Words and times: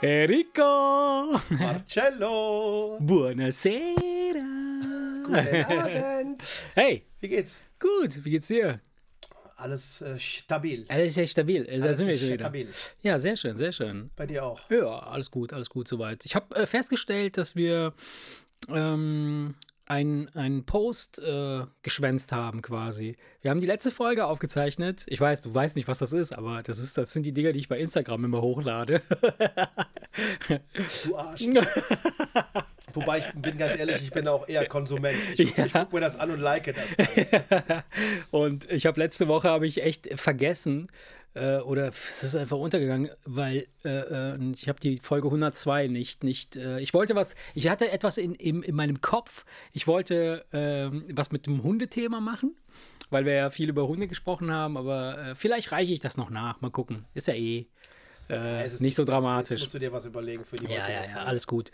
Enrico! 0.00 1.40
Marcello! 1.50 2.98
Buonasera! 3.00 4.44
Guten 5.24 5.64
Abend! 5.72 6.42
Hey, 6.74 7.02
Wie 7.20 7.28
geht's? 7.28 7.58
gut, 7.80 8.24
wie 8.24 8.30
geht's 8.30 8.46
dir? 8.48 8.80
Alles 9.56 10.00
äh, 10.02 10.16
stabil. 10.20 10.84
Alles 10.88 11.14
sehr 11.14 11.26
stabil. 11.26 11.64
Da 11.64 11.84
Alles 11.86 11.98
sind 11.98 12.06
wir 12.06 12.14
ist 12.14 12.20
schon 12.20 12.28
wieder. 12.30 12.44
stabil. 12.44 12.68
Ja, 13.02 13.18
sehr 13.18 13.36
schön, 13.36 13.56
sehr 13.56 13.72
schön. 13.72 14.10
Bei 14.14 14.24
dir 14.24 14.44
auch. 14.44 14.70
Ja, 14.70 15.00
alles 15.00 15.32
gut, 15.32 15.52
alles 15.52 15.68
gut 15.68 15.88
soweit. 15.88 16.24
Ich 16.24 16.36
habe 16.36 16.54
äh, 16.54 16.64
festgestellt, 16.66 17.36
dass 17.36 17.56
wir 17.56 17.92
ähm, 18.68 19.56
einen, 19.88 20.28
einen 20.34 20.64
Post 20.64 21.18
äh, 21.18 21.62
geschwänzt 21.82 22.32
haben 22.32 22.62
quasi. 22.62 23.16
Wir 23.40 23.50
haben 23.50 23.60
die 23.60 23.66
letzte 23.66 23.90
Folge 23.90 24.26
aufgezeichnet. 24.26 25.04
Ich 25.08 25.20
weiß, 25.20 25.42
du 25.42 25.54
weißt 25.54 25.76
nicht, 25.76 25.88
was 25.88 25.98
das 25.98 26.12
ist, 26.12 26.32
aber 26.32 26.62
das, 26.62 26.78
ist, 26.78 26.98
das 26.98 27.12
sind 27.12 27.24
die 27.24 27.32
Dinge, 27.32 27.52
die 27.52 27.58
ich 27.60 27.68
bei 27.68 27.78
Instagram 27.78 28.24
immer 28.24 28.42
hochlade. 28.42 29.00
Du 31.04 31.16
Arsch. 31.16 31.42
Wobei 32.94 33.18
ich 33.18 33.26
bin 33.34 33.58
ganz 33.58 33.78
ehrlich, 33.78 34.02
ich 34.02 34.10
bin 34.10 34.26
auch 34.28 34.48
eher 34.48 34.66
Konsument. 34.66 35.16
Ich, 35.34 35.56
Ja. 35.56 35.66
ich 35.66 35.72
gucke 35.72 35.94
mir 35.94 36.00
das 36.00 36.18
an 36.18 36.30
und 36.30 36.40
like 36.40 36.74
das. 36.74 37.46
Dann. 37.50 37.82
Und 38.30 38.70
ich 38.70 38.86
habe 38.86 38.98
letzte 39.00 39.28
Woche 39.28 39.48
habe 39.48 39.66
ich 39.66 39.82
echt 39.82 40.08
vergessen 40.18 40.86
äh, 41.38 41.60
oder 41.62 41.88
es 41.88 42.22
ist 42.22 42.34
einfach 42.36 42.56
untergegangen, 42.58 43.10
weil 43.24 43.66
äh, 43.84 43.88
äh, 44.34 44.50
ich 44.52 44.68
habe 44.68 44.80
die 44.80 44.96
Folge 44.98 45.28
102 45.28 45.86
nicht 45.88 46.24
nicht. 46.24 46.56
Äh, 46.56 46.80
ich 46.80 46.92
wollte 46.94 47.14
was. 47.14 47.34
Ich 47.54 47.68
hatte 47.68 47.90
etwas 47.90 48.18
in, 48.18 48.34
in, 48.34 48.62
in 48.62 48.74
meinem 48.74 49.00
Kopf. 49.00 49.44
Ich 49.72 49.86
wollte 49.86 50.44
ähm, 50.52 51.04
was 51.12 51.30
mit 51.32 51.46
dem 51.46 51.62
Hundethema 51.62 52.20
machen, 52.20 52.56
weil 53.10 53.24
wir 53.24 53.32
ja 53.34 53.50
viel 53.50 53.68
über 53.68 53.86
Hunde 53.88 54.08
gesprochen 54.08 54.50
haben. 54.50 54.76
Aber 54.76 55.18
äh, 55.18 55.34
vielleicht 55.34 55.72
reiche 55.72 55.92
ich 55.92 56.00
das 56.00 56.16
noch 56.16 56.30
nach. 56.30 56.60
Mal 56.60 56.70
gucken. 56.70 57.04
Ist 57.14 57.28
ja 57.28 57.34
eh 57.34 57.66
äh, 58.28 58.64
Es 58.64 58.74
ist- 58.74 58.80
nicht 58.80 58.94
so 58.96 59.02
Jetzt 59.02 59.08
dramatisch. 59.10 59.60
musst 59.62 59.74
du 59.74 59.78
dir 59.78 59.92
was 59.92 60.04
überlegen 60.06 60.44
für 60.44 60.56
die 60.56 60.66
Ja, 60.66 60.88
ja, 60.88 61.04
ja, 61.04 61.16
alles 61.24 61.46
gut. 61.46 61.70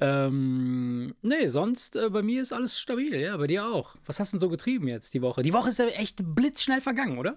Ähm, 0.00 1.14
nee, 1.22 1.48
sonst 1.48 1.96
äh, 1.96 2.08
bei 2.10 2.22
mir 2.22 2.42
ist 2.42 2.52
alles 2.52 2.80
stabil, 2.80 3.14
ja, 3.20 3.36
bei 3.36 3.46
dir 3.46 3.66
auch. 3.66 3.94
Was 4.06 4.18
hast 4.20 4.32
du 4.32 4.36
denn 4.36 4.40
so 4.40 4.48
getrieben 4.48 4.88
jetzt 4.88 5.12
die 5.14 5.22
Woche? 5.22 5.42
Die 5.42 5.52
Woche 5.52 5.68
ist 5.68 5.78
ja 5.78 5.86
echt 5.88 6.18
blitzschnell 6.22 6.80
vergangen, 6.80 7.18
oder? 7.18 7.36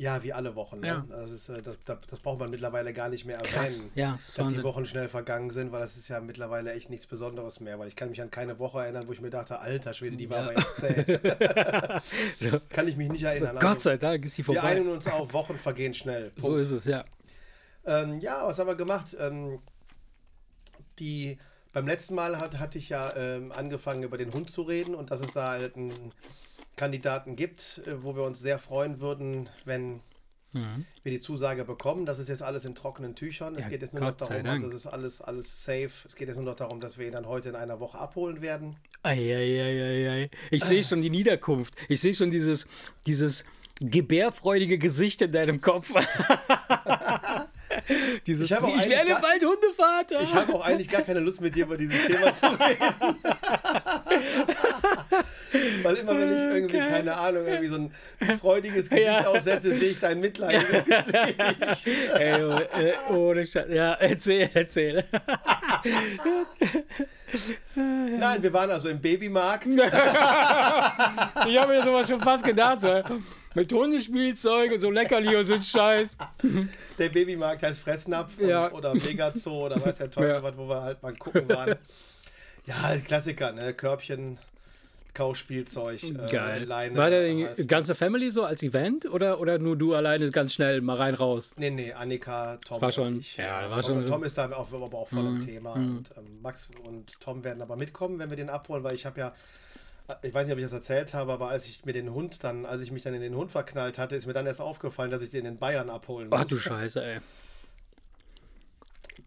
Ja, 0.00 0.22
wie 0.22 0.32
alle 0.32 0.56
Wochen. 0.56 0.80
Ne? 0.80 0.86
Ja. 0.86 1.04
Das, 1.10 1.30
ist, 1.30 1.50
äh, 1.50 1.60
das, 1.60 1.76
das, 1.84 2.20
braucht 2.20 2.38
man 2.38 2.48
mittlerweile 2.48 2.94
gar 2.94 3.10
nicht 3.10 3.26
mehr 3.26 3.36
Krass, 3.36 3.80
erwähnen. 3.80 3.92
ja, 3.94 4.12
das 4.12 4.32
dass 4.32 4.54
die. 4.54 4.62
Wochen 4.62 4.86
schnell 4.86 5.10
vergangen 5.10 5.50
sind, 5.50 5.72
weil 5.72 5.80
das 5.80 5.98
ist 5.98 6.08
ja 6.08 6.20
mittlerweile 6.20 6.72
echt 6.72 6.88
nichts 6.88 7.06
Besonderes 7.06 7.60
mehr. 7.60 7.78
Weil 7.78 7.88
ich 7.88 7.96
kann 7.96 8.08
mich 8.08 8.22
an 8.22 8.30
keine 8.30 8.58
Woche 8.58 8.80
erinnern, 8.80 9.04
wo 9.06 9.12
ich 9.12 9.20
mir 9.20 9.28
dachte, 9.28 9.58
alter 9.58 9.92
Schwede, 9.92 10.16
die 10.16 10.30
war 10.30 10.38
Ja. 10.38 10.44
aber 10.44 10.52
jetzt 10.54 10.74
zäh. 10.76 12.00
So, 12.50 12.58
kann 12.70 12.88
ich 12.88 12.96
mich 12.96 13.10
nicht 13.10 13.24
erinnern. 13.24 13.56
Gott 13.56 13.64
Also, 13.64 13.80
sei 13.80 13.98
Dank 13.98 14.24
ist 14.24 14.36
sie 14.36 14.46
wir 14.46 14.54
vorbei. 14.54 14.70
einigen 14.70 14.88
uns 14.88 15.06
auf, 15.06 15.34
Wochen 15.34 15.58
vergehen 15.58 15.92
schnell. 15.92 16.32
So 16.36 16.46
Punkt. 16.46 16.60
ist 16.62 16.70
es, 16.70 16.84
ja. 16.86 17.04
Ähm, 17.84 18.20
ja, 18.20 18.46
was 18.46 18.58
haben 18.58 18.68
wir 18.68 18.76
gemacht? 18.76 19.14
Ähm, 19.20 19.58
die, 20.98 21.36
beim 21.74 21.86
letzten 21.86 22.14
Mal 22.14 22.38
hat, 22.38 22.58
hatte 22.58 22.78
ich 22.78 22.88
ja 22.88 23.14
ähm, 23.16 23.52
angefangen, 23.52 24.02
über 24.02 24.16
den 24.16 24.32
Hund 24.32 24.50
zu 24.50 24.62
reden 24.62 24.94
und 24.94 25.10
dass 25.10 25.20
es 25.20 25.32
da 25.34 25.50
halt 25.50 25.76
einen 25.76 26.12
Kandidaten 26.80 27.36
gibt, 27.36 27.82
äh, 27.86 28.02
wo 28.02 28.16
wir 28.16 28.22
uns 28.24 28.40
sehr 28.40 28.58
freuen 28.58 29.00
würden, 29.00 29.48
wenn 29.66 30.00
Mhm. 30.52 30.84
wir 31.04 31.12
die 31.12 31.20
Zusage 31.20 31.64
bekommen. 31.64 32.06
Das 32.06 32.18
ist 32.18 32.28
jetzt 32.28 32.42
alles 32.42 32.64
in 32.64 32.74
trockenen 32.74 33.14
Tüchern. 33.14 33.54
Es 33.54 33.62
Ja, 33.64 33.68
geht 33.68 33.82
jetzt 33.82 33.94
nur 33.94 34.02
Gott 34.02 34.20
noch 34.20 34.28
darum, 34.30 34.46
also 34.46 34.66
es 34.68 34.74
ist 34.74 34.86
alles, 34.88 35.20
alles 35.20 35.62
safe. 35.62 35.90
Es 36.06 36.16
geht 36.16 36.26
jetzt 36.26 36.38
nur 36.38 36.44
noch 36.46 36.56
darum, 36.56 36.80
dass 36.80 36.98
wir 36.98 37.06
ihn 37.06 37.12
dann 37.12 37.26
heute 37.28 37.50
in 37.50 37.54
einer 37.54 37.78
Woche 37.78 37.98
abholen 37.98 38.40
werden. 38.42 38.76
Eieieiei. 39.04 40.28
Ich 40.50 40.64
sehe 40.64 40.82
schon 40.82 41.02
die 41.02 41.10
Niederkunft. 41.10 41.74
Ich 41.88 42.00
sehe 42.00 42.14
schon 42.14 42.32
dieses, 42.32 42.66
dieses 43.06 43.44
gebärfreudige 43.80 44.78
Gesicht 44.78 45.22
in 45.22 45.30
deinem 45.32 45.60
Kopf. 45.60 45.92
dieses, 48.26 48.50
Ich 48.50 48.56
ich 48.56 48.88
werde 48.88 49.10
gar- 49.10 49.20
bald 49.20 49.44
Hundevater. 49.44 50.20
Ich 50.22 50.34
habe 50.34 50.54
auch 50.54 50.64
eigentlich 50.64 50.88
gar 50.88 51.02
keine 51.02 51.20
Lust 51.20 51.40
mit 51.40 51.54
dir 51.54 51.64
über 51.64 51.76
dieses 51.76 51.96
Thema 52.06 52.34
zu 52.34 52.46
reden. 52.46 53.12
Weil 55.82 55.96
immer 55.96 56.16
wenn 56.18 56.36
ich 56.36 56.42
irgendwie, 56.42 56.78
keine 56.78 57.16
Ahnung, 57.16 57.46
irgendwie 57.46 57.66
so 57.66 57.76
ein 57.76 57.92
freudiges 58.38 58.88
Gesicht 58.88 59.06
Ja. 59.06 59.26
aufsetze, 59.28 59.70
sehe 59.78 59.90
ich 59.90 60.00
dein 60.00 60.20
mitleidiges 60.20 60.84
Gesicht. 60.84 61.34
Ey, 62.14 62.44
oh, 62.44 62.58
äh, 62.78 62.92
ohne 63.12 63.46
Scheiß. 63.46 63.66
Ja, 63.68 63.94
erzähl, 63.94 64.48
erzähl. 64.54 65.04
Nein, 67.74 68.42
wir 68.42 68.52
waren 68.52 68.70
also 68.70 68.88
im 68.88 69.00
Babymarkt. 69.00 69.66
Ich 69.66 69.78
habe 71.58 71.68
mir 71.72 71.82
sowas 71.82 72.08
schon 72.08 72.20
fast 72.20 72.44
gedacht. 72.44 72.80
So. 72.80 73.02
Mit 73.54 73.72
Hundespielzeug 73.72 74.72
und 74.72 74.80
so 74.80 74.90
Leckerli 74.90 75.34
und 75.36 75.44
so 75.46 75.54
ein 75.54 75.62
Scheiß. 75.62 76.16
Der 76.98 77.08
Babymarkt 77.08 77.62
heißt 77.64 77.80
Fressnapf 77.80 78.40
Ja. 78.40 78.70
oder 78.72 78.94
Megazoo 78.94 79.66
oder 79.66 79.84
weiß 79.84 79.98
der 79.98 80.10
Teufel 80.10 80.28
Ja. 80.30 80.42
was, 80.42 80.56
wo 80.56 80.68
wir 80.68 80.82
halt 80.82 81.02
mal 81.02 81.14
gucken 81.14 81.48
waren. 81.48 81.76
Ja, 82.66 82.82
halt 82.82 83.04
Klassiker, 83.06 83.52
ne? 83.52 83.72
Körbchen, 83.74 84.38
Kauspielzeug, 85.14 86.00
äh, 86.04 86.26
Geil. 86.30 86.64
Leine. 86.64 86.96
War 86.96 87.10
die 87.10 87.44
Hals- 87.46 87.66
ganze 87.66 87.96
Family 87.96 88.30
so 88.30 88.44
als 88.44 88.62
Event 88.62 89.06
oder, 89.10 89.40
oder 89.40 89.58
nur 89.58 89.76
du 89.76 89.94
alleine 89.94 90.30
ganz 90.30 90.54
schnell 90.54 90.80
mal 90.80 90.96
rein 90.96 91.14
raus? 91.14 91.50
Nee, 91.56 91.70
nee, 91.70 91.92
Annika, 91.92 92.58
Tom 92.64 92.80
war 92.80 92.92
schon- 92.92 93.06
und 93.08 93.18
ich. 93.20 93.36
ja, 93.36 93.66
äh, 93.66 93.70
war 93.70 93.80
Tom, 93.82 93.86
schon- 93.96 94.00
Mhm. 94.02 94.06
Tom 94.06 94.24
ist 94.24 94.38
da 94.38 94.48
auch, 94.52 94.72
aber 94.72 94.96
auch 94.96 95.08
voll 95.08 95.26
im 95.26 95.40
Thema. 95.40 95.72
Und 95.72 96.04
ähm, 96.16 96.40
Max 96.42 96.70
und 96.84 97.18
Tom 97.18 97.42
werden 97.42 97.60
aber 97.60 97.74
mitkommen, 97.76 98.20
wenn 98.20 98.30
wir 98.30 98.36
den 98.36 98.50
abholen, 98.50 98.84
weil 98.84 98.94
ich 98.94 99.04
habe 99.04 99.18
ja, 99.18 99.34
ich 100.22 100.34
weiß 100.34 100.46
nicht, 100.46 100.52
ob 100.52 100.58
ich 100.58 100.64
das 100.64 100.72
erzählt 100.72 101.14
habe, 101.14 101.32
aber 101.32 101.48
als 101.48 101.66
ich 101.66 101.84
mir 101.84 101.92
den 101.92 102.12
Hund 102.12 102.42
dann, 102.44 102.66
als 102.66 102.82
ich 102.82 102.90
mich 102.90 103.02
dann 103.02 103.14
in 103.14 103.20
den 103.20 103.34
Hund 103.34 103.50
verknallt 103.50 103.98
hatte, 103.98 104.16
ist 104.16 104.26
mir 104.26 104.32
dann 104.32 104.46
erst 104.46 104.60
aufgefallen, 104.60 105.10
dass 105.10 105.22
ich 105.22 105.30
den 105.30 105.46
in 105.46 105.58
Bayern 105.58 105.90
abholen 105.90 106.28
muss. 106.28 106.40
Ach 106.40 106.44
du 106.44 106.58
Scheiße, 106.58 107.02
ey. 107.02 107.20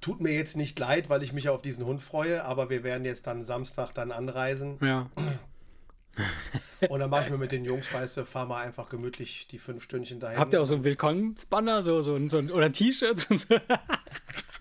Tut 0.01 0.21
mir 0.21 0.33
jetzt 0.33 0.57
nicht 0.57 0.77
leid, 0.79 1.09
weil 1.09 1.23
ich 1.23 1.33
mich 1.33 1.49
auf 1.49 1.61
diesen 1.61 1.85
Hund 1.85 2.01
freue, 2.01 2.43
aber 2.43 2.69
wir 2.69 2.83
werden 2.83 3.05
jetzt 3.05 3.27
dann 3.27 3.43
Samstag 3.43 3.93
dann 3.93 4.11
anreisen. 4.11 4.77
Ja. 4.81 5.09
Und 6.89 6.99
dann 6.99 7.09
mache 7.09 7.25
ich 7.25 7.29
mir 7.31 7.37
mit 7.37 7.51
den 7.51 7.63
Jungs, 7.65 7.91
weißt 7.93 8.17
du, 8.17 8.25
fahr 8.25 8.45
mal 8.45 8.61
einfach 8.61 8.89
gemütlich 8.89 9.47
die 9.47 9.57
fünf 9.57 9.83
Stündchen 9.83 10.19
dahin. 10.19 10.37
Habt 10.37 10.53
ihr 10.53 10.61
auch 10.61 10.65
so 10.65 10.75
ein 10.75 10.83
Willkommensbanner 10.83 11.81
so, 11.81 12.01
so, 12.01 12.19
so, 12.27 12.37
oder 12.39 12.71
T-Shirts 12.71 13.31
und 13.31 13.39
so? 13.39 13.55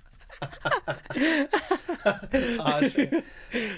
Arsch. 2.59 2.97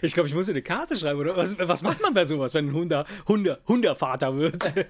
Ich 0.02 0.14
glaube, 0.14 0.28
ich 0.28 0.34
muss 0.34 0.46
dir 0.46 0.52
eine 0.52 0.62
Karte 0.62 0.96
schreiben, 0.96 1.20
oder? 1.20 1.36
Was, 1.36 1.56
was 1.58 1.82
macht 1.82 2.00
man 2.00 2.14
bei 2.14 2.26
sowas, 2.26 2.54
wenn 2.54 2.68
ein 2.68 2.74
Hunder, 2.74 3.06
Hunde, 3.28 3.60
Hundervater 3.66 4.36
wird? 4.36 4.72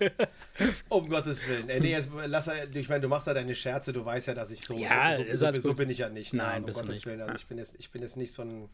Um 0.88 1.08
Gottes 1.08 1.46
Willen. 1.48 1.68
Ey, 1.68 1.80
nee, 1.80 1.90
jetzt 1.90 2.08
lass 2.26 2.48
ich 2.72 2.88
meine, 2.88 3.00
du 3.00 3.08
machst 3.08 3.26
ja 3.26 3.34
deine 3.34 3.54
Scherze, 3.54 3.92
du 3.92 4.04
weißt 4.04 4.28
ja, 4.28 4.34
dass 4.34 4.50
ich 4.50 4.64
so, 4.64 4.74
Ja, 4.74 5.16
so, 5.16 5.24
so, 5.32 5.52
so, 5.52 5.60
so 5.60 5.74
bin 5.74 5.90
ich 5.90 5.98
ja 5.98 6.08
nicht. 6.08 6.32
ne? 6.32 6.42
Nein, 6.42 6.64
Also, 6.64 6.80
um 6.80 6.86
Gottes 6.86 6.98
nicht. 6.98 7.06
Willen. 7.06 7.22
Also 7.22 7.34
ich 7.34 7.46
bin 7.46 7.58
jetzt, 7.58 7.76
ich 7.78 7.90
bin 7.90 8.02
jetzt 8.02 8.16
nicht 8.16 8.32
so 8.32 8.42
ein, 8.42 8.68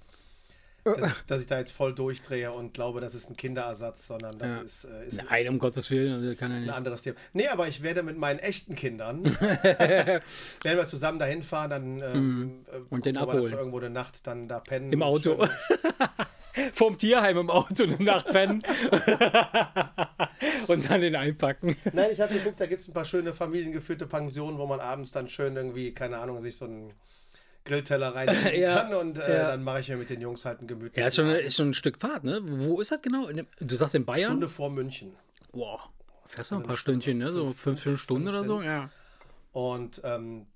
dass, 0.84 1.26
dass 1.26 1.41
ich 1.42 1.46
da 1.46 1.58
jetzt 1.58 1.72
voll 1.72 1.94
durchdrehe 1.94 2.52
und 2.52 2.74
glaube, 2.74 3.00
das 3.00 3.14
ist 3.14 3.30
ein 3.30 3.36
Kinderersatz, 3.36 4.06
sondern 4.06 4.38
das 4.38 4.50
Ja. 4.56 4.62
ist, 4.62 4.84
äh, 4.84 5.06
ist, 5.08 5.22
Nein, 5.30 5.48
um 5.48 5.58
Gottes 5.58 5.91
Willen, 5.91 6.12
also 6.14 6.34
kann 6.36 6.50
er 6.50 6.58
ein 6.58 6.70
anderes 6.70 7.02
Thema. 7.02 7.16
Nee, 7.32 7.48
aber 7.48 7.68
ich 7.68 7.82
werde 7.82 8.02
mit 8.02 8.16
meinen 8.18 8.38
echten 8.38 8.74
Kindern, 8.74 9.24
werden 9.40 10.22
wir 10.62 10.86
zusammen 10.86 11.19
dahin 11.19 11.42
fahren, 11.42 11.70
dann 11.70 12.00
ähm, 12.02 12.62
äh, 12.72 12.78
Mhm. 12.78 12.86
Und 12.90 13.04
den 13.04 13.16
abholen. 13.16 13.50
wir 13.50 13.58
irgendwo 13.58 13.78
eine 13.78 13.90
Nacht 13.90 14.26
dann 14.26 14.48
da 14.48 14.60
pennen. 14.60 14.92
Im 14.92 15.02
Auto. 15.02 15.44
Vom 16.72 16.98
Tierheim 16.98 17.38
im 17.38 17.48
Auto 17.50 17.84
eine 17.84 17.96
Nacht 18.02 18.26
pennen. 18.26 18.62
und 20.66 20.90
dann 20.90 21.00
den 21.00 21.14
einpacken. 21.16 21.76
Nein, 21.92 22.10
ich 22.12 22.20
habe 22.20 22.34
geguckt, 22.34 22.60
da 22.60 22.66
gibt 22.66 22.80
es 22.80 22.88
ein 22.88 22.92
paar 22.94 23.04
schöne 23.04 23.32
familiengeführte 23.34 24.06
Pensionen, 24.06 24.58
wo 24.58 24.66
man 24.66 24.80
abends 24.80 25.10
dann 25.12 25.28
schön 25.28 25.56
irgendwie, 25.56 25.92
keine 25.94 26.19
Ahnung, 26.19 26.40
sich 26.40 26.56
so 26.56 26.64
einen 26.66 26.92
Grillteller 27.65 28.15
reinziehen 28.15 28.54
Ja, 28.60 28.82
kann 28.82 28.94
und 28.94 29.19
äh, 29.19 29.37
ja. 29.38 29.48
dann 29.48 29.62
mache 29.62 29.81
ich 29.81 29.88
mir 29.88 29.97
mit 29.97 30.10
den 30.10 30.21
Jungs 30.21 30.44
halt 30.44 30.59
einen 30.60 30.69
gemütlichen 30.69 31.00
Ja, 31.00 31.06
ist 31.09 31.16
schon, 31.16 31.28
ist 31.31 31.56
schon 31.56 31.71
ein 31.71 31.75
Stück 31.75 31.98
Fahrt, 31.98 32.25
ne? 32.25 32.41
Wo 32.43 32.81
ist 32.81 32.91
das 32.93 33.03
genau? 33.03 33.29
Du 33.61 33.76
sagst 33.76 33.94
in 33.94 34.05
Bayern? 34.05 34.31
Stunde 34.32 34.49
vor 34.49 34.70
München. 34.70 35.12
Boah, 35.52 35.81
fährst 36.26 36.50
du 36.50 36.55
noch 36.56 36.61
ein 36.61 36.62
Also 36.64 36.69
paar 36.69 36.76
Stündchen, 36.76 37.19
ne? 37.19 37.31
So 37.31 37.46
fünf- 37.52 37.81
fünf, 37.82 38.00
Stunden 38.00 38.29
fünf 38.29 38.38
oder 38.40 38.61
so? 38.61 38.67
Ja. 38.67 38.88
Und 39.52 40.00
ähm, 40.05 40.46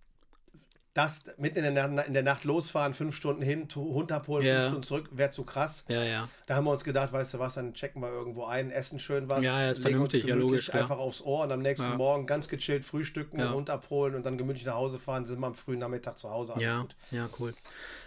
das 0.95 1.25
mitten 1.39 1.65
in 1.65 1.75
der, 1.75 1.89
Na- 1.89 2.03
in 2.03 2.15
der 2.15 2.23
Nacht 2.23 2.45
losfahren, 2.45 2.95
fünf 2.95 3.17
Stunden 3.17 3.43
hin, 3.43 3.67
abholen, 4.11 4.47
Ja. 4.47 4.53
fünf 4.55 4.65
Stunden 4.67 4.83
zurück, 4.85 5.09
wäre 5.11 5.31
zu 5.31 5.43
krass. 5.45 5.85
Ja, 5.89 6.05
ja. 6.05 6.29
Da 6.47 6.55
haben 6.55 6.65
wir 6.65 6.71
uns 6.71 6.85
gedacht, 6.85 7.13
weißt 7.13 7.35
du 7.35 7.39
was, 7.41 7.55
dann 7.55 7.75
checken 7.75 8.01
wir 8.01 8.11
irgendwo 8.11 8.45
ein, 8.45 8.71
essen 8.71 9.01
schön 9.01 9.29
was, 9.29 9.45
Ja, 9.45 9.61
ja, 9.61 9.71
ist 9.71 9.79
legen 9.79 9.99
uns 10.01 10.13
vernünftig, 10.13 10.23
ja, 10.23 10.29
gemütlich 10.37 10.51
logisch, 10.69 10.75
einfach 10.75 10.99
aufs 10.99 11.21
Ohr 11.21 11.43
und 11.45 11.53
am 11.53 11.61
nächsten. 11.61 11.97
Morgen 11.97 12.27
ganz 12.27 12.49
gechillt 12.49 12.85
frühstücken. 12.85 13.39
Hund 13.53 13.71
abholen 13.71 14.15
und 14.15 14.25
dann 14.25 14.39
gemütlich 14.39 14.65
nach 14.65 14.75
Hause 14.75 14.99
fahren, 15.01 15.27
sind 15.27 15.41
wir 15.41 15.49
am 15.49 15.55
frühen 15.55 15.81
Nachmittag 15.81 16.17
zu 16.17 16.31
Hause, 16.31 16.53
alles 16.55 16.65
Ja, 16.65 16.81
gut. 16.81 16.97
ja, 17.11 17.29
cool. 17.41 17.55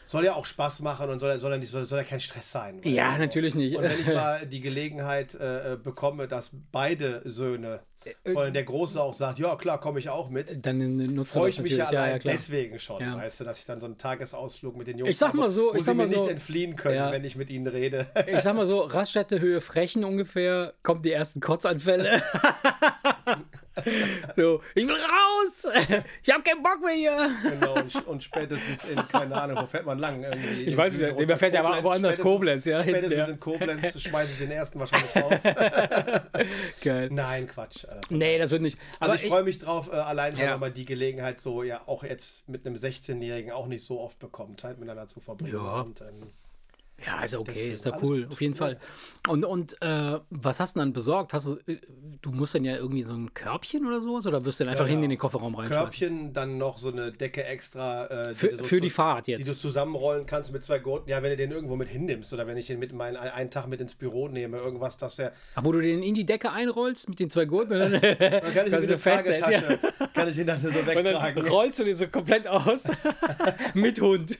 Soll 0.10 0.24
ja 0.26 0.34
auch 0.36 0.46
Spaß 0.46 0.80
machen 0.80 1.10
und 1.10 1.20
soll, 1.20 1.38
soll, 1.38 1.52
ja 1.52 1.58
nicht, 1.58 1.70
soll, 1.70 1.84
soll 1.84 2.00
ja 2.00 2.06
kein 2.06 2.22
Stress 2.22 2.50
sein. 2.52 2.80
Ja, 2.84 3.14
du? 3.16 3.20
natürlich 3.20 3.54
nicht. 3.56 3.76
Und 3.76 3.84
wenn 3.84 4.00
ich 4.00 4.08
mal 4.08 4.46
die 4.52 4.62
Gelegenheit 4.62 5.36
äh, 5.36 5.74
äh, 5.74 5.76
bekomme, 5.78 6.28
dass 6.30 6.50
beide 6.72 7.22
Söhne, 7.30 7.82
Äh, 8.24 8.32
vor 8.32 8.44
allem 8.44 8.54
der 8.54 8.64
Große 8.64 9.02
auch 9.02 9.14
sagt, 9.14 9.38
ja 9.38 9.54
klar, 9.58 9.82
komme 9.82 10.00
ich 10.00 10.08
auch 10.10 10.30
mit, 10.30 10.66
Dann 10.66 11.26
freue 11.26 11.50
ich 11.50 11.60
mich 11.60 11.76
ja 11.76 11.88
allein 11.88 12.20
klar. 12.20 12.34
deswegen 12.36 12.80
schon, 12.80 13.02
Ja. 13.02 13.18
weißt 13.18 13.42
du, 13.42 13.44
dass 13.44 13.60
ich 13.60 13.66
dann 13.66 13.82
so 13.82 13.86
einen 13.88 13.98
Tagesausflug 13.98 14.78
mit 14.78 14.88
den 14.88 14.98
Jungs 15.00 15.10
Ich 15.12 15.18
sag 15.18 15.34
mal 15.34 15.44
habe, 15.44 15.52
so, 15.52 15.64
wo 15.64 15.74
ich 15.74 15.80
sie 15.80 15.86
sag 15.88 15.96
mir 15.98 16.04
mal 16.04 16.10
nicht 16.10 16.20
so- 16.20 16.30
entfliehen 16.30 16.76
können, 16.78 16.96
Ja. 16.96 17.12
wenn 17.12 17.26
ich 17.26 17.36
mit 17.36 17.50
ihnen 17.50 17.68
rede. 17.68 18.08
Ich 18.28 18.40
sag 18.44 18.56
mal 18.56 18.66
so, 18.66 18.80
Raststätte 18.82 19.42
Höhe 19.42 19.60
Frechen 19.60 20.06
ungefähr, 20.06 20.74
kommen 20.84 21.02
die 21.02 21.12
ersten 21.12 21.42
Kotzanfälle. 21.42 22.22
so, 24.36 24.62
ich 24.76 24.88
will 24.88 24.96
raus! 24.96 25.74
Ich 26.24 26.34
habe 26.34 26.44
keinen 26.44 26.62
Bock 26.62 26.80
mehr 26.84 26.94
hier! 26.94 27.32
Genau, 27.44 27.76
und, 27.76 28.08
und, 28.08 28.24
spätestens 28.24 28.84
in, 28.86 29.08
keine 29.08 29.36
Ahnung, 29.36 29.58
wo 29.62 29.66
fährt 29.66 29.86
man 29.86 30.00
lang? 30.00 30.24
Irgendwie 30.24 30.64
ich 30.64 30.78
weiß 30.78 30.96
es 30.96 31.02
ja, 31.02 31.12
der 31.12 31.38
fährt 31.38 31.54
ja 31.54 31.64
aber 31.64 31.84
woanders 31.84 32.20
Koblenz, 32.20 32.66
ja. 32.66 32.82
Spätestens 32.82 33.10
hinten, 33.10 33.28
ja. 33.28 33.34
in 33.34 33.40
Koblenz 33.40 34.02
schmeißen 34.02 34.36
sie 34.36 34.44
den 34.46 34.52
ersten 34.52 34.80
wahrscheinlich 34.80 35.16
raus. 35.16 35.42
Geil. 36.84 37.10
Nein, 37.12 37.48
Quatsch. 37.48 37.86
Also, 37.86 38.02
nee, 38.10 38.38
das 38.38 38.52
wird 38.52 38.62
nicht. 38.62 38.78
Also 39.00 39.16
ich, 39.16 39.24
ich 39.24 39.30
freue 39.30 39.44
mich 39.44 39.58
drauf, 39.58 39.90
äh, 39.92 39.96
allein 39.96 40.36
schon, 40.36 40.46
ja. 40.46 40.54
wenn 40.54 40.60
man 40.60 40.74
die 40.74 40.86
Gelegenheit 40.86 41.40
so 41.40 41.64
ja 41.64 41.82
auch 41.86 42.04
jetzt 42.04 42.48
mit 42.50 42.66
einem 42.66 42.76
16-Jährigen 42.76 43.52
auch 43.52 43.68
nicht 43.68 43.84
so 43.84 44.00
oft 44.00 44.20
bekommt, 44.20 44.60
Zeit 44.60 44.80
miteinander 44.80 45.08
zu 45.08 45.20
verbringen. 45.20 45.54
Ja. 45.54 45.82
Und, 45.82 46.02
ähm, 46.02 46.32
ja, 47.06 47.24
ist 47.24 47.36
okay, 47.36 47.52
Deswegen 47.54 47.74
ist 47.74 47.86
ja 47.86 48.00
cool, 48.02 48.24
gut. 48.24 48.32
auf 48.32 48.42
jeden 48.42 48.56
Fall. 48.56 48.80
Und, 49.28 49.46
und 49.46 49.80
äh, 49.82 50.20
was 50.32 50.60
hast 50.60 50.76
du 50.76 50.80
dann 50.80 50.94
besorgt? 50.94 51.34
Hast 51.34 51.48
du, 51.48 51.58
äh, 51.72 51.78
du 52.22 52.32
musst 52.32 52.56
dann 52.56 52.66
ja 52.66 52.76
irgendwie 52.76 53.04
so 53.04 53.14
ein 53.14 53.34
Körbchen 53.36 53.86
oder 53.86 54.02
sowas 54.02 54.26
oder 54.26 54.44
wirst 54.46 54.60
du 54.60 54.64
dann 54.64 54.72
einfach 54.72 54.86
ja, 54.86 54.92
hin 54.92 55.04
in 55.04 55.12
den 55.12 55.20
Kofferraum 55.20 55.54
rein? 55.54 55.68
Körbchen, 55.68 56.34
dann 56.34 56.58
noch 56.58 56.80
so 56.80 56.92
eine 56.92 57.12
Decke 57.12 57.44
extra. 57.44 58.08
Äh, 58.08 58.36
für, 58.36 58.58
so 58.58 58.64
für 58.64 58.82
die 58.82 58.90
Fahrt 58.90 59.28
jetzt. 59.28 59.40
Die 59.40 59.52
du 59.52 59.56
zusammenrollen 59.56 60.26
kannst 60.26 60.52
mit 60.52 60.64
zwei 60.64 60.80
Gurten. 60.80 61.10
Ja, 61.10 61.22
wenn 61.22 61.30
du 61.30 61.38
den 61.38 61.52
irgendwo 61.52 61.76
mit 61.76 61.88
hinnimmst 61.88 62.34
oder 62.34 62.48
wenn 62.48 62.58
ich 62.58 62.66
den 62.66 62.80
mit 62.80 62.94
meinen 62.94 63.16
einen 63.16 63.52
Tag 63.52 63.68
mit 63.68 63.80
ins 63.80 63.94
Büro 63.94 64.28
nehme, 64.28 64.58
irgendwas, 64.58 64.98
dass 64.98 65.20
er. 65.20 65.34
Ach, 65.54 65.64
wo 65.64 65.72
du 65.72 65.82
den 65.82 66.02
in 66.02 66.16
die 66.16 66.26
Decke 66.26 66.52
einrollst 66.52 67.10
mit 67.10 67.20
den 67.20 67.30
zwei 67.30 67.46
Gurten? 67.46 67.78
dann, 67.78 67.92
dann 68.02 68.02
kann 68.02 68.68
ich 68.68 68.74
ihn 68.74 68.80
mit 68.80 68.90
der 68.90 69.00
Tragetasche, 69.00 69.80
ja. 69.82 70.08
kann 70.16 70.28
ich 70.30 70.38
ihn 70.38 70.48
dann 70.48 70.62
so 70.62 70.74
wegtragen. 70.74 71.38
Und 71.38 71.46
dann 71.46 71.54
rollst 71.54 71.80
du 71.80 71.84
den 71.84 71.96
so 71.96 72.08
komplett 72.08 72.48
aus 72.48 72.86
mit 73.76 74.02
Hund. 74.02 74.40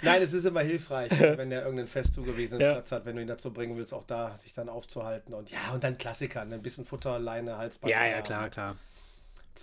Nein, 0.00 0.22
es 0.22 0.32
ist 0.32 0.46
immer 0.46 0.60
hilfreich, 0.60 1.10
wenn 1.20 1.50
der 1.50 1.57
irgendeinen 1.60 1.88
fest 1.88 2.14
zugewiesenen 2.14 2.60
ja. 2.60 2.72
Platz 2.74 2.92
hat, 2.92 3.04
wenn 3.04 3.16
du 3.16 3.22
ihn 3.22 3.28
dazu 3.28 3.52
bringen 3.52 3.76
willst, 3.76 3.94
auch 3.94 4.04
da 4.04 4.36
sich 4.36 4.52
dann 4.52 4.68
aufzuhalten. 4.68 5.34
Und 5.34 5.50
ja, 5.50 5.72
und 5.72 5.84
dann 5.84 5.98
Klassiker, 5.98 6.44
ne? 6.44 6.56
ein 6.56 6.62
bisschen 6.62 6.84
Futter, 6.84 7.18
Leine, 7.18 7.58
Halsband. 7.58 7.92
Ja, 7.92 8.06
ja, 8.06 8.20
klar, 8.20 8.50
klar. 8.50 8.76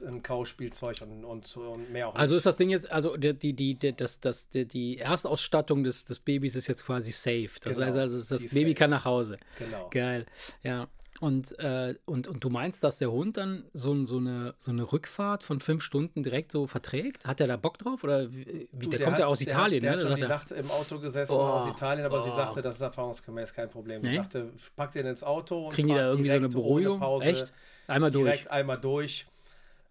Ein 0.06 0.22
Kauspielzeug 0.22 1.02
und, 1.04 1.24
und, 1.24 1.56
und 1.56 1.92
mehr 1.92 2.10
auch. 2.10 2.16
Also 2.16 2.36
nicht. 2.36 2.40
ist 2.40 2.46
das 2.46 2.58
Ding 2.58 2.70
jetzt, 2.70 2.92
also 2.92 3.16
die, 3.16 3.34
die, 3.34 3.76
die, 3.76 3.96
das, 3.96 4.20
das, 4.20 4.50
die, 4.50 4.66
die 4.66 4.98
Erstausstattung 4.98 5.86
des, 5.86 6.04
des 6.04 6.20
Babys 6.20 6.56
ist 6.56 6.68
jetzt 6.68 6.86
quasi 6.86 7.14
safe. 7.14 7.52
Das 7.62 7.76
genau, 7.76 7.88
heißt 7.88 7.98
also, 7.98 8.18
das 8.18 8.50
Baby 8.50 8.72
safe. 8.72 8.74
kann 8.74 8.90
nach 8.90 9.06
Hause. 9.06 9.38
Genau. 9.58 9.90
Geil. 9.90 10.26
Ja. 10.64 10.90
Und, 11.22 11.58
äh, 11.60 11.96
und, 12.06 12.28
und 12.28 12.44
du 12.44 12.50
meinst, 12.50 12.84
dass 12.84 12.98
der 12.98 13.12
Hund 13.12 13.38
dann 13.38 13.64
so, 13.74 14.04
so, 14.04 14.18
eine, 14.18 14.54
so 14.58 14.72
eine 14.72 14.92
Rückfahrt 14.92 15.44
von 15.44 15.60
fünf 15.60 15.82
Stunden 15.82 16.24
direkt 16.24 16.52
so 16.52 16.68
verträgt? 16.68 17.26
Hat 17.26 17.40
der 17.40 17.48
da 17.48 17.56
Bock 17.56 17.78
drauf? 17.78 18.04
Oder 18.04 18.32
wie, 18.34 18.68
du, 18.72 18.90
der, 18.90 19.00
der, 19.00 19.08
kommt 19.08 19.20
ja 19.20 19.26
aus 19.26 19.40
Italien, 19.40 19.82
der 19.82 19.96
ne? 19.96 19.98
Hat, 19.98 20.04
der 20.04 20.12
hat 20.12 20.20
schon 20.20 20.28
die 20.28 20.34
Nacht 20.34 20.52
im 20.52 20.72
Auto 20.72 21.00
gesessen 21.00 21.32
oh, 21.32 21.40
aus 21.40 21.70
Italien, 21.70 22.06
aber 22.06 22.22
oh. 22.22 22.26
sie 22.26 22.36
sagte, 22.36 22.62
das 22.62 22.76
ist 22.76 22.82
erfahrungsgemäß 22.82 23.54
kein 23.54 23.70
Problem. 23.70 24.02
Nee? 24.02 24.10
Sie 24.10 24.16
sagte, 24.18 24.52
pack 24.76 24.92
den 24.92 25.06
ins 25.06 25.24
Auto 25.24 25.68
und 25.68 25.74
Kriegen 25.74 25.88
die 25.88 25.94
da 25.94 26.10
irgendwie 26.10 26.30
so 26.30 26.36
eine 26.36 26.50
Beruhigung? 26.50 27.00
Pause, 27.00 27.26
Echt? 27.26 27.52
Einmal 27.88 28.12
durch? 28.12 28.26
Direkt 28.26 28.52
einmal 28.52 28.78
durch. 28.78 29.26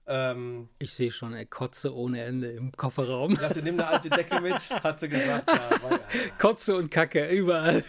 Ähm, 0.07 0.69
ich 0.79 0.93
sehe 0.93 1.11
schon, 1.11 1.33
er 1.33 1.47
Kotze 1.47 1.95
ohne 1.95 2.23
Ende 2.23 2.51
im 2.51 2.73
Kofferraum. 2.73 3.33
Ich 3.33 3.39
dachte, 3.39 3.63
nimm 3.63 3.81
eine 3.81 3.89
alte 3.89 4.11
Decke 4.11 4.41
mit, 4.41 4.55
hat 4.71 5.01
sie 5.01 5.09
gesagt. 5.09 5.49
Ja. 5.49 5.99
Kotze 6.39 6.77
und 6.77 6.91
Kacke, 6.91 7.27
überall. 7.29 7.83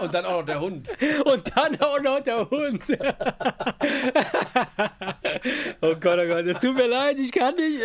Und 0.00 0.12
dann 0.12 0.24
auch 0.26 0.38
noch 0.40 0.46
der 0.46 0.60
Hund. 0.60 0.90
Und 1.24 1.56
dann 1.56 1.80
auch 1.80 2.00
noch 2.00 2.20
der 2.20 2.50
Hund. 2.50 2.82
oh 5.80 5.94
Gott, 5.94 6.18
oh 6.18 6.26
Gott, 6.26 6.46
es 6.46 6.58
tut 6.58 6.76
mir 6.76 6.88
leid, 6.88 7.18
ich 7.18 7.32
kann 7.32 7.54
nicht. 7.54 7.80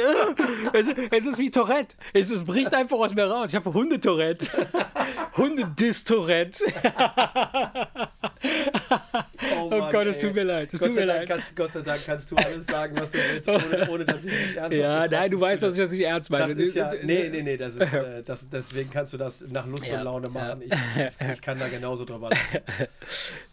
Es, 0.74 0.90
es 1.12 1.26
ist 1.28 1.38
wie 1.38 1.50
Tourette. 1.50 1.96
Es, 2.14 2.30
es 2.30 2.44
bricht 2.44 2.74
einfach 2.74 2.98
aus 2.98 3.14
mir 3.14 3.26
raus. 3.26 3.50
Ich 3.50 3.56
habe 3.56 3.74
Hundetourette. 3.74 4.68
Hundedis-Tourette. 5.38 6.66
Oh, 9.72 9.82
oh, 9.82 9.92
Gott, 9.92 10.08
es 10.08 10.20
tut 10.20 10.34
mir 10.34 10.44
leid. 10.44 10.74
Es 10.74 10.80
Gott, 10.80 10.90
tut 10.90 10.98
mir 10.98 11.06
leid. 11.06 11.28
Kannst, 11.28 11.56
Gott 11.56 11.72
sei 11.74 11.82
Dank 11.82 12.00
kannst 12.06 12.32
du 12.32 12.36
alles 12.36 12.66
sagen, 12.66 12.96
was 12.98 13.10
du 13.10 13.18
willst, 13.18 13.48
ohne, 13.48 13.90
ohne 13.90 14.06
dass 14.06 14.24
ich 14.24 14.32
dich 14.32 14.56
ernst 14.56 14.78
Ja, 14.78 15.08
nein, 15.08 15.32
du 15.32 15.42
weißt, 15.42 15.64
dass 15.64 15.74
ich 15.74 15.80
das 15.80 15.92
nicht 15.92 16.02
ernst 16.02 16.30
meine. 16.30 16.56
Das 16.56 16.64
ist 16.64 16.76
ja, 16.76 16.92
nee, 17.04 17.30
nee, 17.30 17.44
nee, 17.44 17.58
das 17.58 17.76
ist, 17.76 17.82
äh, 17.94 18.24
das, 18.24 18.48
deswegen 18.50 18.90
kannst 18.90 19.14
du 19.14 19.18
das 19.18 19.42
nach 19.42 19.68
Lust 19.68 19.88
ja, 19.88 20.00
und 20.00 20.06
Laune 20.06 20.30
machen. 20.30 20.62
Ich, 20.62 20.72
ich, 21.34 21.42
kann 21.42 21.60
da 21.60 21.68
genauso 21.68 22.06
drüber 22.06 22.30
lachen. 22.30 22.60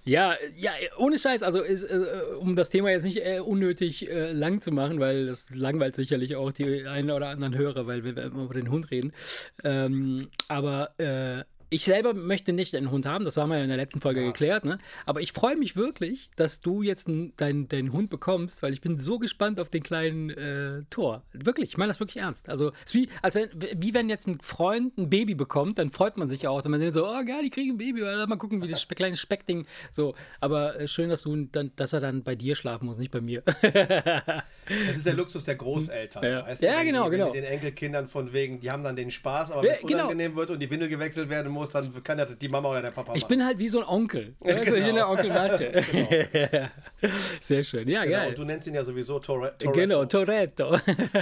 Ja, 0.06 0.34
ja, 0.54 0.72
ohne 0.98 1.18
Scheiß, 1.18 1.42
also 1.42 1.62
ist, 1.62 1.84
äh, 1.84 1.96
um 2.38 2.56
das 2.56 2.68
Thema 2.68 2.90
jetzt 2.90 3.04
nicht 3.04 3.24
äh, 3.24 3.40
unnötig 3.40 4.10
äh, 4.10 4.32
lang 4.32 4.60
zu 4.60 4.70
machen, 4.70 5.00
weil 5.00 5.26
das 5.26 5.48
langweilt 5.54 5.96
sicherlich 5.96 6.36
auch 6.36 6.52
die 6.52 6.86
einen 6.86 7.10
oder 7.10 7.28
anderen 7.28 7.56
Hörer, 7.56 7.86
weil 7.86 8.04
wir 8.04 8.14
immer 8.18 8.44
über 8.44 8.52
den 8.52 8.70
Hund 8.70 8.90
reden. 8.90 9.14
Ähm, 9.62 10.28
aber 10.46 10.90
äh, 10.98 11.44
ich 11.70 11.84
selber 11.84 12.14
möchte 12.14 12.52
nicht 12.52 12.74
einen 12.74 12.90
Hund 12.90 13.06
haben, 13.06 13.24
das 13.24 13.36
haben 13.36 13.50
wir 13.50 13.58
ja 13.58 13.62
in 13.62 13.68
der 13.68 13.76
letzten 13.76 14.00
Folge 14.00 14.20
ja. 14.20 14.26
geklärt, 14.26 14.64
ne? 14.64 14.78
Aber 15.06 15.20
ich 15.20 15.32
freue 15.32 15.56
mich 15.56 15.76
wirklich, 15.76 16.30
dass 16.36 16.60
du 16.60 16.82
jetzt 16.82 17.08
deinen 17.36 17.68
dein 17.68 17.92
Hund 17.92 18.10
bekommst, 18.10 18.62
weil 18.62 18.72
ich 18.72 18.80
bin 18.80 19.00
so 19.00 19.18
gespannt 19.18 19.60
auf 19.60 19.68
den 19.68 19.82
kleinen 19.82 20.30
äh, 20.30 20.82
Tor. 20.90 21.22
Wirklich, 21.32 21.70
ich 21.70 21.76
meine 21.76 21.88
das 21.88 22.00
wirklich 22.00 22.18
ernst. 22.18 22.48
Also, 22.48 22.72
es 22.84 22.92
ist 22.92 22.94
wie, 22.94 23.08
als 23.22 23.34
wenn, 23.34 23.48
wie 23.76 23.94
wenn 23.94 24.08
jetzt 24.08 24.26
ein 24.26 24.40
Freund 24.40 24.96
ein 24.98 25.10
Baby 25.10 25.34
bekommt, 25.34 25.78
dann 25.78 25.90
freut 25.90 26.16
man 26.16 26.28
sich 26.28 26.42
ja 26.42 26.50
auch. 26.50 26.64
Und 26.64 26.70
man 26.70 26.80
denkt 26.80 26.94
so, 26.94 27.06
oh 27.06 27.24
geil, 27.24 27.42
die 27.42 27.50
kriegen 27.50 27.72
ein 27.72 27.78
Baby, 27.78 28.02
oder 28.02 28.26
mal 28.26 28.36
gucken, 28.36 28.62
wie 28.62 28.68
das 28.68 28.86
kleine 28.88 29.16
Speckding. 29.16 29.66
So, 29.90 30.14
aber 30.40 30.80
äh, 30.80 30.88
schön, 30.88 31.08
dass 31.08 31.22
du 31.22 31.36
dann, 31.50 31.72
dass 31.76 31.92
er 31.92 32.00
dann 32.00 32.22
bei 32.22 32.34
dir 32.34 32.56
schlafen 32.56 32.86
muss, 32.86 32.98
nicht 32.98 33.10
bei 33.10 33.20
mir. 33.20 33.42
das 33.62 34.96
ist 34.96 35.06
der 35.06 35.14
Luxus 35.14 35.44
der 35.44 35.56
Großeltern. 35.56 36.24
Ja, 36.24 36.46
weißt 36.46 36.62
du, 36.62 36.66
ja 36.66 36.82
genau, 36.82 37.04
die, 37.04 37.10
genau. 37.12 37.26
Mit 37.26 37.36
den 37.36 37.44
Enkelkindern 37.44 38.08
von 38.08 38.32
wegen, 38.32 38.60
die 38.60 38.70
haben 38.70 38.82
dann 38.82 38.96
den 38.96 39.10
Spaß, 39.10 39.52
aber 39.52 39.62
wenn 39.62 39.74
es 39.74 39.80
genau. 39.80 40.04
unangenehm 40.04 40.36
wird 40.36 40.50
und 40.50 40.60
die 40.60 40.70
Windel 40.70 40.88
gewechselt 40.88 41.28
werden 41.28 41.52
muss, 41.52 41.63
dann 41.70 42.02
kann 42.02 42.18
ja 42.18 42.24
die 42.24 42.48
Mama 42.48 42.70
oder 42.70 42.82
der 42.82 42.90
Papa 42.90 43.08
machen. 43.08 43.18
Ich 43.18 43.26
bin 43.26 43.44
halt 43.44 43.58
wie 43.58 43.68
so 43.68 43.80
ein 43.80 43.86
Onkel. 43.86 44.34
Weißt 44.40 44.64
genau. 44.64 44.76
Ich 44.76 44.84
bin 44.84 44.94
der 44.94 45.08
Onkel 45.08 45.28
Masche. 45.28 45.70
genau. 46.32 46.68
Sehr 47.40 47.64
schön. 47.64 47.88
Ja, 47.88 48.04
genau. 48.04 48.16
geil. 48.16 48.28
Und 48.30 48.38
du 48.38 48.44
nennst 48.44 48.68
ihn 48.68 48.74
ja 48.74 48.84
sowieso 48.84 49.18
Toretto. 49.18 49.72
Genau, 49.72 50.04
Toretto. 50.04 50.76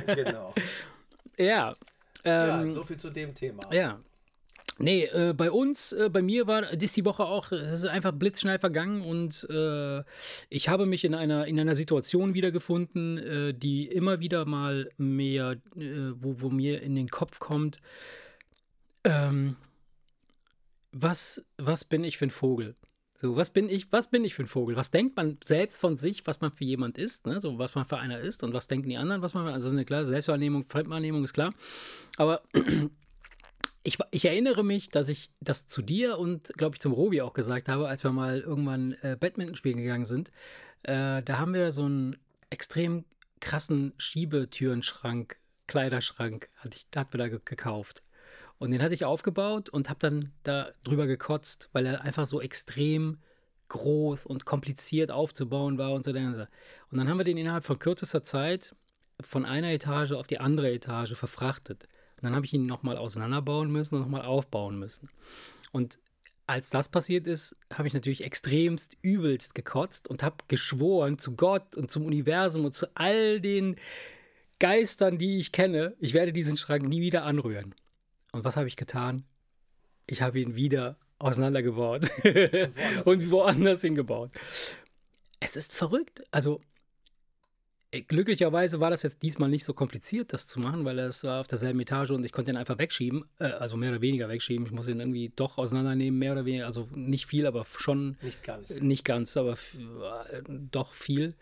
genau. 0.07 0.55
Ja. 1.39 1.73
Ähm, 2.25 2.67
ja, 2.67 2.73
so 2.73 2.85
viel 2.85 2.97
zu 2.97 3.11
dem 3.11 3.35
Thema. 3.35 3.63
Ja. 3.73 3.99
Nee, 4.79 5.05
äh, 5.05 5.35
bei 5.37 5.51
uns, 5.51 5.93
äh, 5.93 6.09
bei 6.11 6.23
mir 6.23 6.47
war 6.47 6.63
das 6.63 6.93
die 6.93 7.05
Woche 7.05 7.25
auch, 7.25 7.53
es 7.53 7.73
ist 7.73 7.85
einfach 7.87 8.13
blitzschnell 8.13 8.59
vergangen 8.59 9.03
und 9.03 9.47
äh, 9.51 10.03
ich 10.49 10.69
habe 10.69 10.87
mich 10.87 11.05
in 11.05 11.15
einer, 11.15 11.47
in 11.47 11.61
einer 11.61 11.77
Situation 11.77 12.35
wiedergefunden, 12.35 13.19
äh, 13.19 13.55
die 13.55 13.87
immer 13.87 14.21
wieder 14.21 14.47
mal 14.47 14.91
mehr, 14.97 15.57
äh, 15.77 16.13
wo, 16.15 16.41
wo 16.41 16.49
mir 16.49 16.83
in 16.83 16.95
den 16.95 17.09
Kopf 17.11 17.39
kommt, 17.39 17.81
ähm, 19.05 19.57
was, 20.93 21.45
was 21.57 21.85
bin 21.85 22.05
ich 22.05 22.19
für 22.19 22.27
ein 22.27 22.31
Vogel? 22.31 22.75
So, 23.17 23.37
was 23.37 23.51
bin 23.51 23.69
ich, 23.69 23.93
was 23.93 24.11
bin 24.11 24.25
ich 24.25 24.35
für 24.35 24.43
ein 24.43 24.49
Vogel? 24.49 24.75
Was 24.75 24.91
denkt 24.91 25.17
man 25.17 25.39
selbst 25.45 25.79
von 25.79 25.97
sich, 25.97 26.27
was 26.27 26.41
man 26.41 26.51
für 26.51 26.65
jemand 26.65 26.99
ist, 26.99 27.27
ne? 27.27 27.41
So, 27.41 27.57
was 27.59 27.75
man 27.75 27.85
für 27.85 27.99
einer 27.99 28.19
ist 28.19 28.43
und 28.43 28.53
was 28.53 28.67
denken 28.67 28.89
die 28.89 28.97
anderen, 28.97 29.23
was 29.23 29.33
man, 29.35 29.47
also 29.47 29.71
eine 29.71 29.85
klare 29.85 30.07
Selbstwahrnehmung, 30.07 30.65
Fremdwahrnehmung 30.65 31.23
ist 31.23 31.33
klar. 31.33 31.55
Aber 32.17 32.43
ich, 33.85 33.99
ich 34.11 34.25
erinnere 34.25 34.65
mich, 34.65 34.89
dass 34.89 35.09
ich 35.09 35.31
das 35.41 35.69
zu 35.69 35.83
dir 35.83 36.19
und, 36.19 36.53
glaube 36.55 36.75
ich, 36.75 36.81
zum 36.81 36.93
Robi 36.93 37.23
auch 37.23 37.33
gesagt 37.33 37.69
habe, 37.69 37.87
als 37.87 38.03
wir 38.03 38.11
mal 38.11 38.41
irgendwann 38.41 38.97
äh, 39.03 39.17
Badminton 39.19 39.57
spielen 39.57 39.79
gegangen 39.79 40.05
sind. 40.05 40.33
Äh, 40.83 41.23
da 41.23 41.39
haben 41.39 41.55
wir 41.55 41.71
so 41.71 41.85
einen 41.85 42.17
extrem 42.51 43.05
krassen 43.39 43.93
Schiebetürenschrank, 43.99 45.37
Kleiderschrank, 45.69 46.49
hat, 46.57 46.75
ich, 46.75 46.87
hat 46.97 47.13
mir 47.13 47.19
da 47.19 47.29
gekauft. 47.29 48.03
Und 48.63 48.71
den 48.71 48.81
hatte 48.81 48.95
ich 48.95 49.05
aufgebaut 49.05 49.71
und 49.71 49.89
habe 49.89 49.99
dann 49.99 50.31
da 50.45 50.71
drüber 50.85 51.09
gekotzt, 51.09 51.69
weil 51.73 51.85
er 51.85 52.03
einfach 52.03 52.27
so 52.27 52.41
extrem 52.41 53.19
groß 53.67 54.25
und 54.25 54.45
kompliziert 54.45 55.11
aufzubauen 55.11 55.79
war 55.79 55.91
und 55.91 56.05
so. 56.05 56.13
Und 56.13 56.47
dann 56.93 57.09
haben 57.09 57.19
wir 57.19 57.25
den 57.25 57.39
innerhalb 57.39 57.65
von 57.65 57.81
kürzester 57.81 58.23
Zeit 58.23 58.77
von 59.21 59.45
einer 59.45 59.73
Etage 59.73 60.13
auf 60.13 60.29
die 60.29 60.39
andere 60.39 60.71
Etage 60.71 61.15
verfrachtet. 61.15 61.89
Und 62.19 62.23
dann 62.23 62.37
habe 62.37 62.47
ich 62.47 62.55
ihn 62.55 62.67
nochmal 62.67 62.99
auseinanderbauen 62.99 63.69
müssen 63.69 63.97
und 63.97 64.03
nochmal 64.03 64.23
aufbauen 64.23 64.79
müssen. 64.79 65.09
Und 65.73 65.99
als 66.47 66.71
das 66.71 66.89
passiert 66.89 67.27
ist, 67.27 67.57
habe 67.75 67.89
ich 67.89 67.95
natürlich 67.95 68.23
extremst 68.23 68.97
übelst 69.03 69.57
gekotzt 69.57 70.07
und 70.07 70.23
habe 70.23 70.37
geschworen 70.47 71.19
zu 71.19 71.35
Gott 71.35 71.77
und 71.77 71.91
zum 71.91 72.07
Universum 72.07 72.65
und 72.65 72.75
zu 72.75 72.87
all 72.95 73.41
den 73.41 73.75
Geistern, 74.61 75.19
die 75.19 75.41
ich 75.41 75.51
kenne, 75.51 75.97
ich 75.99 76.15
werde 76.15 76.33
diesen 76.33 76.57
Schrank 76.57 76.85
nie 76.85 77.01
wieder 77.01 77.25
anrühren. 77.25 77.75
Und 78.33 78.45
was 78.45 78.57
habe 78.57 78.67
ich 78.69 78.77
getan? 78.77 79.25
Ich 80.07 80.23
habe 80.23 80.41
ihn 80.41 80.57
wieder 80.57 80.97
auseinandergebaut 81.19 82.11
und 82.25 82.35
woanders, 82.35 83.03
und 83.07 83.31
woanders 83.31 83.81
hingebaut. 83.83 84.33
Es 85.39 85.57
ist 85.57 85.73
verrückt. 85.73 86.25
Also 86.31 86.61
äh, 87.93 88.01
glücklicherweise 88.03 88.81
war 88.81 88.91
das 88.91 89.03
jetzt 89.03 89.23
diesmal 89.23 89.51
nicht 89.51 89.65
so 89.65 89.75
kompliziert, 89.75 90.33
das 90.33 90.49
zu 90.49 90.59
machen, 90.59 90.85
weil 90.85 90.99
es 90.99 91.25
war 91.25 91.41
auf 91.41 91.47
derselben 91.47 91.79
Etage 91.81 92.11
und 92.11 92.25
ich 92.25 92.33
konnte 92.33 92.51
ihn 92.51 92.57
einfach 92.57 92.79
wegschieben, 92.79 93.25
äh, 93.39 93.45
also 93.45 93.77
mehr 93.77 93.91
oder 93.91 94.01
weniger 94.01 94.29
wegschieben. 94.29 94.67
Ich 94.67 94.73
muss 94.73 94.89
ihn 94.89 94.99
irgendwie 94.99 95.31
doch 95.37 95.59
auseinandernehmen, 95.59 96.19
mehr 96.19 96.33
oder 96.33 96.45
weniger, 96.45 96.67
also 96.67 96.89
nicht 96.95 97.27
viel, 97.27 97.47
aber 97.47 97.67
schon. 97.77 98.17
Nicht 98.23 98.43
ganz. 98.43 98.71
Nicht 98.71 99.05
ganz, 99.05 99.37
aber 99.37 99.53
äh, 99.53 100.43
doch 100.49 100.95
viel. 100.95 101.37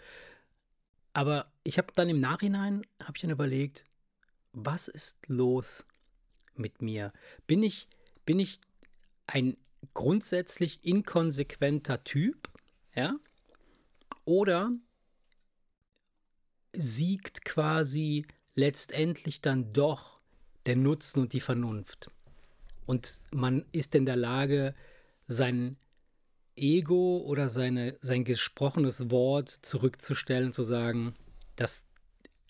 Aber 1.12 1.50
ich 1.62 1.78
habe 1.78 1.88
dann 1.94 2.08
im 2.08 2.20
Nachhinein, 2.20 2.82
habe 3.00 3.12
ich 3.14 3.22
dann 3.22 3.30
überlegt, 3.30 3.84
was 4.52 4.88
ist 4.88 5.18
los 5.28 5.86
mit 6.60 6.82
mir? 6.82 7.12
Bin 7.46 7.62
ich, 7.62 7.88
bin 8.24 8.38
ich 8.38 8.60
ein 9.26 9.56
grundsätzlich 9.94 10.84
inkonsequenter 10.84 12.04
Typ? 12.04 12.48
Ja? 12.94 13.18
Oder 14.24 14.72
siegt 16.72 17.44
quasi 17.44 18.26
letztendlich 18.54 19.40
dann 19.40 19.72
doch 19.72 20.20
der 20.66 20.76
Nutzen 20.76 21.20
und 21.20 21.32
die 21.32 21.40
Vernunft. 21.40 22.10
Und 22.86 23.20
man 23.32 23.64
ist 23.72 23.94
in 23.94 24.06
der 24.06 24.16
Lage, 24.16 24.74
sein 25.26 25.76
Ego 26.56 27.18
oder 27.18 27.48
seine, 27.48 27.96
sein 28.00 28.24
gesprochenes 28.24 29.10
Wort 29.10 29.48
zurückzustellen, 29.48 30.52
zu 30.52 30.62
sagen, 30.62 31.14
das 31.56 31.84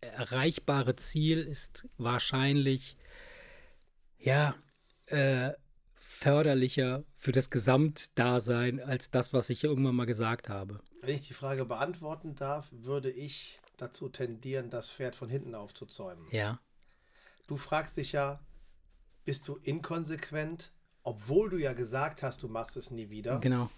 erreichbare 0.00 0.96
Ziel 0.96 1.40
ist 1.40 1.86
wahrscheinlich, 1.98 2.96
ja, 4.20 4.54
äh, 5.06 5.52
förderlicher 5.98 7.04
für 7.16 7.32
das 7.32 7.50
Gesamtdasein 7.50 8.80
als 8.80 9.10
das, 9.10 9.32
was 9.32 9.50
ich 9.50 9.64
irgendwann 9.64 9.94
mal 9.94 10.06
gesagt 10.06 10.48
habe. 10.48 10.80
Wenn 11.00 11.14
ich 11.14 11.26
die 11.26 11.34
Frage 11.34 11.64
beantworten 11.64 12.34
darf, 12.34 12.68
würde 12.72 13.10
ich 13.10 13.60
dazu 13.78 14.08
tendieren, 14.08 14.70
das 14.70 14.90
Pferd 14.90 15.16
von 15.16 15.28
hinten 15.28 15.54
aufzuzäumen. 15.54 16.26
Ja. 16.30 16.60
Du 17.46 17.56
fragst 17.56 17.96
dich 17.96 18.12
ja, 18.12 18.40
bist 19.24 19.48
du 19.48 19.56
inkonsequent, 19.56 20.72
obwohl 21.02 21.48
du 21.50 21.56
ja 21.56 21.72
gesagt 21.72 22.22
hast, 22.22 22.42
du 22.42 22.48
machst 22.48 22.76
es 22.76 22.90
nie 22.90 23.10
wieder? 23.10 23.38
Genau. 23.38 23.70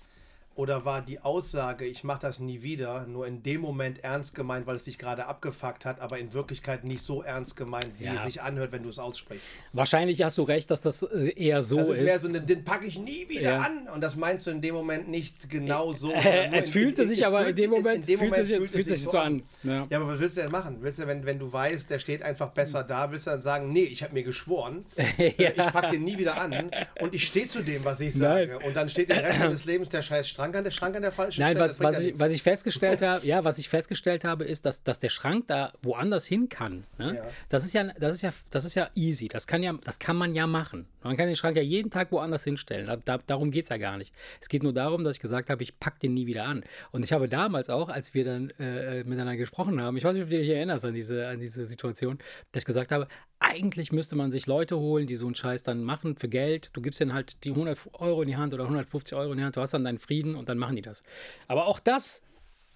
Oder 0.55 0.85
war 0.85 1.01
die 1.01 1.19
Aussage, 1.21 1.87
ich 1.87 2.05
mache 2.05 2.21
das 2.21 2.39
nie 2.39 2.63
wieder, 2.63 3.07
nur 3.07 3.27
in 3.27 3.43
dem 3.43 3.63
Moment 3.63 4.05
ernst 4.05 4.35
gemeint, 4.35 4.67
weil 4.67 4.77
es 4.77 4.85
dich 4.85 4.99
gerade 4.99 5.27
abgefuckt 5.27 5.85
hat, 5.87 6.01
aber 6.01 6.19
in 6.19 6.35
Wirklichkeit 6.35 6.85
nicht 6.85 7.03
so 7.03 7.23
ernst 7.23 7.57
gemeint, 7.57 7.91
wie 7.99 8.05
Ja. 8.05 8.15
es 8.17 8.25
sich 8.25 8.43
anhört, 8.43 8.71
wenn 8.71 8.83
du 8.83 8.91
es 8.91 8.99
aussprichst? 8.99 9.47
Wahrscheinlich 9.73 10.21
hast 10.23 10.37
du 10.37 10.43
recht, 10.43 10.71
dass 10.71 10.83
das 10.83 11.03
äh, 11.03 11.33
eher 11.37 11.63
so 11.63 11.77
Das 11.79 11.89
ist, 11.89 11.95
ist. 12.01 12.05
mehr 12.05 12.19
so, 12.21 12.29
ein, 12.29 12.47
den 12.47 12.65
packe 12.65 12.87
ich 12.87 12.99
nie 12.99 13.27
wieder 13.31 13.43
Ja. 13.53 13.61
an. 13.63 13.89
Und 13.95 14.03
das 14.03 14.15
meinst 14.17 14.47
du 14.47 14.51
in 14.51 14.61
dem 14.61 14.75
Moment 14.75 15.09
nicht 15.09 15.49
genau 15.49 15.95
so. 15.95 16.13
Äh, 16.13 16.21
sondern 16.23 16.51
nur 16.51 16.59
es 16.61 16.67
in- 16.67 16.73
fühlte 16.73 17.03
in- 17.03 17.09
sich 17.09 17.21
es 17.21 17.27
aber 17.27 17.47
in 17.49 17.57
dem 17.57 17.71
Moment, 17.71 17.97
in 18.09 18.19
dem 18.19 18.21
Moment 18.29 18.47
sich, 18.47 18.57
fühlt 18.59 18.75
es 18.77 18.87
sich 18.87 19.03
so 19.05 19.13
an. 19.19 19.43
Ja. 19.63 19.87
Ja, 19.89 19.99
aber 20.01 20.13
was 20.13 20.21
willst 20.21 20.37
du 20.37 20.43
denn 20.43 20.51
machen? 20.53 20.77
Willst 20.81 20.99
du, 20.99 21.07
wenn, 21.07 21.25
wenn 21.25 21.39
du 21.39 21.51
weißt, 21.51 21.89
der 21.89 21.99
steht 21.99 22.23
einfach 22.23 22.51
besser 22.51 22.85
da, 22.85 23.11
willst 23.11 23.27
du 23.27 23.31
dann 23.31 23.41
sagen, 23.43 23.73
nee, 23.73 23.85
ich 23.85 24.03
habe 24.03 24.13
mir 24.13 24.23
geschworen, 24.23 24.85
äh, 24.97 25.29
ich 25.29 25.55
packe 25.57 25.93
den 25.93 26.05
nie 26.05 26.19
wieder 26.19 26.37
an 26.39 26.71
und 27.01 27.15
ich 27.15 27.25
stehe 27.25 27.47
zu 27.49 27.63
dem, 27.63 27.85
was 27.87 28.01
ich 28.01 28.15
Nein. 28.17 28.51
sage. 28.51 28.67
Und 28.67 28.77
dann 28.77 28.91
steht 28.91 29.09
den 29.09 29.19
Rest 29.19 29.43
des 29.51 29.65
Lebens 29.65 29.89
der 29.89 30.03
scheiß 30.03 30.29
Schrank 30.43 30.57
an 30.57 30.65
der 30.65 30.71
Schrank 30.73 30.97
an 30.97 31.03
der 31.03 31.13
falschen 31.13 31.41
Nein, 31.41 31.53
Stelle. 31.53 31.69
was, 31.69 31.79
bringt 31.79 31.93
was, 31.95 32.03
ja 32.03 32.09
ich, 32.09 32.19
was 32.19 32.33
ich 32.33 32.43
festgestellt 32.43 33.03
habe, 33.03 33.27
ja, 33.27 33.45
was 33.45 33.59
ich 33.59 33.69
festgestellt 33.69 34.25
habe, 34.25 34.45
ist, 34.45 34.67
dass, 34.67 34.83
dass 34.83 34.99
der 34.99 35.09
Schrank 35.09 35.47
da 35.47 35.73
woanders 35.83 36.27
hin 36.27 36.49
kann. 36.49 36.85
Ne? 36.99 37.17
Ja. 37.17 37.23
Das 37.49 37.65
ist 37.65 37.75
ja, 37.75 37.85
das 37.85 38.15
ist 38.15 38.23
ja, 38.23 38.33
das 38.51 38.65
ist 38.65 38.75
ja 38.75 38.89
easy. 38.95 39.29
Das 39.29 39.47
kann 39.47 39.63
ja, 39.63 39.73
das 39.85 39.99
kann 39.99 40.17
man 40.17 40.35
ja 40.35 40.47
machen. 40.47 40.87
Man 41.03 41.17
kann 41.17 41.27
den 41.27 41.37
Schrank 41.37 41.57
ja 41.57 41.63
jeden 41.63 41.91
Tag 41.91 42.11
woanders 42.11 42.45
hinstellen. 42.45 42.87
Da, 42.87 42.97
da, 42.97 43.19
darum 43.19 43.51
geht 43.51 43.65
es 43.65 43.71
ja 43.71 43.77
gar 43.77 43.99
nicht. 43.99 44.13
Es 44.41 44.49
geht 44.49 44.63
nur 44.63 44.73
darum, 44.73 45.05
dass 45.05 45.17
ich 45.17 45.23
gesagt 45.23 45.51
habe, 45.51 45.63
ich 45.63 45.79
packe 45.79 45.99
den 46.01 46.15
nie 46.15 46.27
wieder 46.27 46.45
an. 46.45 46.65
Und 46.91 47.05
ich 47.05 47.13
habe 47.13 47.29
damals 47.29 47.71
auch, 47.71 47.89
als 47.89 48.15
wir 48.15 48.25
dann 48.25 48.51
äh, 48.59 49.05
miteinander 49.05 49.37
gesprochen 49.37 49.81
haben, 49.81 49.97
ich 49.97 50.05
weiß 50.05 50.15
nicht, 50.15 50.25
ob 50.25 50.31
du 50.31 50.37
dich 50.37 50.49
erinnerst 50.49 50.85
an 50.85 50.95
diese, 50.95 51.27
an 51.29 51.39
diese 51.39 51.67
Situation, 51.67 52.19
dass 52.51 52.63
ich 52.63 52.67
gesagt 52.67 52.91
habe, 52.93 53.07
eigentlich 53.43 53.93
müsste 53.93 54.17
man 54.17 54.33
sich 54.33 54.47
Leute 54.47 54.79
holen, 54.79 55.07
die 55.07 55.17
so 55.17 55.27
einen 55.27 55.35
Scheiß 55.35 55.63
dann 55.63 55.85
machen 55.85 56.17
für 56.17 56.29
Geld. 56.29 56.71
Du 56.75 56.81
gibst 56.81 57.01
denen 57.01 57.13
halt 57.13 57.45
die 57.45 57.51
100 57.51 57.79
Euro 57.95 58.23
in 58.23 58.29
die 58.29 58.37
Hand 58.37 58.55
oder 58.55 58.65
150 58.65 59.17
Euro 59.17 59.33
in 59.33 59.39
die 59.39 59.45
Hand, 59.45 59.57
du 59.57 59.61
hast 59.61 59.75
dann 59.75 59.85
deinen 59.85 59.99
Frieden 59.99 60.35
und 60.35 60.49
dann 60.49 60.59
machen 60.59 60.77
die 60.77 60.83
das. 60.83 61.03
Aber 61.49 61.67
auch 61.67 61.81
das 61.81 62.23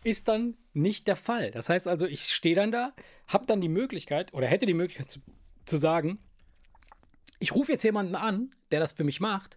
ist 0.04 0.28
dann 0.28 0.56
nicht 0.72 1.08
der 1.08 1.16
Fall. 1.16 1.50
Das 1.50 1.68
heißt 1.68 1.88
also, 1.88 2.06
ich 2.06 2.32
stehe 2.32 2.54
dann 2.54 2.70
da, 2.70 2.92
habe 3.28 3.46
dann 3.46 3.60
die 3.60 3.68
Möglichkeit 3.68 4.32
oder 4.34 4.46
hätte 4.46 4.66
die 4.66 4.74
Möglichkeit 4.74 5.10
zu, 5.10 5.20
zu 5.64 5.76
sagen, 5.78 6.18
ich 7.38 7.54
rufe 7.54 7.72
jetzt 7.72 7.82
jemanden 7.82 8.14
an, 8.14 8.54
der 8.70 8.80
das 8.80 8.92
für 8.92 9.04
mich 9.04 9.20
macht 9.20 9.56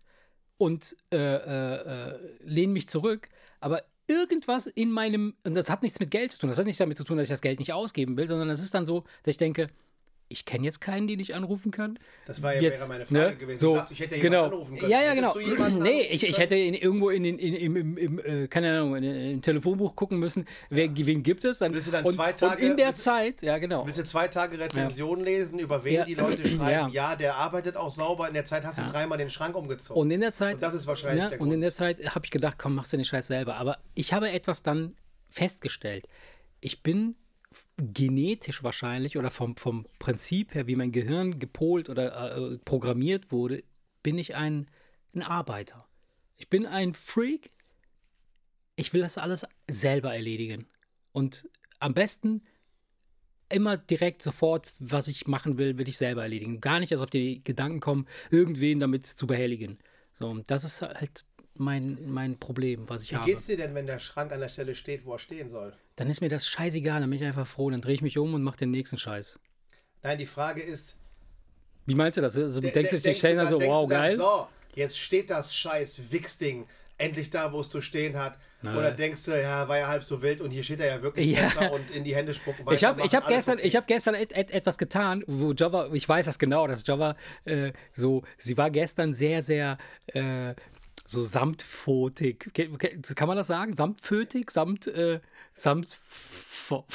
und 0.57 0.95
äh, 1.11 1.17
äh, 1.17 1.75
äh, 1.75 2.19
lehne 2.43 2.73
mich 2.73 2.87
zurück, 2.87 3.29
aber 3.59 3.83
irgendwas 4.07 4.67
in 4.67 4.91
meinem, 4.91 5.35
und 5.43 5.55
das 5.55 5.69
hat 5.69 5.83
nichts 5.83 5.99
mit 5.99 6.11
Geld 6.11 6.31
zu 6.31 6.39
tun, 6.39 6.49
das 6.49 6.57
hat 6.57 6.65
nicht 6.65 6.79
damit 6.79 6.97
zu 6.97 7.03
tun, 7.03 7.17
dass 7.17 7.25
ich 7.25 7.29
das 7.29 7.41
Geld 7.41 7.59
nicht 7.59 7.73
ausgeben 7.73 8.17
will, 8.17 8.27
sondern 8.27 8.49
es 8.49 8.61
ist 8.61 8.73
dann 8.73 8.85
so, 8.85 9.03
dass 9.23 9.31
ich 9.31 9.37
denke, 9.37 9.69
ich 10.31 10.45
kenne 10.45 10.63
jetzt 10.63 10.79
keinen, 10.79 11.07
den 11.07 11.19
ich 11.19 11.33
anrufen 11.33 11.71
kann. 11.71 11.97
Das 12.27 12.43
war 12.43 12.53
ja 12.55 12.61
jetzt, 12.61 12.79
wäre 12.79 12.87
meine 12.89 13.05
Frage 13.07 13.31
ne, 13.31 13.35
gewesen. 13.35 13.59
So, 13.59 13.81
ich 13.89 13.99
hätte 13.99 14.15
ja 14.15 14.21
genau. 14.21 14.45
anrufen 14.45 14.77
können. 14.77 14.91
Ja, 14.91 15.01
ja, 15.01 15.15
genau. 15.15 15.35
Nee, 15.81 16.01
ich, 16.03 16.23
ich 16.23 16.37
hätte 16.37 16.55
in, 16.55 16.75
irgendwo 16.75 17.09
in, 17.09 17.25
in, 17.25 17.39
in, 17.39 17.75
im, 17.75 17.97
im, 17.97 18.19
äh, 18.19 18.47
keine 18.47 18.71
Ahnung, 18.71 18.95
in, 18.97 19.03
im 19.03 19.41
Telefonbuch 19.41 19.95
gucken 19.95 20.19
müssen, 20.19 20.45
wer, 20.69 20.87
wen 20.95 21.23
gibt 21.23 21.45
es. 21.45 21.57
Dann, 21.57 21.73
Willst 21.73 21.87
du 21.87 21.91
dann 21.91 22.05
und, 22.05 22.13
zwei 22.13 22.31
Tage- 22.31 22.63
und 22.63 22.71
in 22.71 22.77
der 22.77 22.87
willst 22.89 23.01
Zeit, 23.01 23.41
ja 23.41 23.57
genau. 23.57 23.85
Willst 23.87 23.97
du 23.97 24.03
zwei 24.03 24.27
Tage 24.27 24.59
Rezension 24.59 25.23
lesen, 25.23 25.57
über 25.57 25.83
wen 25.83 25.93
Ja. 25.93 26.05
die 26.05 26.13
Leute 26.13 26.47
schreiben, 26.47 26.91
Ja. 26.93 27.09
ja. 27.11 27.15
der 27.15 27.35
arbeitet 27.35 27.75
auch 27.75 27.89
sauber, 27.89 28.27
in 28.27 28.35
der 28.35 28.45
Zeit 28.45 28.63
hast 28.65 28.77
du 28.77 28.83
Ja. 28.83 28.89
dreimal 28.89 29.17
den 29.17 29.31
Schrank 29.31 29.55
umgezogen. 29.57 29.99
Und 29.99 30.11
in 30.11 30.21
der 30.21 30.31
Zeit, 30.31 30.55
Und 30.55 30.61
das 30.61 30.75
ist 30.75 30.85
wahrscheinlich 30.85 31.23
ja, 31.23 31.29
der 31.29 31.41
und 31.41 31.47
in 31.47 31.53
Grund. 31.53 31.63
der 31.63 31.71
Zeit 31.71 32.15
habe 32.15 32.23
ich 32.25 32.31
gedacht, 32.31 32.57
komm, 32.59 32.75
machst 32.75 32.93
du 32.93 32.97
den 32.97 33.05
Scheiß 33.05 33.25
selber. 33.25 33.55
Aber 33.55 33.79
ich 33.95 34.13
habe 34.13 34.29
etwas 34.29 34.61
dann 34.61 34.95
festgestellt. 35.29 36.07
Ich 36.61 36.83
bin 36.83 37.15
genetisch 37.81 38.63
wahrscheinlich 38.63 39.17
oder 39.17 39.31
vom, 39.31 39.55
vom 39.57 39.85
Prinzip 39.99 40.53
her, 40.53 40.67
wie 40.67 40.75
mein 40.75 40.91
Gehirn 40.91 41.39
gepolt 41.39 41.89
oder 41.89 42.35
äh, 42.35 42.57
programmiert 42.59 43.31
wurde, 43.31 43.63
bin 44.03 44.17
ich 44.17 44.35
ein, 44.35 44.67
ein 45.13 45.23
Arbeiter. 45.23 45.87
Ich 46.37 46.49
bin 46.49 46.65
ein 46.65 46.93
Freak. 46.93 47.51
Ich 48.75 48.93
will 48.93 49.01
das 49.01 49.17
alles 49.17 49.45
selber 49.69 50.13
erledigen. 50.13 50.67
Und 51.11 51.49
am 51.79 51.93
besten 51.93 52.41
immer 53.49 53.77
direkt 53.77 54.21
sofort, 54.21 54.71
was 54.79 55.07
ich 55.07 55.27
machen 55.27 55.57
will, 55.57 55.77
will 55.77 55.89
ich 55.89 55.97
selber 55.97 56.21
erledigen. 56.23 56.61
Gar 56.61 56.79
nicht 56.79 56.91
erst 56.91 57.03
auf 57.03 57.09
die 57.09 57.43
Gedanken 57.43 57.79
kommen, 57.79 58.07
irgendwen 58.31 58.79
damit 58.79 59.07
zu 59.07 59.27
behelligen. 59.27 59.79
So, 60.13 60.27
und 60.27 60.49
das 60.51 60.63
ist 60.63 60.81
halt 60.81 61.25
mein, 61.55 61.97
mein 62.05 62.39
Problem, 62.39 62.87
was 62.87 63.03
ich 63.03 63.11
Wie 63.11 63.15
habe. 63.15 63.25
geht's 63.25 63.47
dir 63.47 63.57
denn, 63.57 63.75
wenn 63.75 63.85
der 63.85 63.99
Schrank 63.99 64.31
an 64.31 64.39
der 64.39 64.49
Stelle 64.49 64.75
steht, 64.75 65.05
wo 65.05 65.13
er 65.13 65.19
stehen 65.19 65.49
soll? 65.49 65.73
Dann 65.99 66.09
ist 66.09 66.21
mir 66.21 66.29
das 66.29 66.47
scheißegal, 66.47 67.01
dann 67.01 67.09
bin 67.09 67.19
ich 67.19 67.25
einfach 67.25 67.45
froh, 67.45 67.69
dann 67.69 67.81
drehe 67.81 67.93
ich 67.93 68.01
mich 68.01 68.17
um 68.17 68.33
und 68.33 68.41
mache 68.41 68.55
den 68.57 68.71
nächsten 68.71 68.97
Scheiß. 68.97 69.37
Nein, 70.01 70.17
die 70.17 70.25
Frage 70.25 70.61
ist, 70.61 70.95
Wie 71.85 71.93
meinst 71.95 72.17
du 72.17 72.21
das? 72.21 72.37
Also, 72.37 72.61
du 72.61 72.67
de- 72.67 72.71
denkst 72.71 72.91
de- 72.91 73.01
dich, 73.01 73.19
die 73.19 73.27
du 73.27 73.35
dann 73.35 73.49
so, 73.49 73.59
wow, 73.61 73.83
du 73.83 73.89
dann, 73.93 74.01
geil. 74.03 74.15
So, 74.15 74.47
jetzt 74.75 74.97
steht 74.97 75.29
das 75.29 75.53
scheiß 75.53 76.11
Wichsding 76.11 76.67
endlich 76.97 77.29
da, 77.29 77.51
wo 77.51 77.59
es 77.61 77.69
zu 77.69 77.81
stehen 77.81 78.17
hat. 78.17 78.37
Oder 78.61 78.91
denkst 78.91 79.25
du, 79.25 79.41
ja, 79.41 79.67
war 79.67 79.77
ja 79.77 79.87
halb 79.87 80.03
so 80.03 80.21
wild 80.21 80.39
und 80.41 80.51
hier 80.51 80.63
steht 80.63 80.79
er 80.81 80.87
ja 80.87 81.01
wirklich 81.01 81.27
Ja. 81.27 81.43
besser 81.43 81.71
und 81.73 81.91
in 81.91 82.03
die 82.03 82.15
Hände 82.15 82.33
spucken. 82.33 82.65
Ich 82.73 82.83
habe 82.83 82.99
ich 83.01 83.13
weitermachen, 83.13 83.13
hab 83.15 83.27
gestern, 83.27 83.57
okay. 83.57 83.67
ich 83.67 83.75
hab 83.75 83.87
gestern 83.87 84.15
et, 84.15 84.31
et, 84.37 84.51
etwas 84.51 84.77
getan, 84.77 85.23
wo 85.27 85.53
Java, 85.53 85.89
ich 85.93 86.07
weiß 86.07 86.25
das 86.25 86.39
genau, 86.39 86.67
dass 86.67 86.85
Java 86.85 87.15
äh, 87.45 87.71
so, 87.93 88.23
sie 88.37 88.57
war 88.57 88.69
gestern 88.69 89.13
sehr, 89.13 89.41
sehr 89.41 89.77
äh, 90.07 90.55
so 91.05 91.23
samtpfotig. 91.23 92.49
Ke- 92.53 92.69
Kann 93.15 93.27
man 93.27 93.37
das 93.37 93.47
sagen? 93.47 93.73
Samtpfötig? 93.75 94.51
Samt, 94.51 94.87
äh, 94.87 95.21
samt. 95.61 95.99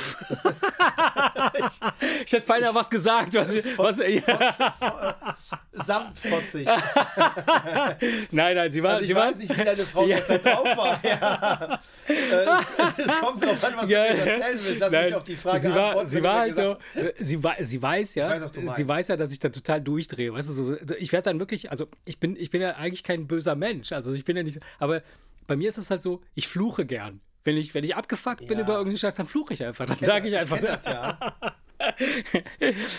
ich 2.24 2.32
hätte 2.32 2.46
beinahe 2.46 2.72
was 2.74 2.88
gesagt. 2.88 3.34
Was, 3.34 3.56
was, 3.76 3.98
ja. 3.98 5.36
Samtfotzig. 5.72 6.68
Nein, 8.30 8.54
nein, 8.56 8.70
sie 8.70 8.80
war. 8.82 8.92
Also 8.92 9.02
ich 9.02 9.08
sie 9.08 9.16
weiß 9.16 9.32
war, 9.34 9.40
nicht, 9.40 9.58
wie 9.58 9.64
deine 9.64 9.82
Frau 9.82 10.06
Ja. 10.06 10.16
gestern 10.16 10.42
drauf 10.42 10.76
war. 10.76 11.04
Ja. 11.04 11.80
Äh, 12.06 12.12
es 13.02 13.20
kommt 13.20 13.44
drauf 13.44 13.64
an, 13.64 13.72
was 13.78 13.88
Ja, 13.90 14.04
du 14.04 14.10
erzählen 14.10 14.42
willst. 14.52 14.78
Lass 14.78 14.90
Nein, 14.92 15.04
mich 15.06 15.14
auf 15.16 15.24
die 15.24 15.34
Frage 15.36 15.60
sie 15.60 15.74
war, 15.74 15.86
antworten. 15.88 16.08
sie 16.10 16.22
war 16.22 16.38
halt 16.38 16.54
so, 16.56 16.76
sie, 17.18 17.40
sie 17.64 17.82
weiß 17.82 18.14
ja, 18.14 18.30
weiß, 18.30 18.52
sie 18.76 18.88
weiß 18.88 19.08
ja, 19.08 19.16
dass 19.16 19.32
ich 19.32 19.40
da 19.40 19.48
total 19.48 19.80
durchdrehe, 19.80 20.32
weißt 20.32 20.50
du, 20.50 20.52
so, 20.52 20.76
ich 20.98 21.10
werde 21.12 21.30
dann 21.30 21.40
wirklich, 21.40 21.72
also 21.72 21.88
ich 22.04 22.20
bin, 22.20 22.36
ich 22.36 22.50
bin 22.50 22.60
ja 22.60 22.76
eigentlich 22.76 23.02
kein 23.02 23.26
böser 23.26 23.56
Mensch, 23.56 23.90
also 23.90 24.12
ich 24.12 24.24
bin 24.24 24.36
ja 24.36 24.44
nicht, 24.44 24.60
aber 24.78 25.02
bei 25.48 25.56
mir 25.56 25.68
ist 25.68 25.78
es 25.78 25.90
halt 25.90 26.02
so, 26.02 26.20
ich 26.34 26.46
fluche 26.46 26.86
gern. 26.86 27.20
Wenn 27.44 27.56
ich, 27.56 27.74
wenn 27.74 27.84
ich 27.84 27.94
abgefuckt 27.94 28.46
bin 28.46 28.58
Ja. 28.58 28.64
über 28.64 28.72
irgendeinen 28.74 28.96
Scheiß, 28.98 29.14
dann 29.14 29.26
fluche 29.26 29.52
ich 29.54 29.62
einfach. 29.64 29.86
Dann 29.86 29.98
sage 29.98 30.28
ich 30.28 30.36
einfach. 30.36 30.56
kenn 30.56 30.66
das 30.66 30.84
ja. 30.86 31.18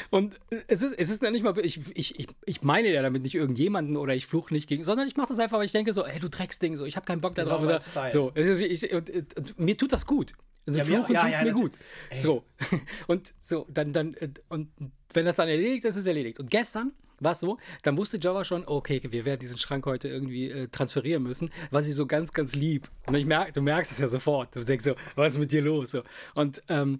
Und 0.10 0.36
es 0.68 0.82
ist, 0.82 0.94
es 0.98 1.10
ist 1.10 1.24
ja 1.24 1.32
nicht 1.32 1.44
mal, 1.44 1.58
ich, 1.66 1.80
ich, 1.96 2.20
ich, 2.20 2.28
ich 2.46 2.62
meine 2.62 2.90
ja 2.90 3.02
damit 3.02 3.24
nicht 3.24 3.36
irgendjemanden 3.36 3.98
oder 3.98 4.14
ich 4.16 4.28
fluche 4.28 4.54
nicht 4.54 4.68
gegen, 4.68 4.84
sondern 4.84 5.08
ich 5.08 5.16
mache 5.16 5.30
das 5.30 5.40
einfach, 5.40 5.58
weil 5.58 5.66
ich 5.66 5.72
denke 5.72 5.94
so, 5.94 6.06
ey, 6.06 6.20
du 6.20 6.30
Drecksding, 6.30 6.76
so, 6.76 6.86
ich 6.86 6.96
habe 6.96 7.06
keinen 7.06 7.22
Bock 7.22 7.36
genau 7.36 7.62
darauf. 7.62 7.96
mein 7.96 8.06
Und 8.06 8.14
so, 8.14 8.32
es 8.36 8.48
ist, 8.48 8.62
ich, 8.62 8.94
und, 8.94 9.10
und, 9.10 9.38
und 9.38 9.60
mir 9.60 9.78
tut 9.78 9.92
das 9.92 10.06
gut. 10.06 10.34
Also 10.68 10.80
Ja, 10.80 10.86
Fluchen 10.86 11.14
ja, 11.14 11.22
tut 11.24 11.32
ja, 11.32 11.44
mir 11.44 11.54
gut. 11.54 11.74
So. 12.18 12.44
Und 13.08 13.34
so, 13.40 13.68
dann, 13.70 13.94
dann, 13.94 14.16
und 14.50 14.70
wenn 15.14 15.26
das 15.26 15.36
dann 15.36 15.48
erledigt 15.48 15.86
ist, 15.86 15.92
ist 15.96 16.02
es 16.02 16.08
erledigt. 16.08 16.40
Und 16.40 16.50
gestern 16.50 16.92
war 17.20 17.32
es 17.34 17.40
so, 17.40 17.58
dann 17.84 17.98
wusste 17.98 18.20
Java 18.20 18.44
schon, 18.44 18.64
okay, 18.68 19.02
wir 19.04 19.26
werden 19.26 19.40
diesen 19.40 19.58
Schrank 19.58 19.86
heute 19.86 20.08
irgendwie 20.08 20.50
äh, 20.50 20.68
transferieren 20.68 21.24
müssen, 21.24 21.52
was 21.72 21.86
sie 21.86 21.94
so 21.94 22.06
ganz, 22.06 22.34
ganz 22.34 22.56
lieb. 22.56 22.90
Und 23.06 23.16
ich 23.16 23.26
merk, 23.26 23.54
du 23.54 23.62
merkst 23.62 23.92
es 23.92 24.00
ja 24.00 24.08
sofort. 24.08 24.56
Du 24.56 24.64
denkst 24.64 24.86
so, 24.86 24.96
was 25.16 25.34
ist 25.34 25.40
mit 25.40 25.52
dir 25.52 25.62
los? 25.62 25.92
So. 25.92 26.04
Und 26.34 26.62
ähm, 26.70 27.00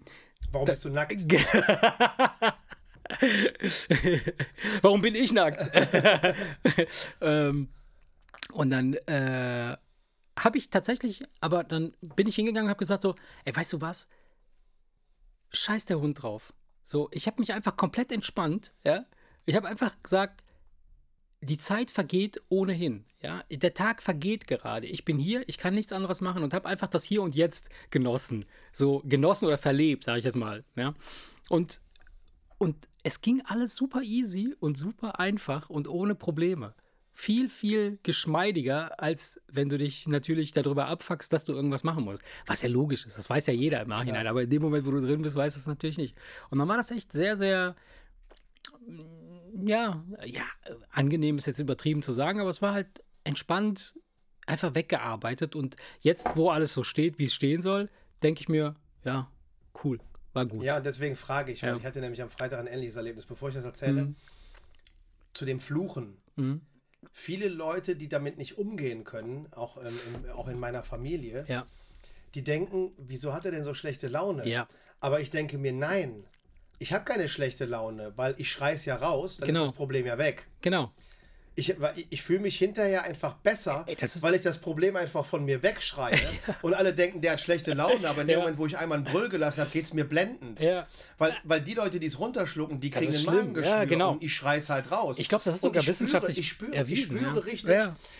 Warum 0.52 0.66
bist 0.66 0.86
du 0.86 0.90
nackt? 0.90 1.22
Warum 4.82 5.02
bin 5.02 5.16
ich 5.16 5.34
nackt? 5.34 5.70
ähm, 7.22 7.70
und 8.52 8.70
dann 8.70 8.94
äh, 8.94 9.76
habe 10.38 10.58
ich 10.58 10.70
tatsächlich, 10.70 11.24
aber 11.42 11.64
dann 11.64 11.94
bin 12.02 12.28
ich 12.28 12.36
hingegangen 12.36 12.68
und 12.68 12.70
habe 12.70 12.80
gesagt 12.80 13.02
so, 13.02 13.16
ey, 13.46 13.56
weißt 13.56 13.74
du 13.74 13.82
was? 13.82 14.08
Scheiß 15.52 15.86
der 15.86 16.00
Hund 16.00 16.22
drauf. 16.22 16.54
So, 16.84 17.10
ich 17.12 17.28
habe 17.28 17.40
mich 17.40 17.54
einfach 17.54 17.78
komplett 17.78 18.12
entspannt, 18.12 18.74
ja. 18.84 19.06
Ich 19.46 19.56
habe 19.56 19.68
einfach 19.68 19.92
gesagt, 20.02 20.44
die 21.42 21.58
Zeit 21.58 21.92
vergeht 21.92 22.42
ohnehin. 22.50 23.06
Ja, 23.22 23.44
der 23.50 23.74
Tag 23.74 24.02
vergeht 24.02 24.48
gerade. 24.48 24.88
Ich 24.88 25.06
bin 25.06 25.18
hier, 25.18 25.48
ich 25.48 25.58
kann 25.58 25.74
nichts 25.74 25.92
anderes 25.92 26.22
machen 26.22 26.44
und 26.44 26.54
habe 26.54 26.68
einfach 26.68 26.88
das 26.88 27.04
Hier 27.04 27.22
und 27.22 27.36
Jetzt 27.36 27.70
genossen. 27.90 28.46
So 28.72 29.02
genossen 29.06 29.46
oder 29.46 29.58
verlebt, 29.58 30.04
sage 30.04 30.20
ich 30.20 30.26
jetzt 30.26 30.38
mal. 30.38 30.64
Ja, 30.76 30.94
und, 31.50 31.82
und 32.58 32.88
es 33.04 33.22
ging 33.22 33.42
alles 33.46 33.76
super 33.76 34.02
easy 34.02 34.56
und 34.60 34.78
super 34.78 35.20
einfach 35.20 35.70
und 35.70 35.88
ohne 35.88 36.16
Probleme. 36.16 36.74
Viel, 37.14 37.48
viel 37.48 37.98
geschmeidiger, 38.04 39.00
als 39.00 39.40
wenn 39.48 39.70
du 39.70 39.78
dich 39.78 40.06
natürlich 40.08 40.52
darüber 40.52 40.88
abfuckst, 40.88 41.32
dass 41.32 41.46
du 41.46 41.54
irgendwas 41.54 41.84
machen 41.84 42.04
musst. 42.04 42.22
Was 42.46 42.62
ja 42.62 42.70
logisch 42.70 43.06
ist, 43.06 43.18
das 43.18 43.30
weiß 43.30 43.48
ja 43.48 43.54
jeder 43.54 43.82
im 43.82 43.88
Nachhinein, 43.88 44.26
ja. 44.26 44.32
aber 44.32 44.44
in 44.44 44.50
dem 44.50 44.62
Moment, 44.62 44.86
wo 44.86 44.92
du 44.92 45.00
drin 45.00 45.22
bist, 45.22 45.36
weißt 45.36 45.56
du 45.56 45.60
es 45.62 45.68
natürlich 45.68 45.98
nicht. 45.98 46.18
Und 46.50 46.60
dann 46.60 46.68
war 46.68 46.78
das 46.78 46.92
echt 46.92 47.14
sehr, 47.14 47.38
sehr 47.38 47.76
ja, 49.64 50.04
ja, 50.26 50.44
angenehm 50.92 51.38
ist 51.38 51.46
jetzt 51.46 51.60
übertrieben 51.60 52.02
zu 52.02 52.12
sagen, 52.12 52.40
aber 52.40 52.50
es 52.50 52.62
war 52.62 52.74
halt 52.74 53.04
entspannt, 53.24 53.96
einfach 54.46 54.76
weggearbeitet. 54.76 55.56
Und 55.56 55.76
jetzt, 56.02 56.28
wo 56.36 56.50
alles 56.50 56.74
so 56.74 56.84
steht, 56.84 57.20
wie 57.20 57.26
es 57.26 57.34
stehen 57.34 57.62
soll, 57.62 57.90
denke 58.24 58.42
ich 58.42 58.50
mir, 58.50 58.76
ja, 59.04 59.32
cool, 59.84 60.00
war 60.34 60.46
gut. 60.46 60.64
Ja, 60.64 60.78
und 60.78 60.86
deswegen 60.86 61.16
frage 61.16 61.52
ich, 61.52 61.64
weil 61.64 61.70
ja. 61.70 61.78
ich 61.78 61.86
hatte 61.86 62.00
nämlich 62.00 62.22
am 62.22 62.30
Freitag 62.30 62.60
ein 62.60 62.68
ähnliches 62.68 62.96
Erlebnis, 62.96 63.26
bevor 63.26 63.50
ich 63.50 63.56
das 63.56 63.66
erzähle, 63.66 64.06
mhm. 64.06 64.16
zu 65.34 65.46
dem 65.46 65.60
Fluchen. 65.60 66.18
Mhm. 66.36 66.62
Viele 67.12 67.48
Leute, 67.48 67.96
die 67.96 68.10
damit 68.10 68.38
nicht 68.38 68.58
umgehen 68.58 69.04
können, 69.04 69.48
auch, 69.52 69.78
ähm, 69.78 70.00
in, 70.24 70.30
auch 70.32 70.48
in 70.48 70.60
meiner 70.60 70.84
Familie, 70.84 71.46
ja. 71.48 71.66
die 72.34 72.44
denken, 72.44 72.94
wieso 72.98 73.34
hat 73.34 73.46
er 73.46 73.52
denn 73.52 73.64
so 73.64 73.74
schlechte 73.74 74.08
Laune? 74.08 74.48
Ja. 74.48 74.68
Aber 75.00 75.22
ich 75.22 75.30
denke 75.30 75.58
mir, 75.58 75.72
nein, 75.72 76.26
ich 76.80 76.94
habe 76.94 77.06
keine 77.06 77.28
schlechte 77.28 77.66
Laune, 77.66 78.14
weil 78.16 78.36
ich 78.38 78.52
schreie 78.52 78.76
es 78.76 78.86
ja 78.86 78.96
raus, 78.96 79.38
dann 79.38 79.48
genau. 79.48 79.62
ist 79.62 79.70
das 79.70 79.76
Problem 79.76 80.06
ja 80.06 80.18
weg. 80.18 80.48
Genau 80.62 80.92
ich, 81.58 81.74
ich 82.10 82.22
fühle 82.22 82.40
mich 82.40 82.58
hinterher 82.58 83.04
einfach 83.04 83.36
besser, 83.36 83.86
Ey, 83.88 83.96
weil 84.22 84.36
ich 84.36 84.42
das 84.42 84.58
Problem 84.58 84.98
einfach 84.98 85.26
von 85.26 85.46
mir 85.46 85.64
wegschreie. 85.64 86.20
und 86.62 86.74
alle 86.74 86.94
denken, 86.94 87.22
der 87.22 87.34
hat 87.34 87.40
schlechte 87.40 87.74
Laune, 87.74 88.10
aber 88.10 88.22
in 88.22 88.28
dem 88.28 88.34
ja. 88.34 88.40
Moment, 88.40 88.58
wo 88.58 88.66
ich 88.66 88.78
einmal 88.78 88.98
einen 88.98 89.06
Brüll 89.06 89.30
gelassen 89.30 89.62
habe, 89.62 89.70
geht 89.72 89.86
es 89.86 89.94
mir 89.94 90.04
blendend. 90.04 90.62
Ja. 90.62 90.86
Weil, 91.18 91.34
weil 91.46 91.62
die 91.62 91.74
Leute, 91.74 92.00
die 92.02 92.08
es 92.08 92.20
runterschlucken, 92.20 92.82
die 92.82 92.90
kriegen 92.90 93.12
den 93.12 93.24
Magengeschwür 93.24 93.70
ja, 93.70 93.86
genau. 93.86 94.12
und 94.12 94.24
ich 94.24 94.34
schreie 94.34 94.60
es 94.60 94.70
halt 94.70 94.92
raus. 94.92 95.18
Ich 95.18 95.30
glaube, 95.30 95.46
das 95.46 95.56
ist 95.56 95.62
sogar 95.62 95.82
ich 95.82 95.88
wissenschaftlich 95.88 96.40
ich 96.40 96.50
spüre, 96.50 96.76
erwiesen, 96.76 97.16
ich 97.16 97.22
spüre 97.22 97.46
richtig, 97.46 97.76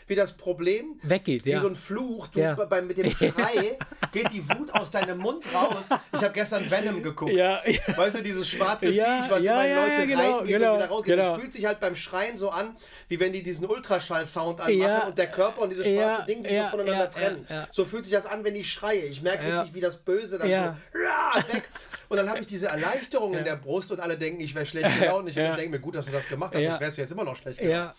wie 0.08 0.16
das 0.16 0.34
Problem 0.34 0.98
weggeht. 1.04 1.46
Wie 1.46 1.58
so 1.58 1.68
ein 1.68 1.76
Fluch. 1.76 2.28
Du, 2.28 2.40
bei, 2.70 2.82
mit 2.82 2.98
dem 2.98 3.10
Schrei 3.16 3.78
geht 4.14 4.32
die 4.32 4.48
Wut 4.50 4.74
aus 4.74 4.92
deinem 4.92 5.18
Mund 5.18 5.44
raus. 5.54 5.84
Ich 6.14 6.24
habe 6.24 6.34
gestern 6.34 6.70
Venom 6.72 7.04
geguckt. 7.04 7.34
Weißt 7.34 8.18
du, 8.18 8.24
dieses 8.24 8.48
schwarze 8.48 8.88
Viech, 8.88 9.30
was 9.30 9.40
immer 9.42 9.68
in 9.68 9.76
Leute 9.76 10.08
genau, 10.08 10.38
reingeht 10.38 10.58
genau, 10.58 10.72
und 10.72 10.78
wieder 10.78 10.88
rausgeht. 10.88 11.16
Genau. 11.18 11.32
Das 11.32 11.42
fühlt 11.42 11.54
sich 11.54 11.66
halt 11.66 11.82
beim 11.82 11.96
Schreien 11.96 12.38
so 12.38 12.50
an, 12.50 12.78
wie 13.10 13.20
wenn 13.25 13.25
die 13.34 13.44
diesen 13.44 13.66
Ultraschall-Sound 13.66 14.62
anmachen 14.62 14.80
ja, 14.80 15.08
und 15.08 15.18
der 15.18 15.28
Körper 15.28 15.62
und 15.62 15.70
dieses 15.70 15.86
schwarze 15.86 16.22
ja, 16.22 16.26
Ding 16.26 16.44
sich 16.44 16.52
ja, 16.52 16.66
so 16.66 16.78
voneinander 16.78 17.10
trennen. 17.10 17.48
So 17.72 17.86
fühlt 17.86 18.06
sich 18.06 18.14
das 18.14 18.26
an, 18.26 18.44
wenn 18.44 18.56
ich 18.56 18.72
schreie. 18.72 19.02
Ich 19.06 19.22
merke 19.22 19.46
richtig, 19.46 19.74
wie 19.74 19.82
das 19.82 19.98
Böse 19.98 20.38
dann 20.38 20.48
so 20.48 21.54
weg. 21.54 21.70
Und 22.08 22.18
dann 22.18 22.30
habe 22.30 22.40
ich 22.40 22.48
diese 22.48 22.68
Erleichterung 22.68 23.34
in 23.34 23.44
der 23.44 23.56
Brust 23.56 23.92
und 23.92 24.00
alle 24.00 24.18
denken, 24.18 24.42
ich 24.42 24.54
wäre 24.54 24.66
schlecht 24.66 25.00
gelaunt. 25.00 25.28
Ich 25.30 25.36
denke 25.36 25.70
mir, 25.70 25.80
gut, 25.80 25.96
dass 25.96 26.06
du 26.06 26.12
das 26.12 26.28
gemacht 26.28 26.56
hast, 26.56 26.64
sonst 26.64 26.80
wärst 26.80 26.98
du 26.98 27.02
jetzt 27.02 27.12
immer 27.12 27.24
noch 27.24 27.36
schlecht 27.36 27.60
gelaunt. 27.60 27.96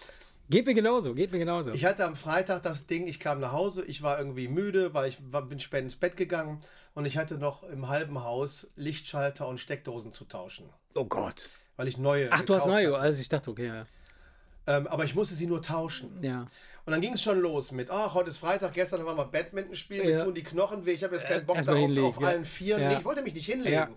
Geht 0.49 0.65
mir 0.65 0.75
genauso, 0.75 1.13
geht 1.13 1.33
mir 1.33 1.39
genauso. 1.39 1.73
Ich 1.73 1.85
hatte 1.85 2.05
am 2.05 2.15
Freitag 2.15 2.63
das 2.63 2.87
Ding, 2.87 3.09
ich 3.09 3.19
kam 3.19 3.41
nach 3.41 3.51
Hause, 3.51 3.85
ich 3.85 4.03
war 4.03 4.19
irgendwie 4.19 4.47
müde, 4.47 4.95
weil 4.95 5.09
ich 5.09 5.19
war, 5.33 5.43
bin 5.43 5.59
spät 5.59 5.83
ins 5.83 5.97
Bett 5.97 6.17
gegangen 6.17 6.61
und 6.95 7.05
ich 7.05 7.17
hatte 7.17 7.37
noch 7.37 7.65
im 7.65 7.89
halben 7.89 8.23
Haus 8.23 8.69
Lichtschalter 8.77 9.49
und 9.49 9.59
Steckdosen 9.59 10.13
zu 10.13 10.25
tauschen. 10.25 10.69
Oh 10.95 11.05
Gott. 11.05 11.49
Weil 11.77 11.89
ich 11.89 11.99
neue. 11.99 12.29
Ach, 12.31 12.43
du 12.43 12.55
hast 12.55 12.67
neue, 12.67 12.93
hatte. 12.93 13.03
also 13.03 13.21
ich 13.21 13.29
dachte, 13.29 13.51
okay, 13.51 13.67
ja. 13.67 13.87
Ähm, 14.67 14.87
aber 14.89 15.05
ich 15.05 15.15
musste 15.15 15.35
sie 15.35 15.47
nur 15.47 15.63
tauschen. 15.63 16.19
Ja. 16.23 16.47
Und 16.85 16.93
dann 16.93 17.01
ging 17.01 17.15
es 17.15 17.23
schon 17.23 17.41
los 17.41 17.73
mit, 17.73 17.91
ach, 17.91 18.15
heute 18.15 18.31
ist 18.31 18.39
Freitag, 18.39 18.73
gestern 18.73 19.05
waren 19.05 19.17
wir 19.17 19.25
Badminton 19.25 19.75
spielen, 19.75 20.09
ja. 20.09 20.19
mir 20.19 20.25
tun 20.25 20.35
die 20.35 20.43
Knochen 20.43 20.87
weh, 20.87 20.93
ich 20.93 21.03
habe 21.03 21.17
jetzt 21.17 21.27
keinen 21.27 21.45
Bock 21.45 21.57
Erst 21.57 21.69
darauf, 21.69 21.99
auf 21.99 22.21
ja. 22.21 22.29
allen 22.29 22.45
Vieren. 22.45 22.83
Ja. 22.83 22.89
Nee, 22.91 22.97
ich 22.99 23.05
wollte 23.05 23.23
mich 23.23 23.35
nicht 23.35 23.47
hinlegen. 23.47 23.97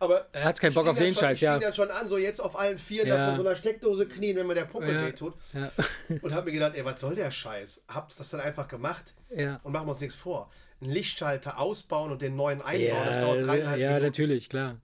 Aber 0.00 0.28
er 0.32 0.44
hat 0.44 0.60
keinen 0.60 0.74
Bock 0.74 0.86
auf 0.86 0.96
den 0.96 1.12
schon, 1.12 1.22
Scheiß, 1.22 1.40
ja. 1.40 1.54
Ich 1.54 1.58
fing 1.58 1.64
dann 1.64 1.74
schon 1.74 1.90
an, 1.90 2.08
so 2.08 2.18
jetzt 2.18 2.40
auf 2.40 2.58
allen 2.58 2.78
Vieren 2.78 3.08
ja. 3.08 3.16
da 3.16 3.26
vor 3.28 3.42
so 3.42 3.48
einer 3.48 3.56
Steckdose 3.56 4.06
knien, 4.06 4.36
wenn 4.36 4.46
mir 4.46 4.54
der 4.54 4.64
Puppe 4.64 4.92
ja. 4.92 5.04
wehtut. 5.04 5.34
Ja. 5.52 5.72
Und 6.22 6.34
hab 6.34 6.44
mir 6.44 6.52
gedacht, 6.52 6.74
ey, 6.76 6.84
was 6.84 7.00
soll 7.00 7.16
der 7.16 7.30
Scheiß? 7.30 7.84
Hab's 7.88 8.16
das 8.16 8.30
dann 8.30 8.40
einfach 8.40 8.68
gemacht 8.68 9.14
ja. 9.34 9.58
und 9.64 9.72
machen 9.72 9.86
wir 9.86 9.90
uns 9.90 10.00
nichts 10.00 10.14
vor. 10.14 10.50
Einen 10.80 10.92
Lichtschalter 10.92 11.58
ausbauen 11.58 12.12
und 12.12 12.22
den 12.22 12.36
neuen 12.36 12.62
einbauen, 12.62 13.04
das 13.04 13.20
dauert 13.20 13.44
dreieinhalb 13.44 13.80
Ja, 13.80 13.88
Minuten. 13.88 14.06
natürlich, 14.06 14.48
klar. 14.48 14.76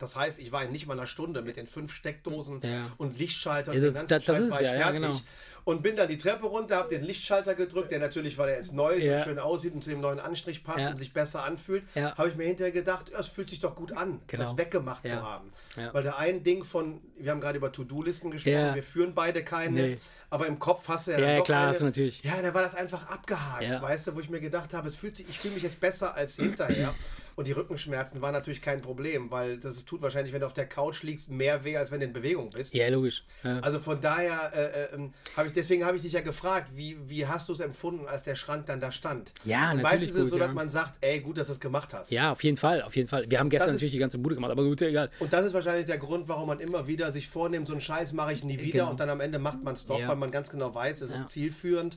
Das 0.00 0.16
heißt, 0.16 0.40
ich 0.40 0.50
war 0.50 0.64
in 0.64 0.72
nicht 0.72 0.86
mal 0.86 0.94
einer 0.94 1.06
Stunde 1.06 1.42
mit 1.42 1.56
den 1.56 1.66
fünf 1.66 1.92
Steckdosen 1.92 2.60
ja. 2.62 2.86
und 2.96 3.18
Lichtschaltern 3.18 3.74
ja, 3.74 3.80
das, 3.80 3.90
den 3.90 3.94
ganzen 3.94 4.14
das, 4.14 4.24
das 4.24 4.50
war 4.50 4.62
ich 4.62 4.66
ja, 4.66 4.78
fertig. 4.78 5.02
genau. 5.02 5.20
Und 5.64 5.82
bin 5.82 5.94
dann 5.94 6.08
die 6.08 6.16
Treppe 6.16 6.46
runter, 6.46 6.76
habe 6.76 6.88
den 6.88 7.04
Lichtschalter 7.04 7.54
gedrückt, 7.54 7.90
der 7.90 7.98
natürlich, 7.98 8.38
weil 8.38 8.48
er 8.48 8.56
jetzt 8.56 8.72
neu 8.72 8.94
ist 8.94 9.06
und 9.06 9.20
schön 9.20 9.38
aussieht 9.38 9.74
und 9.74 9.84
zu 9.84 9.90
dem 9.90 10.00
neuen 10.00 10.18
Anstrich 10.18 10.64
passt 10.64 10.86
und 10.86 10.96
sich 10.96 11.12
besser 11.12 11.44
anfühlt, 11.44 11.84
habe 11.94 12.30
ich 12.30 12.36
mir 12.36 12.44
hinterher 12.44 12.72
gedacht, 12.72 13.10
es 13.10 13.28
fühlt 13.28 13.50
sich 13.50 13.58
doch 13.58 13.74
gut 13.74 13.92
an, 13.92 14.22
genau. 14.26 14.44
das 14.44 14.56
weggemacht 14.56 15.06
zu 15.06 15.22
haben. 15.22 15.50
Weil 15.92 16.02
da 16.02 16.16
ein 16.16 16.42
Ding 16.42 16.64
von, 16.64 17.02
wir 17.18 17.30
haben 17.30 17.42
gerade 17.42 17.58
über 17.58 17.70
To-Do-Listen 17.70 18.30
gesprochen, 18.30 18.74
wir 18.74 18.82
führen 18.82 19.14
beide 19.14 19.44
keine, 19.44 19.82
nee. 19.82 19.98
aber 20.30 20.46
im 20.46 20.58
Kopf 20.58 20.88
hast 20.88 21.08
du 21.08 21.12
ja, 21.12 21.18
ja 21.18 21.36
doch 21.36 21.44
klar, 21.44 21.62
eine, 21.64 21.68
hast 21.72 21.80
du 21.82 21.84
natürlich. 21.84 22.24
Ja, 22.24 22.40
da 22.40 22.54
war 22.54 22.62
das 22.62 22.74
einfach 22.74 23.10
abgehakt, 23.10 23.82
weißt 23.82 24.06
du, 24.06 24.16
wo 24.16 24.20
ich 24.20 24.30
mir 24.30 24.40
gedacht 24.40 24.72
habe, 24.72 24.88
es 24.88 24.96
fühlt 24.96 25.16
sich, 25.16 25.28
ich 25.28 25.38
fühle 25.38 25.54
mich 25.54 25.62
jetzt 25.62 25.78
besser 25.78 26.14
als 26.14 26.36
hinterher. 26.36 26.94
Und 27.40 27.46
die 27.46 27.52
Rückenschmerzen 27.52 28.20
waren 28.20 28.34
natürlich 28.34 28.60
kein 28.60 28.82
Problem, 28.82 29.30
weil 29.30 29.56
das 29.56 29.86
tut 29.86 30.02
wahrscheinlich, 30.02 30.34
wenn 30.34 30.42
du 30.42 30.46
auf 30.46 30.52
der 30.52 30.66
Couch 30.66 31.02
liegst, 31.02 31.30
mehr 31.30 31.64
weh, 31.64 31.74
als 31.74 31.90
wenn 31.90 32.00
du 32.00 32.04
in 32.04 32.12
Bewegung 32.12 32.50
bist. 32.54 32.74
Ja, 32.74 32.86
logisch. 32.88 33.24
Ja. 33.42 33.60
Also 33.60 33.80
von 33.80 33.98
daher 33.98 34.52
äh, 34.54 34.94
äh, 34.94 35.08
habe 35.38 35.46
ich, 35.46 35.54
deswegen 35.54 35.86
habe 35.86 35.96
ich 35.96 36.02
dich 36.02 36.12
ja 36.12 36.20
gefragt, 36.20 36.72
wie, 36.74 36.98
wie 37.08 37.26
hast 37.26 37.48
du 37.48 37.54
es 37.54 37.60
empfunden, 37.60 38.06
als 38.06 38.24
der 38.24 38.36
Schrank 38.36 38.66
dann 38.66 38.78
da 38.78 38.92
stand? 38.92 39.32
Ja, 39.46 39.70
Und 39.70 39.78
natürlich. 39.78 39.82
Meistens 39.84 40.10
ist 40.10 40.24
es 40.24 40.30
so, 40.32 40.36
ja. 40.36 40.44
dass 40.44 40.54
man 40.54 40.68
sagt, 40.68 40.98
ey, 41.00 41.20
gut, 41.20 41.38
dass 41.38 41.46
du 41.46 41.54
es 41.54 41.60
gemacht 41.60 41.94
hast. 41.94 42.10
Ja, 42.10 42.30
auf 42.30 42.44
jeden 42.44 42.58
Fall, 42.58 42.82
auf 42.82 42.94
jeden 42.94 43.08
Fall. 43.08 43.24
Wir 43.26 43.38
haben 43.38 43.48
gestern 43.48 43.70
ist, 43.70 43.76
natürlich 43.76 43.92
die 43.92 43.98
ganze 43.98 44.18
Bude 44.18 44.34
gemacht, 44.34 44.52
aber 44.52 44.64
gut, 44.64 44.82
egal. 44.82 45.10
Und 45.18 45.32
das 45.32 45.46
ist 45.46 45.54
wahrscheinlich 45.54 45.86
der 45.86 45.96
Grund, 45.96 46.28
warum 46.28 46.46
man 46.46 46.60
immer 46.60 46.88
wieder 46.88 47.10
sich 47.10 47.26
vornimmt, 47.26 47.68
so 47.68 47.72
einen 47.72 47.80
Scheiß 47.80 48.12
mache 48.12 48.34
ich 48.34 48.44
nie 48.44 48.60
wieder 48.60 48.80
genau. 48.80 48.90
und 48.90 49.00
dann 49.00 49.08
am 49.08 49.20
Ende 49.20 49.38
macht 49.38 49.64
man 49.64 49.72
es 49.72 49.86
doch, 49.86 49.98
ja. 49.98 50.08
weil 50.08 50.16
man 50.16 50.30
ganz 50.30 50.50
genau 50.50 50.74
weiß, 50.74 51.00
es 51.00 51.10
ist 51.10 51.30
zielführend. 51.30 51.96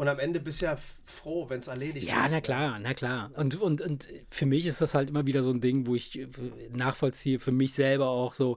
Und 0.00 0.08
am 0.08 0.18
Ende 0.18 0.40
bist 0.40 0.62
du 0.62 0.64
ja 0.64 0.78
froh, 1.04 1.50
wenn 1.50 1.60
es 1.60 1.66
erledigt 1.66 2.08
ja, 2.08 2.24
ist. 2.24 2.30
Ja, 2.30 2.36
na 2.36 2.40
klar, 2.40 2.78
na 2.78 2.94
klar. 2.94 3.30
Und, 3.36 3.60
und, 3.60 3.82
und 3.82 4.08
für 4.30 4.46
mich 4.46 4.64
ist 4.64 4.80
das 4.80 4.94
halt 4.94 5.10
immer 5.10 5.26
wieder 5.26 5.42
so 5.42 5.50
ein 5.50 5.60
Ding, 5.60 5.86
wo 5.86 5.94
ich 5.94 6.18
äh, 6.18 6.26
nachvollziehe, 6.70 7.38
für 7.38 7.52
mich 7.52 7.74
selber 7.74 8.08
auch 8.08 8.32
so. 8.32 8.56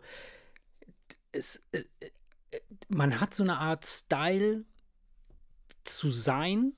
Es, 1.34 1.60
äh, 1.74 1.84
äh, 2.00 2.60
man 2.88 3.20
hat 3.20 3.36
so 3.36 3.44
eine 3.44 3.58
Art 3.58 3.86
Style 3.86 4.64
zu 5.84 6.08
sein 6.08 6.72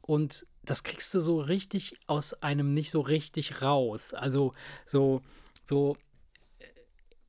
und 0.00 0.46
das 0.62 0.82
kriegst 0.82 1.12
du 1.12 1.20
so 1.20 1.38
richtig 1.38 1.98
aus 2.06 2.32
einem 2.42 2.72
nicht 2.72 2.90
so 2.90 3.02
richtig 3.02 3.60
raus. 3.60 4.14
Also 4.14 4.54
so, 4.86 5.20
so, 5.62 5.98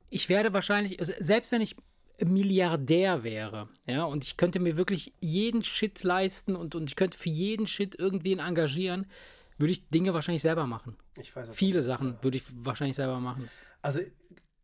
ich 0.08 0.30
werde 0.30 0.54
wahrscheinlich, 0.54 1.00
also 1.00 1.12
selbst 1.18 1.52
wenn 1.52 1.60
ich 1.60 1.76
Milliardär 2.20 3.24
wäre, 3.24 3.68
ja, 3.86 4.04
und 4.04 4.24
ich 4.24 4.36
könnte 4.36 4.60
mir 4.60 4.76
wirklich 4.76 5.12
jeden 5.20 5.64
Shit 5.64 6.02
leisten 6.02 6.56
und, 6.56 6.74
und 6.74 6.88
ich 6.88 6.96
könnte 6.96 7.18
für 7.18 7.30
jeden 7.30 7.66
Shit 7.66 7.98
irgendwen 7.98 8.38
engagieren, 8.38 9.06
würde 9.58 9.72
ich 9.72 9.88
Dinge 9.88 10.14
wahrscheinlich 10.14 10.42
selber 10.42 10.66
machen. 10.66 10.96
Ich 11.16 11.34
weiß, 11.34 11.50
Viele 11.52 11.82
Sachen 11.82 12.16
würde 12.22 12.36
ich 12.36 12.44
wahrscheinlich 12.54 12.96
selber 12.96 13.20
machen. 13.20 13.48
Also 13.80 14.00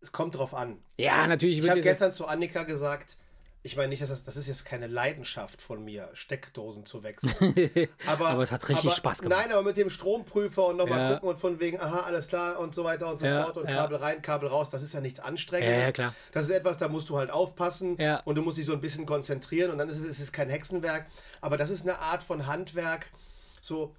es 0.01 0.13
kommt 0.13 0.37
draff 0.37 0.55
an. 0.55 0.79
Ja, 0.97 1.27
natürlich. 1.27 1.59
Ich 1.59 1.69
habe 1.69 1.81
gestern 1.81 2.13
zu 2.13 2.27
Annika 2.27 2.63
gesagt, 2.65 3.17
ich 3.63 3.77
meine 3.77 3.89
nicht, 3.89 4.01
dass 4.01 4.09
das, 4.09 4.25
das 4.25 4.37
ist 4.37 4.47
jetzt 4.47 4.65
keine 4.65 4.87
Leidenschaft 4.87 5.61
von 5.61 5.85
mir, 5.85 6.09
Steckdosen 6.15 6.87
zu 6.87 7.03
wechseln. 7.03 7.35
Aber, 8.07 8.29
aber 8.29 8.43
es 8.43 8.53
hat 8.53 8.69
richtig 8.69 8.87
aber, 8.87 8.97
Spaß 8.97 9.23
gemacht. 9.23 9.41
Nein, 9.43 9.53
aber 9.53 9.63
mit 9.63 9.77
dem 9.77 9.91
Stromprüfer 9.91 10.67
und 10.67 10.77
nochmal 10.77 10.99
ja. 10.99 11.13
gucken 11.15 11.29
und 11.29 11.39
von 11.39 11.61
wegen, 11.61 11.81
aha, 11.81 12.01
alles 12.01 12.29
klar 12.29 12.59
und 12.59 12.75
so 12.75 12.85
weiter 12.85 13.11
und 13.11 13.21
so 13.21 13.27
ja, 13.27 13.45
fort 13.45 13.57
und 13.59 13.69
ja. 13.69 13.77
Kabel 13.77 13.97
rein, 13.97 14.23
Kabel 14.23 14.49
raus, 14.49 14.71
das 14.71 14.83
ist 14.83 14.95
ja 14.95 15.01
nichts 15.01 15.21
Anstrengendes. 15.21 15.83
Ja, 15.83 15.93
klar. 15.93 16.15
Das 16.33 16.45
ist 16.45 16.51
etwas, 16.51 16.79
da 16.79 16.89
musst 16.89 17.09
du 17.09 17.19
halt 17.19 17.31
aufpassen 17.31 17.97
und 18.25 18.35
du 18.35 18.43
musst 18.43 18.59
dich 18.59 18.67
so 18.67 18.73
ein 18.73 18.81
bisschen 18.81 19.07
konzentrieren 19.07 19.71
und 19.71 19.79
dann 19.79 19.89
ist 19.89 19.99
es, 19.99 20.09
es 20.09 20.21
ist 20.21 20.33
kein 20.33 20.49
Hexenwerk, 20.49 21.07
aber 21.41 21.57
das 21.57 21.71
ist 21.71 21.83
eine 21.83 21.99
Art 21.99 22.23
von 22.23 22.47
Handwerk, 22.47 23.11
so 23.61 23.95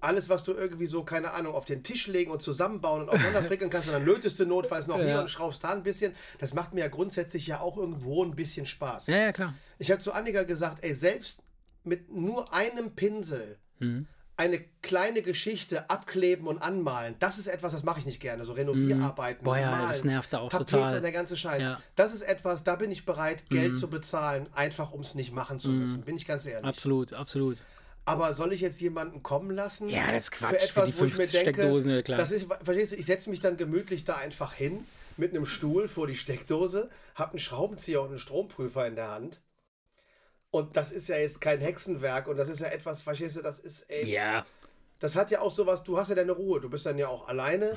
alles, 0.00 0.28
was 0.28 0.44
du 0.44 0.52
irgendwie 0.52 0.86
so, 0.86 1.04
keine 1.04 1.32
Ahnung, 1.32 1.54
auf 1.54 1.64
den 1.64 1.82
Tisch 1.82 2.06
legen 2.06 2.30
und 2.30 2.42
zusammenbauen 2.42 3.02
und 3.02 3.08
aufeinander 3.08 3.42
frickeln 3.48 3.70
kannst, 3.70 3.88
und 3.88 3.94
dann 3.94 4.04
lötest 4.04 4.38
du 4.38 4.46
notfalls 4.46 4.86
noch 4.86 4.98
ja. 4.98 5.04
hier 5.04 5.20
und 5.20 5.30
schraubst 5.30 5.64
da 5.64 5.72
ein 5.72 5.82
bisschen. 5.82 6.14
Das 6.38 6.54
macht 6.54 6.74
mir 6.74 6.80
ja 6.80 6.88
grundsätzlich 6.88 7.46
ja 7.46 7.60
auch 7.60 7.76
irgendwo 7.76 8.24
ein 8.24 8.34
bisschen 8.34 8.66
Spaß. 8.66 9.06
Ja, 9.08 9.16
ja, 9.16 9.32
klar. 9.32 9.54
Ich 9.78 9.90
habe 9.90 10.00
zu 10.00 10.12
Annika 10.12 10.42
gesagt, 10.42 10.84
ey, 10.84 10.94
selbst 10.94 11.40
mit 11.84 12.12
nur 12.12 12.52
einem 12.52 12.94
Pinsel 12.94 13.58
mhm. 13.78 14.06
eine 14.36 14.60
kleine 14.82 15.22
Geschichte 15.22 15.88
abkleben 15.88 16.46
und 16.46 16.58
anmalen, 16.58 17.14
das 17.18 17.38
ist 17.38 17.46
etwas, 17.46 17.72
das 17.72 17.82
mache 17.82 18.00
ich 18.00 18.06
nicht 18.06 18.20
gerne. 18.20 18.44
So 18.44 18.52
Renovierarbeiten, 18.52 19.42
mhm. 19.42 19.44
Boah, 19.44 19.58
ja, 19.58 19.70
malen, 19.70 19.88
das 19.88 20.04
nervt 20.04 20.34
auch 20.34 20.50
Tapete 20.50 20.72
total. 20.72 20.96
und 20.96 21.02
der 21.02 21.12
ganze 21.12 21.36
Scheiß. 21.36 21.62
Ja. 21.62 21.80
Das 21.94 22.12
ist 22.12 22.22
etwas, 22.22 22.64
da 22.64 22.76
bin 22.76 22.90
ich 22.90 23.06
bereit, 23.06 23.48
Geld 23.48 23.72
mhm. 23.72 23.76
zu 23.76 23.88
bezahlen, 23.88 24.48
einfach 24.52 24.92
um 24.92 25.00
es 25.00 25.14
nicht 25.14 25.32
machen 25.32 25.58
zu 25.58 25.70
müssen. 25.70 26.02
Bin 26.02 26.16
ich 26.16 26.26
ganz 26.26 26.44
ehrlich. 26.44 26.66
Absolut, 26.66 27.12
absolut. 27.12 27.58
Aber 28.06 28.32
soll 28.34 28.52
ich 28.52 28.60
jetzt 28.60 28.80
jemanden 28.80 29.22
kommen 29.22 29.50
lassen? 29.50 29.88
Ja, 29.88 30.10
das 30.10 30.24
ist 30.24 30.30
Quatsch. 30.30 30.50
Für 30.50 30.60
etwas, 30.60 30.90
für 30.92 31.00
wo 31.00 31.04
ich 31.04 31.12
mir 31.18 31.26
denke, 31.26 31.52
Steckdosen, 31.60 32.04
klar. 32.04 32.18
Das 32.18 32.30
ist, 32.30 32.46
verstehst 32.64 32.92
du, 32.92 32.96
ich 32.96 33.06
setze 33.06 33.28
mich 33.30 33.40
dann 33.40 33.56
gemütlich 33.56 34.04
da 34.04 34.16
einfach 34.16 34.52
hin, 34.54 34.86
mit 35.16 35.32
einem 35.34 35.44
Stuhl 35.46 35.88
vor 35.88 36.06
die 36.06 36.16
Steckdose, 36.16 36.88
habe 37.14 37.32
einen 37.32 37.38
Schraubenzieher 37.40 38.00
und 38.02 38.08
einen 38.10 38.18
Stromprüfer 38.18 38.86
in 38.86 38.94
der 38.96 39.10
Hand 39.10 39.40
Und 40.50 40.76
das 40.76 40.92
ist 40.92 41.08
ja 41.08 41.16
jetzt 41.16 41.40
kein 41.40 41.60
Hexenwerk 41.60 42.28
und 42.28 42.36
das 42.36 42.48
ist 42.48 42.60
ja 42.60 42.68
etwas, 42.68 43.02
verstehst 43.02 43.36
du, 43.36 43.42
das 43.42 43.58
ist, 43.58 43.90
ey, 43.90 44.08
Ja. 44.10 44.46
das 45.00 45.16
hat 45.16 45.30
ja 45.30 45.40
auch 45.40 45.50
sowas, 45.50 45.82
du 45.84 45.98
hast 45.98 46.08
ja 46.08 46.14
deine 46.14 46.32
Ruhe, 46.32 46.60
du 46.60 46.70
bist 46.70 46.86
dann 46.86 46.98
ja 46.98 47.08
auch 47.08 47.28
alleine. 47.28 47.74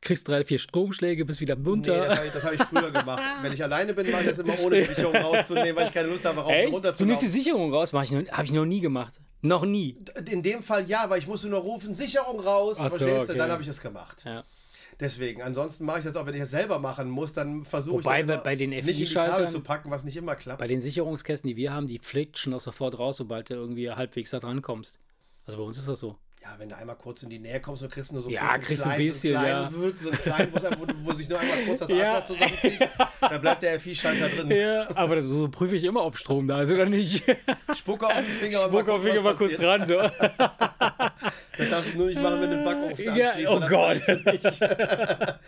Kriegst 0.00 0.28
drei, 0.28 0.44
vier 0.44 0.58
Stromschläge, 0.58 1.24
bist 1.24 1.40
wieder 1.40 1.56
Nee, 1.56 1.62
munter. 1.62 2.06
das 2.06 2.18
habe 2.18 2.26
ich, 2.26 2.32
das 2.32 2.44
hab 2.44 2.52
ich 2.54 2.62
früher 2.62 2.90
gemacht. 2.90 3.22
Wenn 3.42 3.52
ich 3.52 3.62
alleine 3.62 3.94
bin, 3.94 4.10
mache 4.10 4.22
ich 4.22 4.28
das 4.28 4.38
immer 4.38 4.58
ohne 4.60 4.76
die 4.80 4.84
Sicherung 4.84 5.16
rauszunehmen, 5.16 5.76
weil 5.76 5.86
ich 5.88 5.92
keine 5.94 6.08
Lust 6.08 6.24
habe, 6.24 6.40
rauf 6.40 6.48
und 6.48 6.54
Echt? 6.54 6.72
runter 6.72 6.92
Du 6.92 6.98
zu 6.98 7.04
nimmst 7.04 7.22
die. 7.22 7.28
Sicherung 7.28 7.72
raus? 7.72 7.92
Habe 7.92 8.04
ich 8.44 8.52
noch 8.52 8.64
nie 8.64 8.80
gemacht. 8.80 9.14
Noch 9.42 9.64
nie. 9.64 9.96
In 10.30 10.42
dem 10.42 10.62
Fall 10.62 10.86
ja, 10.88 11.08
weil 11.08 11.18
ich 11.18 11.26
musste 11.26 11.48
nur 11.48 11.60
rufen, 11.60 11.94
Sicherung 11.94 12.40
raus, 12.40 12.76
Ach 12.80 12.84
so, 12.90 12.96
verstehst 12.96 13.16
du? 13.16 13.22
okay. 13.32 13.38
Dann 13.38 13.50
habe 13.52 13.62
ich 13.62 13.68
es 13.68 13.80
gemacht. 13.80 14.24
Ja. 14.24 14.44
Deswegen, 14.98 15.42
ansonsten 15.42 15.84
mache 15.84 15.98
ich 15.98 16.04
das 16.06 16.16
auch, 16.16 16.24
wenn 16.26 16.34
ich 16.34 16.40
es 16.40 16.50
selber 16.50 16.78
machen 16.78 17.10
muss, 17.10 17.34
dann 17.34 17.66
versuche 17.66 18.00
ich 18.00 18.18
immer 18.20 18.38
bei 18.38 18.56
den 18.56 18.70
nicht 18.70 18.88
in 18.88 18.94
die 18.94 19.04
Kabel 19.12 19.50
zu 19.50 19.60
packen, 19.60 19.90
was 19.90 20.04
nicht 20.04 20.16
immer 20.16 20.36
klappt. 20.36 20.58
Bei 20.58 20.66
den 20.66 20.80
Sicherungskästen, 20.80 21.48
die 21.48 21.56
wir 21.56 21.72
haben, 21.72 21.86
die 21.86 21.98
flitschen 21.98 22.54
auch 22.54 22.60
sofort 22.60 22.98
raus, 22.98 23.18
sobald 23.18 23.50
du 23.50 23.54
irgendwie 23.54 23.90
halbwegs 23.90 24.30
da 24.30 24.40
dran 24.40 24.62
kommst. 24.62 24.98
Also 25.44 25.58
bei 25.58 25.64
uns 25.64 25.76
ist 25.76 25.86
das 25.86 26.00
so. 26.00 26.16
Ja, 26.46 26.54
wenn 26.58 26.68
du 26.68 26.76
einmal 26.76 26.94
kurz 26.96 27.24
in 27.24 27.30
die 27.30 27.40
Nähe 27.40 27.60
kommst, 27.60 27.82
dann 27.82 27.90
kriegst 27.90 28.10
du 28.10 28.14
nur 28.14 28.22
so 28.22 28.30
Ja, 28.30 28.56
kriegst 28.58 28.84
du 28.84 28.90
ein 28.90 28.98
bisschen, 28.98 29.34
so 29.34 29.40
klein, 29.40 29.50
ja. 29.50 29.70
So 29.96 30.10
ein 30.10 30.18
klein, 30.18 30.52
wo, 30.52 30.86
wo, 31.02 31.12
sich 31.12 31.28
nur 31.28 31.40
einmal 31.40 31.56
kurz 31.66 31.80
das 31.80 31.90
Ja. 31.90 32.14
Arschloch 32.14 32.36
zusammenzieht, 32.36 32.88
dann 33.20 33.40
bleibt 33.40 33.62
der 33.62 33.80
FI-Schalter 33.80 34.28
drin. 34.28 34.50
Ja, 34.52 34.88
aber 34.96 35.16
das, 35.16 35.24
so 35.24 35.48
prüfe 35.48 35.74
ich 35.74 35.82
immer, 35.82 36.04
ob 36.04 36.16
Strom 36.16 36.46
da 36.46 36.62
ist 36.62 36.70
oder 36.70 36.86
nicht. 36.86 37.24
Spucke 37.76 38.06
auf 38.06 38.14
den 38.14 38.24
Finger 38.26 38.60
und 38.64 38.68
Spuck 38.68 38.88
auf 38.88 38.96
gucken, 38.98 39.02
Finger 39.10 39.22
mal 39.22 39.34
kurz 39.34 39.56
dran. 39.56 39.88
So. 39.88 40.00
Das 41.58 41.70
darfst 41.70 41.94
du 41.94 41.96
nur 41.96 42.06
nicht 42.08 42.20
machen, 42.20 42.42
wenn 42.42 42.50
du 42.50 42.56
den 42.56 42.64
Backofen 42.66 43.16
Ja, 43.16 43.30
anschließt. 43.30 43.48
oh 43.50 43.60
weil 43.62 43.98
das 43.98 44.06
Gott. 44.06 44.26
du. 44.26 45.38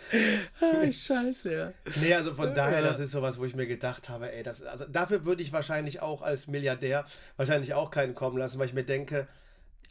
Ah, 0.59 0.91
Scheiße, 0.91 1.53
ja. 1.53 1.73
Nee, 2.01 2.13
also 2.15 2.33
von 2.33 2.51
daher, 2.53 2.81
das 2.81 2.99
ist 2.99 3.11
sowas, 3.11 3.37
wo 3.39 3.45
ich 3.45 3.55
mir 3.55 3.67
gedacht 3.67 4.09
habe, 4.09 4.31
ey, 4.33 4.41
das, 4.41 4.63
also 4.63 4.85
dafür 4.85 5.25
würde 5.25 5.43
ich 5.43 5.53
wahrscheinlich 5.53 6.01
auch 6.01 6.23
als 6.23 6.47
Milliardär 6.47 7.05
wahrscheinlich 7.37 7.75
auch 7.75 7.91
keinen 7.91 8.15
kommen 8.15 8.37
lassen, 8.39 8.57
weil 8.57 8.65
ich 8.65 8.73
mir 8.73 8.83
denke, 8.83 9.27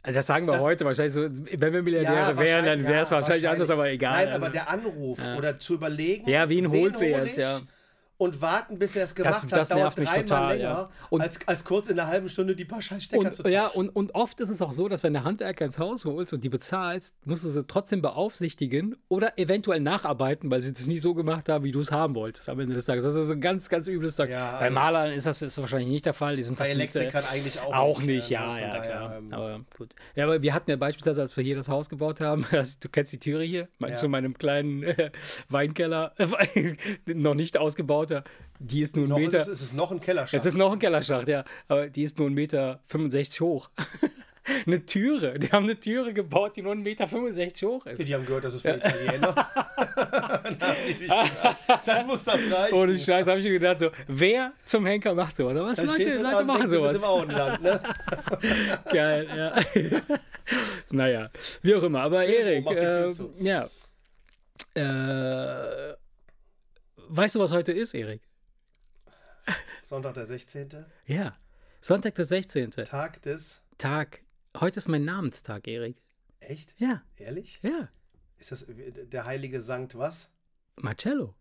Also 0.01 0.17
das 0.19 0.27
sagen 0.27 0.45
wir 0.45 0.53
Das- 0.53 0.61
heute 0.61 0.85
wahrscheinlich 0.85 1.13
so, 1.13 1.23
wenn 1.23 1.73
wir 1.73 1.83
Milliardäre 1.83 2.15
ja, 2.31 2.39
wären, 2.39 2.65
dann 2.65 2.87
wäre 2.87 3.01
es 3.03 3.09
ja, 3.09 3.17
wahrscheinlich 3.17 3.49
anders, 3.49 3.69
aber 3.69 3.89
egal. 3.89 4.25
Nein, 4.25 4.33
aber 4.33 4.49
der 4.49 4.69
Anruf 4.69 5.19
oder 5.37 5.59
zu 5.59 5.73
überlegen, 5.75 6.29
Ja, 6.29 6.49
wen 6.49 6.69
holt 6.71 6.97
sie 6.97 7.07
jetzt, 7.07 7.37
ja. 7.37 7.59
Und 8.21 8.41
warten, 8.41 8.77
bis 8.77 8.97
er 8.97 9.05
es 9.05 9.15
gemacht 9.15 9.33
Das- 9.33 9.43
hat, 9.43 9.51
das 9.53 9.69
dauert 9.69 9.97
dreimal 9.97 10.19
total, 10.25 10.57
länger, 10.57 10.69
ja. 10.69 10.89
Und- 11.09 11.21
als, 11.21 11.39
als 11.47 11.63
kurz 11.63 11.87
in 11.87 11.97
einer 11.97 12.09
halben 12.09 12.27
Stunde 12.27 12.53
die 12.53 12.65
paar 12.65 12.81
scheiß 12.81 13.03
Stecker 13.05 13.21
zu 13.31 13.43
und, 13.43 13.45
tauschen. 13.45 13.53
ja, 13.53 13.67
und, 13.67 13.87
und 13.89 14.13
oft 14.13 14.41
ist 14.41 14.49
es 14.49 14.61
auch 14.61 14.73
so, 14.73 14.89
dass 14.89 15.03
wenn 15.03 15.13
der 15.13 15.23
Handwerker 15.23 15.63
ins 15.63 15.79
Haus 15.79 16.03
holst 16.03 16.33
und 16.33 16.43
die 16.43 16.49
bezahlst, 16.49 17.15
musst 17.23 17.45
du 17.45 17.47
sie 17.47 17.65
trotzdem 17.65 18.01
beaufsichtigen 18.01 18.97
oder 19.07 19.37
eventuell 19.39 19.79
nacharbeiten, 19.79 20.51
weil 20.51 20.61
sie 20.61 20.73
das 20.73 20.85
nicht 20.85 21.01
so 21.01 21.13
gemacht 21.13 21.47
haben, 21.47 21.63
wie 21.63 21.71
du 21.71 21.79
es 21.79 21.91
haben 21.93 22.13
wolltest 22.13 22.49
am 22.49 22.59
Ende 22.59 22.75
des 22.75 22.83
Tages. 22.85 23.05
Das 23.05 23.15
ist 23.15 23.31
ein 23.31 23.39
ganz, 23.39 23.69
ganz 23.69 23.87
übles 23.87 24.15
Tag. 24.15 24.29
Ja, 24.29 24.51
Bei 24.51 24.65
also- 24.65 24.73
Malern 24.73 25.11
ist 25.13 25.25
das 25.25 25.41
ist 25.41 25.57
wahrscheinlich 25.57 25.87
nicht 25.89 26.05
der 26.05 26.13
Fall. 26.13 26.35
Die 26.35 26.43
sind 26.43 26.59
Bei 26.59 26.67
Elektrikern 26.67 27.23
eigentlich 27.31 27.61
auch 27.61 27.73
auch 27.73 27.99
nicht, 27.99 28.07
nicht. 28.07 28.31
äh, 28.31 28.33
ja, 28.33 28.47
von 28.51 28.57
ja, 28.59 28.67
daher, 28.73 28.81
klar. 28.91 29.17
ähm, 29.17 29.33
aber 29.33 29.61
gut. 29.77 29.95
Ja, 30.15 30.25
aber 30.25 30.41
wir 30.41 30.53
hatten 30.53 30.69
ja 30.69 30.75
beispielsweise, 30.75 31.21
als 31.21 31.37
wir 31.37 31.43
hier 31.45 31.55
das 31.55 31.69
Haus 31.69 31.87
gebaut 31.87 32.19
haben, 32.19 32.45
das, 32.51 32.79
du 32.79 32.89
kennst 32.89 33.13
die 33.13 33.19
Türe 33.19 33.43
hier, 33.45 33.69
Ja. 33.79 33.95
zu 33.95 34.09
meinem 34.09 34.37
kleinen 34.37 34.83
äh, 34.83 35.11
Weinkeller, 35.47 36.13
noch 37.05 37.33
nicht 37.35 37.57
ausgebauter, 38.09 38.23
die 38.59 38.81
ist 38.81 38.95
nur 38.95 39.05
ein 39.07 39.21
Meter. 39.21 39.41
ist 39.41 39.47
es, 39.47 39.53
es 39.55 39.61
ist 39.61 39.73
noch 39.73 39.91
ein 39.91 39.99
Kellerschacht. 39.99 40.33
Es 40.33 40.45
ist 40.45 40.57
noch 40.57 40.71
ein 40.71 40.79
Kellerschacht, 40.79 41.27
ja. 41.27 41.43
Aber 41.67 41.89
die 41.89 42.03
ist 42.03 42.19
nur 42.19 42.27
1,65 42.27 42.33
Meter 42.33 43.45
hoch. 43.45 43.69
eine 44.65 44.85
Türe. 44.85 45.39
Die 45.39 45.51
haben 45.51 45.65
eine 45.65 45.79
Türe 45.79 46.13
gebaut, 46.13 46.55
die 46.57 46.61
nur 46.61 46.73
1,65 46.73 47.37
Meter 47.37 47.67
hoch 47.67 47.85
ist. 47.85 48.05
die 48.05 48.13
haben 48.13 48.25
gehört, 48.25 48.43
das 48.45 48.55
ist 48.55 48.61
für 48.61 48.75
Italiener. 48.75 49.33
Dann 51.85 52.07
muss 52.07 52.23
das 52.23 52.39
reichen. 52.51 52.75
Ohne 52.75 52.97
Scheiß 52.97 53.27
habe 53.27 53.39
ich 53.39 53.45
mir 53.45 53.53
gedacht, 53.53 53.79
so, 53.79 53.91
wer 54.07 54.53
zum 54.65 54.85
Henker 54.85 55.13
macht 55.13 55.37
sowas? 55.37 55.51
Oder 55.51 55.65
was? 55.65 55.81
Leute, 55.81 56.17
Leute 56.17 56.43
machen 56.43 56.69
sowas. 56.69 56.97
im 56.97 57.03
Auenland, 57.03 57.61
ne? 57.61 57.79
Geil, 58.91 59.27
ja. 59.35 59.55
naja, 60.89 61.29
wie 61.61 61.75
auch 61.75 61.83
immer. 61.83 62.01
Aber 62.01 62.25
Erik, 62.25 62.65
äh, 62.71 63.11
ja. 63.39 63.69
Äh, 64.75 65.95
weißt 67.09 67.35
du, 67.35 67.39
was 67.39 67.51
heute 67.51 67.71
ist, 67.71 67.93
Erik? 67.93 68.21
Sonntag 69.83 70.13
der 70.13 70.25
16. 70.27 70.85
Ja. 71.07 71.35
Sonntag, 71.81 72.15
der 72.15 72.25
16. 72.25 72.71
Tag 72.71 73.21
des. 73.23 73.61
Tag. 73.77 74.21
Heute 74.59 74.77
ist 74.77 74.87
mein 74.87 75.03
Namenstag, 75.05 75.67
Erik. 75.67 75.97
Echt? 76.39 76.73
Ja, 76.77 77.01
Ehrlich? 77.17 77.59
ja. 77.61 77.89
Ist 78.37 78.51
das 78.51 78.65
der 78.67 79.25
heilige 79.25 79.61
Sankt 79.61 79.97
was? 79.97 80.29
Marcello. 80.77 81.35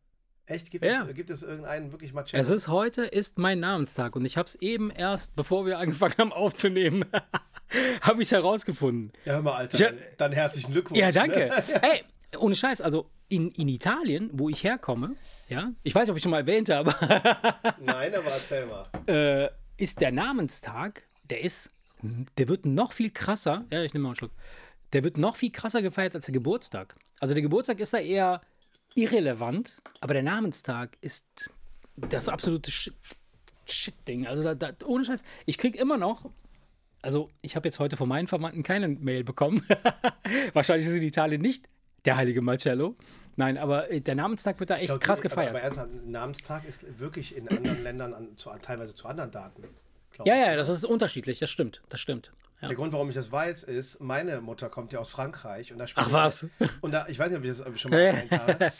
Echt? 0.46 0.70
Gibt, 0.70 0.85
Ja. 0.85 1.04
es, 1.07 1.14
gibt 1.14 1.31
es 1.31 1.42
irgendeinen 1.42 1.92
wirklich 1.92 2.12
Marcello? 2.12 2.40
Es 2.40 2.48
ist 2.48 2.68
heute 2.68 3.04
ist 3.04 3.38
mein 3.38 3.61
Namenstag 3.61 4.16
und 4.16 4.24
ich 4.24 4.37
habe 4.37 4.46
es 4.46 4.54
eben 4.57 4.90
erst, 4.90 5.37
bevor 5.37 5.66
wir 5.66 5.78
angefangen 5.78 6.14
haben 6.18 6.33
aufzunehmen, 6.33 7.04
habe 8.00 8.22
ich 8.22 8.28
es 8.28 8.33
herausgefunden. 8.33 9.12
ja, 9.24 9.35
hör 9.35 9.42
mal, 9.42 9.54
Alter. 9.57 9.78
Ja. 9.78 9.90
Dann, 9.90 9.98
dann 10.16 10.33
herzlichen 10.33 10.72
Glückwunsch. 10.72 10.98
Ja, 11.00 11.12
danke. 11.12 11.50
Ne? 11.68 11.83
Ey, 11.83 12.04
ohne 12.36 12.54
Scheiß, 12.54 12.80
also 12.80 13.10
in, 13.28 13.50
in 13.52 13.68
Italien, 13.68 14.30
wo 14.32 14.48
ich 14.48 14.64
herkomme, 14.64 15.16
ja, 15.48 15.72
ich 15.82 15.94
weiß 15.94 16.02
nicht, 16.04 16.10
ob 16.10 16.16
ich 16.16 16.22
schon 16.22 16.30
mal 16.30 16.40
erwähnt 16.40 16.68
habe, 16.70 16.94
Nein, 17.80 18.14
aber 18.14 18.24
erzähl 18.26 18.66
mal. 18.66 18.86
äh, 19.06 19.48
ist 19.76 20.00
der 20.00 20.12
Namenstag, 20.12 21.04
der 21.24 21.42
ist, 21.42 21.70
der 22.02 22.48
wird 22.48 22.66
noch 22.66 22.92
viel 22.92 23.10
krasser, 23.10 23.64
ja, 23.72 23.82
ich 23.82 23.94
nehme 23.94 24.04
mal 24.04 24.08
einen 24.10 24.16
Schluck, 24.16 24.32
der 24.92 25.04
wird 25.04 25.16
noch 25.18 25.36
viel 25.36 25.50
krasser 25.52 25.82
gefeiert 25.82 26.14
als 26.14 26.26
der 26.26 26.32
Geburtstag. 26.32 26.96
Also 27.20 27.34
der 27.34 27.42
Geburtstag 27.42 27.80
ist 27.80 27.92
da 27.92 27.98
eher 27.98 28.40
irrelevant, 28.94 29.82
aber 30.00 30.14
der 30.14 30.22
Namenstag 30.22 30.96
ist 31.00 31.52
das 31.96 32.28
absolute 32.28 32.70
Shit- 32.70 32.94
Shit-Ding. 33.66 34.26
Also 34.26 34.42
da, 34.42 34.54
da, 34.54 34.70
ohne 34.86 35.04
Scheiß, 35.04 35.22
ich 35.44 35.58
krieg 35.58 35.76
immer 35.76 35.98
noch, 35.98 36.30
also 37.02 37.30
ich 37.42 37.54
habe 37.54 37.68
jetzt 37.68 37.78
heute 37.78 37.96
von 37.96 38.08
meinen 38.08 38.26
Verwandten 38.26 38.62
keine 38.62 38.88
Mail 38.88 39.24
bekommen. 39.24 39.62
Wahrscheinlich 40.54 40.86
ist 40.86 40.96
in 40.96 41.02
Italien 41.02 41.40
nicht 41.42 41.68
der 42.09 42.16
heilige 42.16 42.40
Marcello. 42.42 42.97
Nein, 43.37 43.57
aber 43.57 43.90
äh, 43.90 44.01
der 44.01 44.14
Namenstag 44.16 44.59
wird 44.59 44.71
da 44.71 44.77
echt 44.77 44.87
glaub, 44.87 45.01
krass 45.01 45.21
aber- 45.21 45.29
gefeiert. 45.29 45.51
Aber 45.51 45.61
ernsthaft, 45.62 45.90
Namenstag 46.07 46.64
ist 46.64 46.99
wirklich 46.99 47.37
in 47.37 47.47
anderen 47.49 47.83
Ländern 47.83 48.14
an, 48.14 48.37
zu, 48.37 48.51
teilweise 48.61 48.94
zu 48.94 49.07
anderen 49.07 49.31
Daten. 49.31 49.62
ja, 50.25 50.35
ja, 50.35 50.57
das 50.57 50.68
ist 50.68 50.85
unterschiedlich, 50.85 51.38
das 51.38 51.51
stimmt, 51.51 51.83
das 51.88 52.01
stimmt. 52.01 52.33
Ja. 52.61 52.66
Der 52.68 52.77
Grund, 52.77 52.92
warum 52.92 53.09
ich 53.09 53.14
das 53.14 53.31
weiß, 53.31 53.62
ist, 53.62 54.01
meine 54.01 54.40
Mutter 54.40 54.68
kommt 54.68 54.92
ja 54.92 54.99
aus 54.99 55.11
Frankreich 55.11 55.71
und 55.73 55.79
da 55.79 55.87
spielt 55.87 56.07
Ach 56.09 56.12
was? 56.12 56.49
Und 56.81 56.92
da, 56.92 57.07
ich 57.09 57.16
weiß 57.16 57.29
nicht, 57.29 57.38
ob 57.38 57.44
ich 57.44 57.51
das 57.51 57.64
ob 57.64 57.73
ich 57.77 57.81
schon 57.81 57.90
mal 57.92 58.29
habe. 58.31 58.73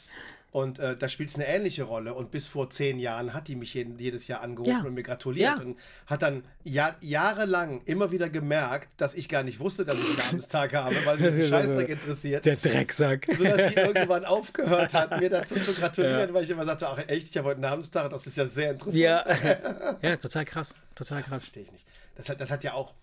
Und 0.51 0.79
äh, 0.79 0.97
da 0.97 1.09
spielt 1.11 1.29
es 1.29 1.35
eine 1.35 1.47
ähnliche 1.47 1.83
Rolle. 1.83 2.15
Und 2.15 2.31
bis 2.31 2.47
vor 2.47 2.71
zehn 2.71 2.99
Jahren 2.99 3.35
hat 3.35 3.49
die 3.49 3.55
mich 3.57 3.75
jeden, 3.75 3.99
jedes 3.99 4.29
Jahr 4.29 4.41
angerufen 4.41 4.71
Ja. 4.71 4.81
und 4.83 4.95
mir 4.95 5.03
gratuliert. 5.03 5.59
Ja. 5.59 5.63
Und 5.63 5.79
hat 6.07 6.23
dann 6.23 6.43
Jahr, 6.65 6.97
jahrelang 7.01 7.83
immer 7.85 8.11
wieder 8.13 8.31
gemerkt, 8.31 8.89
dass 8.97 9.15
ich 9.15 9.29
gar 9.29 9.43
nicht 9.43 9.61
wusste, 9.61 9.85
dass 9.85 9.99
ich 9.99 10.05
einen 10.07 10.17
Namenstag 10.17 10.73
habe, 10.75 10.97
weil 11.05 11.17
mich 11.19 11.27
Das 11.27 11.35
ist 11.37 11.53
also 11.53 11.69
Scheißdreck 11.73 11.89
interessiert. 11.91 12.47
Der 12.47 12.57
Drecksack. 12.57 13.27
Sodass 13.37 13.69
sie 13.69 13.75
irgendwann 13.75 14.25
aufgehört 14.25 14.95
hat, 14.95 15.21
mir 15.21 15.29
dazu 15.29 15.55
zu 15.57 15.73
gratulieren, 15.81 16.29
Ja. 16.29 16.35
weil 16.35 16.45
ich 16.45 16.51
immer 16.51 16.65
sagte, 16.65 16.89
ach 16.89 16.99
echt, 17.09 17.29
ich 17.29 17.37
habe 17.37 17.49
heute 17.49 17.57
einen 17.57 17.71
Namenstag, 17.71 18.09
das 18.09 18.27
ist 18.27 18.37
ja 18.39 18.47
sehr 18.47 18.71
interessant. 18.71 18.97
Ja. 18.97 19.25
ja, 20.03 20.17
total 20.17 20.45
krass. 20.47 20.75
Total 20.95 21.23
krass. 21.23 21.43
Verstehe 21.43 21.65
ich 21.65 21.73
nicht. 21.73 21.87
Das 22.17 22.29
hat, 22.31 22.41
das 22.41 22.51
hat 22.51 22.65
ja 22.65 22.73
auch, 22.73 22.95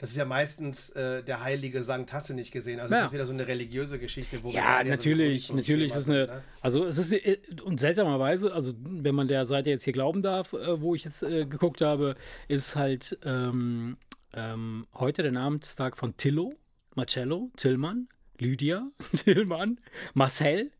das 0.00 0.10
ist 0.10 0.16
ja 0.16 0.24
meistens 0.24 0.88
äh, 0.90 1.22
der 1.22 1.42
heilige 1.44 1.82
Sankt, 1.82 2.12
hast 2.14 2.30
du 2.30 2.34
nicht 2.34 2.50
gesehen. 2.52 2.80
Also 2.80 2.94
Ja. 2.94 3.00
das 3.02 3.10
ist 3.10 3.14
wieder 3.14 3.26
so 3.26 3.32
eine 3.34 3.46
religiöse 3.46 3.98
Geschichte. 3.98 4.42
Wo 4.42 4.50
Ja, 4.50 4.82
natürlich, 4.82 5.48
so 5.48 5.54
natürlich 5.54 5.94
ist 5.94 6.08
eine, 6.08 6.26
ne? 6.26 6.42
also 6.62 6.86
es 6.86 6.96
ist, 6.98 7.12
äh, 7.12 7.38
und 7.62 7.78
seltsamerweise, 7.78 8.52
also 8.54 8.72
wenn 8.82 9.14
man 9.14 9.28
der 9.28 9.44
Seite 9.44 9.68
jetzt 9.68 9.84
hier 9.84 9.92
glauben 9.92 10.22
darf, 10.22 10.54
äh, 10.54 10.80
wo 10.80 10.94
ich 10.94 11.04
jetzt 11.04 11.22
äh, 11.22 11.44
geguckt 11.44 11.82
habe, 11.82 12.14
ist 12.48 12.76
halt 12.76 13.18
ähm, 13.24 13.98
ähm, 14.32 14.86
heute 14.94 15.22
der 15.22 15.32
Namenstag 15.32 15.98
von 15.98 16.16
Tillo, 16.16 16.54
Marcello, 16.94 17.50
Tillmann, 17.56 18.08
Lydia, 18.38 18.90
Tillmann, 19.14 19.80
Marcel, 20.14 20.70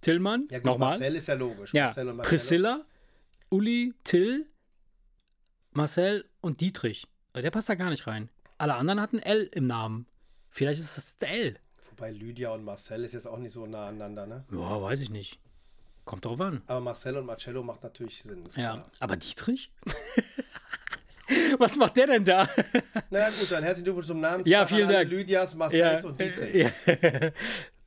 Tillmann, 0.00 0.46
Ja, 0.50 0.56
gut, 0.58 0.64
nochmal, 0.64 0.90
Marcel 0.90 1.14
ist 1.16 1.28
ja 1.28 1.34
logisch. 1.34 1.74
ja, 1.74 1.84
Marcel 1.84 2.08
und. 2.08 2.22
Priscilla, 2.22 2.86
Uli, 3.50 3.92
Till, 4.04 4.46
Marcel 5.72 6.24
und 6.40 6.60
Dietrich. 6.60 7.06
Der 7.34 7.50
passt 7.50 7.68
da 7.68 7.74
gar 7.74 7.90
nicht 7.90 8.06
rein. 8.06 8.28
Alle 8.60 8.74
anderen 8.74 9.00
hatten 9.00 9.18
L 9.18 9.48
im 9.52 9.66
Namen. 9.66 10.06
Vielleicht 10.50 10.80
ist 10.80 10.98
es 10.98 11.16
der 11.16 11.30
L. 11.30 11.58
Wobei 11.88 12.10
Lydia 12.10 12.50
und 12.50 12.62
Marcel 12.62 13.04
ist 13.04 13.12
jetzt 13.14 13.26
auch 13.26 13.38
nicht 13.38 13.52
so 13.52 13.66
nah 13.66 13.88
aneinander, 13.88 14.26
ne? 14.26 14.44
Ja, 14.52 14.82
weiß 14.82 15.00
ich 15.00 15.08
nicht. 15.08 15.38
Kommt 16.04 16.26
drauf 16.26 16.38
an. 16.42 16.60
Aber 16.66 16.80
Marcel 16.80 17.16
und 17.16 17.24
Marcello 17.24 17.62
macht 17.62 17.82
natürlich 17.82 18.22
Sinn, 18.22 18.44
Ja, 18.56 18.72
klar. 18.72 18.90
aber 19.00 19.16
Dietrich? 19.16 19.70
Was 21.58 21.76
macht 21.76 21.96
der 21.96 22.08
denn 22.08 22.24
da? 22.24 22.46
Na 23.08 23.18
ja, 23.20 23.30
gut, 23.30 23.50
dann 23.50 23.62
herzlichen 23.62 23.84
Glückwunsch 23.84 24.08
zum 24.08 24.20
Namen. 24.20 24.44
Ja, 24.46 24.66
vielen 24.66 24.90
Dank. 24.90 25.08
Lydias, 25.08 25.54
Marcels 25.54 26.04
und 26.04 26.20
Dietrichs. 26.20 26.70
Ja. 26.86 27.30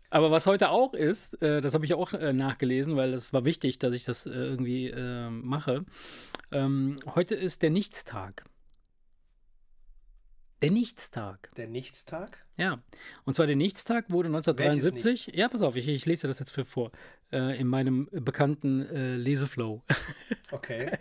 Aber 0.10 0.32
was 0.32 0.48
heute 0.48 0.70
auch 0.70 0.94
ist, 0.96 1.40
äh, 1.44 1.62
das 1.62 1.76
habe 1.76 1.86
ich 1.86 1.94
auch 1.94 2.14
äh, 2.14 2.34
nachgelesen, 2.34 2.96
weil 2.96 3.14
es 3.14 3.32
war 3.32 3.46
wichtig, 3.46 3.78
dass 3.78 3.94
ich 3.94 4.06
das 4.06 4.26
äh, 4.26 4.30
irgendwie 4.32 4.92
mache. 5.30 5.86
Ähm, 6.52 6.96
heute 7.14 7.36
ist 7.36 7.62
der 7.62 7.70
Nichtstag. 7.70 8.46
Der 10.63 10.71
Nichtstag. 10.71 11.49
Der 11.58 11.67
Nichtstag? 11.67 12.43
Ja. 12.58 12.80
Und 13.26 13.34
zwar 13.36 13.47
der 13.47 13.56
Nichtstag 13.56 14.10
wurde 14.10 14.28
1973. 14.30 15.32
Ja, 15.36 15.49
pass 15.49 15.62
auf, 15.62 15.76
ich, 15.76 15.88
ich 15.88 16.06
lese 16.06 16.28
das 16.28 16.39
jetzt 16.39 16.52
für 16.52 16.65
vor. 16.65 16.91
äh, 17.32 17.60
in 17.60 17.67
meinem 17.67 18.08
bekannten 18.12 18.86
äh, 18.88 19.15
Leseflow. 19.15 19.82
Okay. 20.52 20.91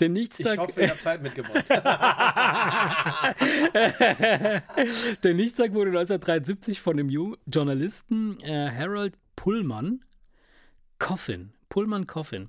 Der 0.00 0.06
Ich 0.06 0.12
Nichtstag, 0.14 0.58
hoffe, 0.58 0.80
ich 0.82 0.88
habe 0.88 0.98
Zeit 0.98 1.22
mitgebracht. 1.22 1.68
der 5.22 5.34
Nichtstag 5.34 5.74
wurde 5.74 5.90
1973 5.90 6.80
von 6.80 6.96
dem 6.96 7.08
Ju- 7.10 7.36
Journalisten 7.46 8.38
äh, 8.40 8.70
Harold 8.70 9.12
Pullman 9.36 10.02
Coffin, 10.98 11.52
Pullman 11.68 12.06
Coffin, 12.06 12.48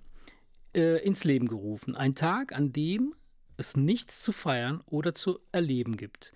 äh, 0.74 1.06
ins 1.06 1.26
Leben 1.26 1.50
gerufen. 1.50 1.94
Ein 1.96 2.16
Tag, 2.16 2.54
an 2.54 2.72
dem 2.72 3.14
es 3.60 3.76
nichts 3.76 4.22
zu 4.22 4.32
feiern 4.32 4.82
oder 4.86 5.14
zu 5.14 5.40
erleben 5.52 5.98
gibt. 5.98 6.34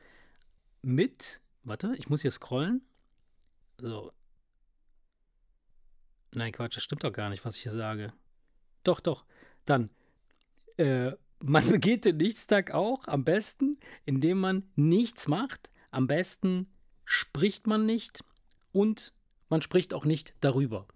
Mit, 0.81 1.41
warte, 1.63 1.93
ich 1.97 2.09
muss 2.09 2.21
hier 2.21 2.31
scrollen. 2.31 2.81
So. 3.77 4.11
Nein, 6.31 6.51
Quatsch, 6.51 6.75
das 6.75 6.83
stimmt 6.83 7.03
doch 7.03 7.13
gar 7.13 7.29
nicht, 7.29 7.45
was 7.45 7.55
ich 7.55 7.63
hier 7.63 7.71
sage. 7.71 8.13
Doch, 8.83 8.99
doch. 8.99 9.25
Dann, 9.65 9.89
äh, 10.77 11.13
man 11.39 11.67
begeht 11.71 12.05
den 12.05 12.17
Nichtstag 12.17 12.71
auch 12.71 13.07
am 13.07 13.23
besten, 13.23 13.77
indem 14.05 14.39
man 14.39 14.69
nichts 14.75 15.27
macht. 15.27 15.71
Am 15.91 16.07
besten 16.07 16.71
spricht 17.05 17.67
man 17.67 17.85
nicht 17.85 18.23
und 18.71 19.13
man 19.49 19.61
spricht 19.61 19.93
auch 19.93 20.05
nicht 20.05 20.33
darüber. 20.41 20.87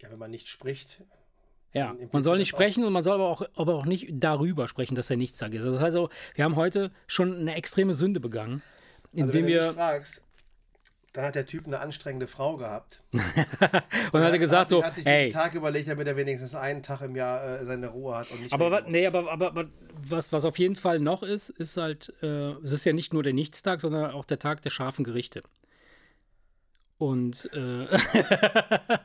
Ja, 0.00 0.10
wenn 0.10 0.18
man 0.18 0.30
nicht 0.30 0.48
spricht. 0.48 1.04
Ja, 1.74 1.94
man 2.12 2.22
soll 2.22 2.38
nicht 2.38 2.54
auch. 2.54 2.58
sprechen 2.58 2.84
und 2.84 2.92
man 2.92 3.04
soll 3.04 3.14
aber 3.14 3.28
auch, 3.28 3.42
aber 3.56 3.74
auch 3.74 3.84
nicht 3.84 4.06
darüber 4.10 4.68
sprechen, 4.68 4.94
dass 4.94 5.08
der 5.08 5.16
Nichtstag 5.18 5.52
ist. 5.52 5.64
Also 5.64 5.76
das 5.76 5.84
heißt 5.84 5.96
also, 5.96 6.08
wir 6.34 6.44
haben 6.44 6.56
heute 6.56 6.90
schon 7.06 7.36
eine 7.38 7.54
extreme 7.54 7.92
Sünde 7.94 8.20
begangen, 8.20 8.62
Also 9.12 9.24
indem 9.26 9.34
wenn 9.34 9.40
du 9.42 9.46
mich 9.46 9.54
wir. 9.54 9.74
fragst, 9.74 10.22
dann 11.12 11.24
hat 11.26 11.34
der 11.34 11.46
Typ 11.46 11.66
eine 11.66 11.80
anstrengende 11.80 12.26
Frau 12.26 12.56
gehabt. 12.56 13.02
Und 13.12 13.22
dann 14.12 14.22
hat 14.24 14.32
er 14.32 14.38
gesagt 14.38 14.70
so, 14.70 14.84
hat 14.84 14.94
sich 14.94 15.04
hey, 15.04 15.28
den 15.28 15.32
Tag 15.32 15.54
überlegt, 15.54 15.88
damit 15.88 16.06
er 16.06 16.16
wenigstens 16.16 16.54
einen 16.54 16.82
Tag 16.82 17.00
im 17.02 17.16
Jahr 17.16 17.60
äh, 17.60 17.64
seine 17.64 17.88
Ruhe 17.88 18.14
hat 18.16 18.30
und 18.30 18.42
nicht 18.42 18.52
Aber, 18.52 18.82
nee, 18.82 19.06
aber, 19.06 19.30
aber, 19.30 19.48
aber 19.48 19.66
was, 20.00 20.32
was 20.32 20.44
auf 20.44 20.58
jeden 20.58 20.76
Fall 20.76 21.00
noch 21.00 21.22
ist, 21.22 21.48
ist 21.50 21.76
halt, 21.76 22.12
äh, 22.22 22.52
es 22.62 22.72
ist 22.72 22.84
ja 22.84 22.92
nicht 22.92 23.12
nur 23.12 23.22
der 23.22 23.32
Nichtstag, 23.32 23.80
sondern 23.80 24.12
auch 24.12 24.24
der 24.26 24.38
Tag 24.38 24.62
der 24.62 24.70
scharfen 24.70 25.04
Gerichte. 25.04 25.42
Und 26.98 27.50
äh, 27.52 27.86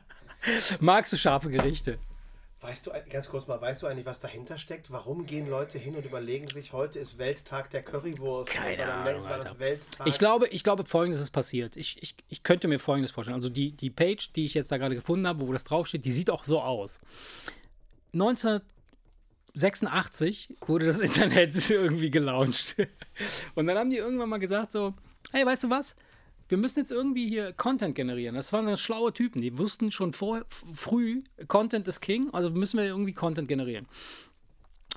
magst 0.80 1.12
du 1.12 1.16
scharfe 1.16 1.50
Gerichte? 1.50 1.98
Weißt 2.64 2.86
du, 2.86 2.92
ganz 3.10 3.28
kurz 3.28 3.46
mal, 3.46 3.60
weißt 3.60 3.82
du 3.82 3.86
eigentlich, 3.86 4.06
was 4.06 4.20
dahinter 4.20 4.56
steckt? 4.56 4.90
Warum 4.90 5.26
gehen 5.26 5.50
Leute 5.50 5.76
hin 5.76 5.96
und 5.96 6.06
überlegen 6.06 6.48
sich, 6.48 6.72
heute 6.72 6.98
ist 6.98 7.18
Welttag 7.18 7.68
der 7.68 7.82
Currywurst? 7.82 8.50
Keine 8.50 8.90
Ahnung. 8.90 9.22
Ich 10.06 10.18
glaube, 10.18 10.48
ich 10.48 10.64
glaube, 10.64 10.86
folgendes 10.86 11.20
ist 11.20 11.30
passiert. 11.30 11.76
Ich, 11.76 12.02
ich, 12.02 12.14
ich 12.30 12.42
könnte 12.42 12.66
mir 12.66 12.78
folgendes 12.78 13.10
vorstellen. 13.10 13.34
Also 13.34 13.50
die, 13.50 13.72
die 13.72 13.90
Page, 13.90 14.32
die 14.32 14.46
ich 14.46 14.54
jetzt 14.54 14.72
da 14.72 14.78
gerade 14.78 14.94
gefunden 14.94 15.26
habe, 15.26 15.46
wo 15.46 15.52
das 15.52 15.64
draufsteht, 15.64 16.06
die 16.06 16.12
sieht 16.12 16.30
auch 16.30 16.44
so 16.44 16.62
aus. 16.62 17.02
1986 18.14 20.54
wurde 20.66 20.86
das 20.86 21.00
Internet 21.02 21.54
irgendwie 21.70 22.10
gelauncht. 22.10 22.76
Und 23.54 23.66
dann 23.66 23.76
haben 23.76 23.90
die 23.90 23.98
irgendwann 23.98 24.30
mal 24.30 24.38
gesagt 24.38 24.72
so, 24.72 24.94
hey, 25.32 25.44
weißt 25.44 25.64
du 25.64 25.70
was? 25.70 25.96
Wir 26.48 26.58
müssen 26.58 26.80
jetzt 26.80 26.92
irgendwie 26.92 27.28
hier 27.28 27.52
Content 27.52 27.94
generieren. 27.94 28.34
Das 28.34 28.52
waren 28.52 28.76
schlaue 28.76 29.12
Typen, 29.12 29.40
die 29.40 29.56
wussten 29.58 29.90
schon 29.90 30.12
vor, 30.12 30.44
früh, 30.72 31.22
Content 31.48 31.88
ist 31.88 32.00
King, 32.00 32.30
also 32.32 32.50
müssen 32.50 32.78
wir 32.78 32.86
irgendwie 32.86 33.14
Content 33.14 33.48
generieren. 33.48 33.86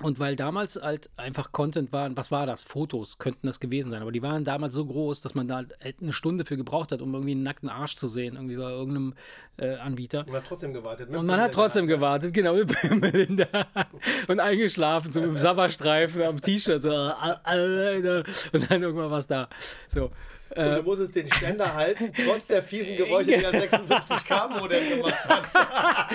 Und 0.00 0.20
weil 0.20 0.36
damals 0.36 0.76
halt 0.76 1.10
einfach 1.16 1.50
Content 1.50 1.92
waren, 1.92 2.16
was 2.16 2.30
war 2.30 2.46
das? 2.46 2.62
Fotos 2.62 3.18
könnten 3.18 3.48
das 3.48 3.58
gewesen 3.58 3.90
sein, 3.90 4.00
aber 4.00 4.12
die 4.12 4.22
waren 4.22 4.44
damals 4.44 4.74
so 4.74 4.84
groß, 4.86 5.22
dass 5.22 5.34
man 5.34 5.48
da 5.48 5.56
halt 5.56 5.96
eine 6.00 6.12
Stunde 6.12 6.44
für 6.44 6.56
gebraucht 6.56 6.92
hat, 6.92 7.02
um 7.02 7.12
irgendwie 7.12 7.32
einen 7.32 7.42
nackten 7.42 7.68
Arsch 7.68 7.96
zu 7.96 8.06
sehen, 8.06 8.36
irgendwie 8.36 8.56
bei 8.56 8.70
irgendeinem 8.70 9.14
äh, 9.56 9.74
Anbieter. 9.74 10.20
Und 10.20 10.28
man 10.28 10.36
hat 10.36 10.46
trotzdem 10.46 10.72
gewartet. 10.72 11.08
Und 11.08 11.26
man 11.26 11.40
hat 11.40 11.52
trotzdem 11.52 11.88
gewartet, 11.88 12.32
genau, 12.32 12.54
mit 12.54 13.52
Hand 13.52 13.88
und 14.28 14.38
eingeschlafen, 14.38 15.12
so 15.12 15.20
mit 15.20 15.30
dem 15.30 15.36
Sabberstreifen 15.36 16.22
am 16.22 16.40
T-Shirt, 16.40 16.84
so, 16.84 16.90
und 16.90 18.70
dann 18.70 18.82
irgendwann 18.82 19.10
was 19.10 19.26
da. 19.26 19.48
So. 19.88 20.12
Und 20.56 20.64
du 20.76 20.82
musstest 20.82 21.14
den 21.14 21.32
Ständer 21.32 21.74
halten, 21.74 22.12
trotz 22.26 22.46
der 22.46 22.62
fiesen 22.62 22.96
Geräusche, 22.96 23.26
die 23.26 23.34
er 23.44 23.52
56K-Modem 23.52 24.88
gemacht 24.98 25.28
hat. 25.28 26.08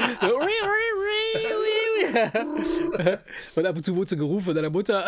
Und 3.55 3.65
ab 3.65 3.75
und 3.75 3.85
zu 3.85 3.95
wurde 3.95 4.09
sie 4.09 4.17
gerufen 4.17 4.45
von 4.45 4.55
deiner 4.55 4.69
Mutter. 4.69 5.07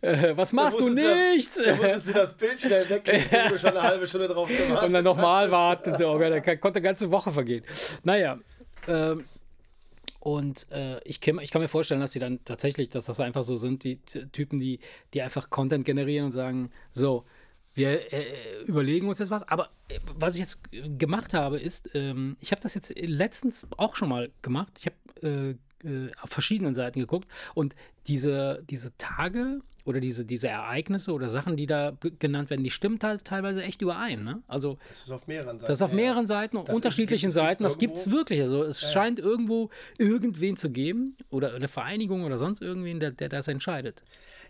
Äh, 0.00 0.36
Was 0.36 0.52
machst 0.52 0.80
du 0.80 0.88
du- 0.88 0.94
nichts? 0.94 1.60
Da 1.62 1.74
musstest 1.74 2.08
du 2.08 2.12
das 2.12 2.32
Bild 2.34 2.60
schnell 2.60 2.88
wegklicken, 2.88 3.38
wo 3.44 3.48
du 3.50 3.58
schon 3.58 3.70
eine 3.70 3.82
halbe 3.82 4.06
Stunde 4.06 4.28
drauf 4.28 4.48
gewartet 4.48 4.84
Und 4.86 4.92
dann 4.92 5.04
nochmal 5.04 5.50
warten. 5.50 5.96
So, 5.96 6.08
oh 6.08 6.18
Gott, 6.18 6.30
da 6.46 6.56
konnte 6.56 6.78
eine 6.78 6.84
ganze 6.88 7.10
Woche 7.10 7.32
vergehen. 7.32 7.64
Naja. 8.02 8.38
Ähm, 8.86 9.24
und 10.28 10.70
äh, 10.72 11.00
ich, 11.04 11.22
kann, 11.22 11.38
ich 11.38 11.50
kann 11.50 11.62
mir 11.62 11.68
vorstellen, 11.68 12.02
dass 12.02 12.12
sie 12.12 12.18
dann 12.18 12.44
tatsächlich, 12.44 12.90
dass 12.90 13.06
das 13.06 13.18
einfach 13.18 13.42
so 13.42 13.56
sind, 13.56 13.82
die 13.82 13.96
Typen, 13.96 14.58
die, 14.58 14.78
die 15.14 15.22
einfach 15.22 15.48
Content 15.48 15.86
generieren 15.86 16.26
und 16.26 16.32
sagen, 16.32 16.70
so, 16.90 17.24
wir 17.72 18.12
äh, 18.12 18.62
überlegen 18.66 19.08
uns 19.08 19.20
jetzt 19.20 19.30
was. 19.30 19.48
Aber 19.48 19.70
äh, 19.88 19.98
was 20.18 20.34
ich 20.34 20.40
jetzt 20.42 20.60
gemacht 20.98 21.32
habe, 21.32 21.58
ist, 21.58 21.88
ähm, 21.94 22.36
ich 22.40 22.50
habe 22.50 22.60
das 22.60 22.74
jetzt 22.74 22.92
letztens 22.94 23.66
auch 23.78 23.96
schon 23.96 24.10
mal 24.10 24.30
gemacht. 24.42 24.74
Ich 24.78 24.84
habe 24.84 25.56
äh, 25.82 25.88
äh, 25.88 26.10
auf 26.20 26.28
verschiedenen 26.28 26.74
Seiten 26.74 27.00
geguckt 27.00 27.26
und 27.54 27.74
diese, 28.06 28.62
diese 28.68 28.94
Tage 28.98 29.62
oder 29.88 30.00
diese, 30.00 30.24
diese 30.24 30.48
Ereignisse 30.48 31.12
oder 31.12 31.28
Sachen, 31.28 31.56
die 31.56 31.66
da 31.66 31.96
genannt 32.18 32.50
werden, 32.50 32.62
die 32.62 32.70
stimmen 32.70 32.98
halt 33.02 33.24
teilweise 33.24 33.62
echt 33.62 33.80
überein. 33.82 34.22
Ne? 34.22 34.42
Also 34.46 34.78
Das 34.88 35.02
ist 35.04 35.10
auf 35.10 35.26
mehreren 35.26 35.58
Seiten. 35.58 35.68
das 35.70 35.78
ist 35.78 35.82
auf 35.82 35.90
ja. 35.90 35.96
mehreren 35.96 36.26
Seiten, 36.26 36.56
ist- 36.58 36.68
unterschiedlichen 36.70 37.30
gibt- 37.30 37.30
es 37.30 37.34
gibt 37.36 37.46
Seiten. 37.48 37.62
Das 37.64 37.78
gibt 37.78 37.96
es 37.96 38.10
wirklich. 38.10 38.40
Also 38.42 38.62
es 38.64 38.92
scheint 38.92 39.18
irgendwo 39.18 39.70
irgendwen 39.96 40.56
zu 40.56 40.70
geben 40.70 41.16
oder 41.30 41.54
eine 41.54 41.68
Vereinigung 41.68 42.24
oder 42.24 42.36
sonst 42.38 42.60
irgendwen, 42.60 43.00
der, 43.00 43.10
der 43.12 43.28
das 43.30 43.48
entscheidet. 43.48 44.02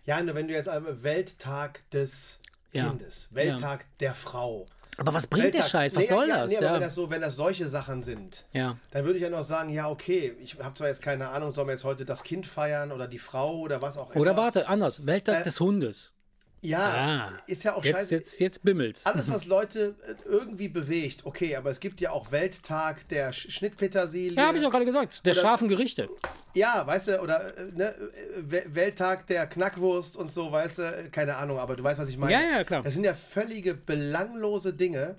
Ja, 0.05 0.23
nur 0.23 0.35
wenn 0.35 0.49
du 0.49 0.55
jetzt 0.55 0.69
einmal 0.69 1.03
Welttag 1.03 1.89
des 1.91 2.41
Ja. 2.73 2.89
Kindes, 2.89 3.29
Welttag 3.33 3.87
der 4.01 4.15
Frau. 4.15 4.67
Aber 4.99 5.15
was 5.15 5.27
bringt 5.27 5.47
der 5.55 5.61
Welttag- 5.63 5.71
Scheiß? 5.71 5.95
Was 5.95 6.03
Nee, 6.03 6.09
soll 6.15 6.29
ja, 6.29 6.43
das? 6.43 6.51
Nee, 6.51 6.57
aber 6.59 6.67
Ja. 6.67 6.73
wenn 6.75 6.81
das 6.81 6.95
so, 6.95 7.09
wenn 7.11 7.21
das 7.23 7.37
solche 7.37 7.69
Sachen 7.69 8.03
sind, 8.03 8.45
ja. 8.53 8.77
dann 8.91 9.05
würde 9.05 9.17
ich 9.19 9.23
ja 9.23 9.31
noch 9.31 9.45
sagen, 9.45 9.71
ja, 9.71 9.89
okay, 9.89 10.35
ich 10.43 10.59
habe 10.59 10.75
zwar 10.75 10.89
jetzt 10.89 11.01
keine 11.03 11.29
Ahnung, 11.29 11.53
sollen 11.55 11.69
wir 11.69 11.73
jetzt 11.75 11.85
heute 11.85 12.05
das 12.05 12.23
Kind 12.25 12.47
feiern 12.47 12.91
oder 12.93 13.07
die 13.07 13.19
Frau 13.21 13.59
oder 13.59 13.81
was 13.81 13.97
auch 13.97 14.11
immer. 14.11 14.21
Oder 14.21 14.37
warte, 14.37 14.69
anders. 14.69 15.07
Welttag 15.07 15.41
Äh, 15.41 15.45
des 15.45 15.61
Hundes. 15.61 16.13
Ja, 16.61 17.29
Ah, 17.29 17.33
ist 17.47 17.63
ja 17.63 17.75
auch 17.75 17.85
Jetzt, 17.85 17.95
scheiße. 17.97 18.15
jetzt, 18.17 18.41
jetzt 18.41 18.63
bimmelt's. 18.65 19.07
Alles, 19.07 19.31
was 19.31 19.45
Leute 19.57 19.95
äh, 20.09 20.15
irgendwie 20.29 20.69
bewegt, 20.69 21.25
okay, 21.25 21.55
aber 21.55 21.71
es 21.71 21.79
gibt 21.79 22.01
ja 22.01 22.11
auch 22.11 22.33
Welttag 22.33 23.07
der 23.09 23.33
Sch 23.33 23.51
Schnittpetersilie. 23.53 24.37
Ja, 24.37 24.49
habe 24.49 24.59
ich 24.59 24.65
doch 24.65 24.71
gerade 24.73 24.85
gesagt. 24.85 25.25
Der 25.25 25.35
Oder- 25.35 25.43
scharfen 25.43 25.69
Gerichte. 25.69 26.09
Ja, 26.55 26.85
weißt 26.85 27.09
du, 27.09 27.21
oder 27.23 27.57
äh, 27.57 27.71
ne, 27.73 27.95
äh, 27.95 28.11
We- 28.51 28.65
Welttag 28.71 29.29
der 29.29 29.47
Knackwurst 29.47 30.17
und 30.17 30.33
so, 30.33 30.51
weißt 30.51 30.79
du, 30.79 31.09
keine 31.13 31.37
Ahnung, 31.37 31.59
aber 31.61 31.77
du 31.77 31.85
weißt, 31.85 32.01
was 32.01 32.09
ich 32.09 32.17
meine. 32.19 32.33
Ja, 32.33 32.41
ja, 32.41 32.65
klar. 32.65 32.83
Das 32.83 32.95
sind 32.95 33.05
ja 33.05 33.15
völlige 33.15 33.75
belanglose 33.75 34.75
Dinge, 34.75 35.17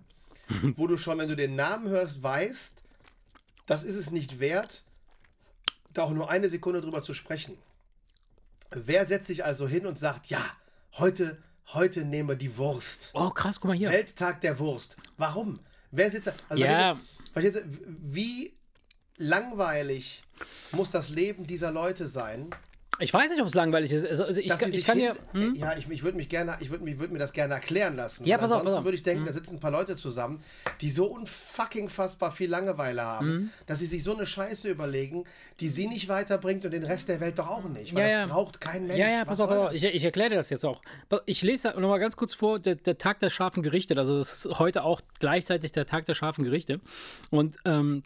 wo 0.75 0.87
du 0.87 0.97
schon, 0.97 1.17
wenn 1.19 1.29
du 1.29 1.37
den 1.37 1.55
Namen 1.55 1.87
hörst, 1.87 2.21
weißt, 2.21 2.73
das 3.65 3.83
ist 3.83 3.95
es 3.95 4.11
nicht 4.11 4.41
wert, 4.41 4.83
da 5.93 6.03
auch 6.03 6.11
nur 6.11 6.29
eine 6.29 6.49
Sekunde 6.49 6.81
drüber 6.81 7.01
zu 7.01 7.13
sprechen. 7.13 7.57
Wer 8.71 9.05
setzt 9.05 9.27
sich 9.27 9.45
also 9.45 9.67
hin 9.69 9.85
und 9.85 9.97
sagt, 9.97 10.27
ja, 10.27 10.41
heute, 10.97 11.37
heute 11.73 12.05
nehmen 12.05 12.29
wir 12.29 12.35
die 12.35 12.57
Wurst. 12.57 13.11
Oh, 13.13 13.29
krass, 13.29 13.59
guck 13.59 13.69
mal 13.69 13.77
hier. 13.77 13.89
Welttag 13.91 14.41
der 14.41 14.59
Wurst. 14.59 14.97
Warum? 15.17 15.59
Wer 15.91 16.11
sitzt 16.11 16.27
da? 16.27 16.33
Also 16.49 16.63
Ja. 16.63 16.99
verstehst 17.33 17.57
du, 17.57 17.61
wie 17.65 18.53
langweilig 19.17 20.23
muss 20.71 20.91
das 20.91 21.09
Leben 21.09 21.45
dieser 21.45 21.71
Leute 21.71 22.07
sein, 22.07 22.49
Ich 23.01 23.13
weiß 23.13 23.31
nicht, 23.31 23.39
ob 23.39 23.47
es 23.47 23.53
langweilig 23.53 23.91
ist. 23.91 24.05
Also, 24.05 24.25
also 24.25 24.41
ich, 24.41 24.49
kann, 24.49 24.73
ich 24.73 24.83
kann 24.83 24.99
ja. 24.99 25.13
Hm? 25.31 25.55
ja, 25.55 25.77
ich, 25.77 25.89
ich 25.89 26.03
würde 26.03 26.17
mich 26.17 26.27
gerne, 26.27 26.57
ich 26.59 26.69
würde 26.69 26.85
würde 26.99 27.13
mir 27.13 27.19
das 27.19 27.31
gerne 27.31 27.53
erklären 27.53 27.95
lassen. 27.95 28.25
Ja, 28.25 28.37
pass 28.37 28.51
auf, 28.51 28.59
ansonsten 28.61 28.83
würde 28.83 28.97
ich 28.97 29.03
denken, 29.03 29.21
Hm. 29.21 29.27
da 29.27 29.33
sitzen 29.33 29.55
ein 29.55 29.59
paar 29.59 29.71
Leute 29.71 29.95
zusammen, 29.95 30.41
die 30.81 30.89
so 30.89 31.05
unfucking 31.05 31.87
fassbar 31.89 32.31
viel 32.31 32.49
Langeweile 32.49 33.01
haben, 33.03 33.25
Hm. 33.27 33.49
dass 33.67 33.79
sie 33.79 33.85
sich 33.85 34.03
so 34.03 34.15
eine 34.15 34.27
Scheiße 34.27 34.69
überlegen, 34.69 35.23
die 35.59 35.69
sie 35.69 35.87
nicht 35.87 36.09
weiterbringt 36.09 36.65
und 36.65 36.71
den 36.71 36.83
Rest 36.83 37.07
der 37.09 37.19
Welt 37.21 37.39
doch 37.39 37.47
auch 37.49 37.63
nicht. 37.63 37.95
Weil 37.95 38.01
Ja, 38.09 38.21
das 38.21 38.29
ja. 38.29 38.33
braucht 38.35 38.59
kein 38.61 38.87
Mensch. 38.87 38.99
Ja, 38.99 39.07
ja, 39.09 39.19
Was 39.21 39.39
pass 39.39 39.41
auf, 39.41 39.49
pass? 39.49 39.73
Ich, 39.75 39.83
ich 39.83 40.03
erkläre 40.03 40.31
dir 40.31 40.35
das 40.35 40.49
jetzt 40.49 40.65
auch. 40.65 40.81
Ich 41.25 41.41
lese 41.41 41.69
noch 41.79 41.89
mal 41.89 41.99
ganz 41.99 42.17
kurz 42.17 42.33
vor, 42.33 42.59
der, 42.59 42.75
der 42.75 42.97
Tag 42.97 43.19
der 43.19 43.29
scharfen 43.29 43.63
Gerichte. 43.63 43.95
Also, 43.97 44.17
das 44.17 44.45
ist 44.45 44.59
heute 44.59 44.83
auch 44.83 45.01
gleichzeitig 45.19 45.71
der 45.71 45.85
Tag 45.85 46.05
der 46.05 46.15
scharfen 46.15 46.43
Gerichte. 46.43 46.81
Und 47.29 47.55
ähm, 47.65 48.03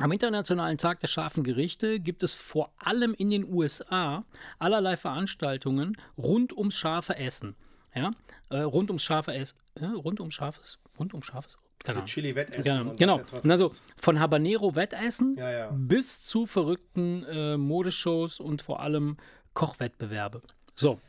am 0.00 0.10
Internationalen 0.10 0.78
Tag 0.78 1.00
der 1.00 1.08
scharfen 1.08 1.44
Gerichte 1.44 2.00
gibt 2.00 2.22
es 2.22 2.34
vor 2.34 2.72
allem 2.78 3.14
in 3.14 3.30
den 3.30 3.52
USA 3.52 4.24
allerlei 4.58 4.96
Veranstaltungen 4.96 5.96
rund 6.16 6.56
ums 6.56 6.76
scharfe 6.76 7.16
Essen. 7.16 7.54
Ja, 7.94 8.12
äh, 8.48 8.60
rund 8.60 8.88
ums 8.88 9.04
scharfe 9.04 9.34
Essen. 9.34 9.58
Äh, 9.74 9.84
rund 9.84 10.18
ums 10.20 10.34
scharfes. 10.34 10.78
Rund 10.98 11.12
ums 11.12 11.26
scharfes. 11.26 11.56
Keine 11.56 11.68
Diese 11.84 11.98
Ahnung. 11.98 12.06
Chili-Wettessen. 12.06 12.62
Genau, 12.64 12.90
und 12.90 12.98
genau. 12.98 13.20
Und 13.42 13.50
also 13.50 13.72
von 13.98 14.18
Habanero-Wettessen 14.18 15.36
Ja, 15.36 15.50
ja. 15.50 15.70
bis 15.72 16.22
zu 16.22 16.46
verrückten 16.46 17.24
äh, 17.24 17.56
Modeshows 17.58 18.40
und 18.40 18.62
vor 18.62 18.80
allem 18.80 19.18
Kochwettbewerbe. 19.52 20.42
So, 20.74 21.00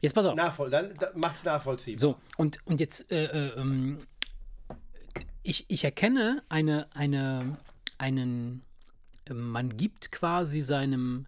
jetzt 0.00 0.14
pass 0.14 0.26
auf. 0.26 0.34
Nachvoll, 0.34 0.70
dann 0.70 0.94
da, 0.98 1.10
macht's 1.14 1.44
nachvollziehbar. 1.44 2.00
So, 2.00 2.16
und, 2.36 2.58
und 2.64 2.80
jetzt, 2.80 3.12
äh, 3.12 3.26
äh, 3.26 3.60
ähm, 3.60 3.98
ich, 5.42 5.66
ich 5.68 5.84
erkenne 5.84 6.42
eine, 6.48 6.88
eine, 6.94 7.58
einen, 7.98 8.62
man 9.32 9.76
gibt 9.76 10.10
quasi 10.10 10.60
seinem, 10.60 11.26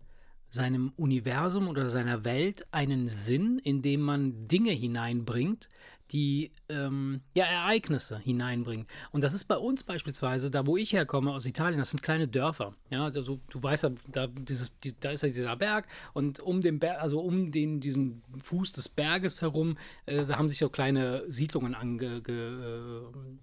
seinem 0.49 0.93
Universum 0.97 1.69
oder 1.69 1.91
seiner 1.91 2.25
Welt 2.25 2.67
einen 2.73 3.09
Sinn, 3.09 3.61
indem 3.63 4.01
man 4.01 4.49
Dinge 4.49 4.73
hineinbringt, 4.73 5.69
die 6.13 6.51
ähm, 6.69 7.21
ja, 7.35 7.45
Ereignisse 7.45 8.19
hineinbringen. 8.19 8.87
Und 9.13 9.23
das 9.23 9.35
ist 9.35 9.45
bei 9.45 9.57
uns 9.57 9.85
beispielsweise, 9.85 10.51
da 10.51 10.67
wo 10.67 10.77
ich 10.77 10.93
herkomme, 10.93 11.33
aus 11.33 11.47
Italien, 11.47 11.79
das 11.79 11.91
sind 11.91 12.03
kleine 12.03 12.27
Dörfer. 12.27 12.75
Ja, 12.91 13.05
also 13.05 13.39
du 13.49 13.63
weißt 13.63 13.85
ja, 13.85 13.91
da, 14.11 14.27
dieses, 14.27 14.79
die, 14.81 14.99
da 14.99 15.11
ist 15.11 15.23
ja 15.23 15.29
dieser 15.29 15.57
Berg 15.57 15.87
und 16.13 16.41
um 16.41 16.61
den 16.61 16.79
Berg, 16.79 17.01
also 17.01 17.21
um 17.21 17.53
den, 17.53 17.81
diesen 17.81 18.23
Fuß 18.43 18.73
des 18.73 18.89
Berges 18.89 19.43
herum, 19.43 19.79
äh, 20.07 20.25
haben 20.27 20.49
sich 20.49 20.59
so 20.59 20.69
kleine 20.69 21.23
Siedlungen 21.31 21.75
ange, 21.75 22.23
ge, 22.23 22.35
äh, 22.35 23.03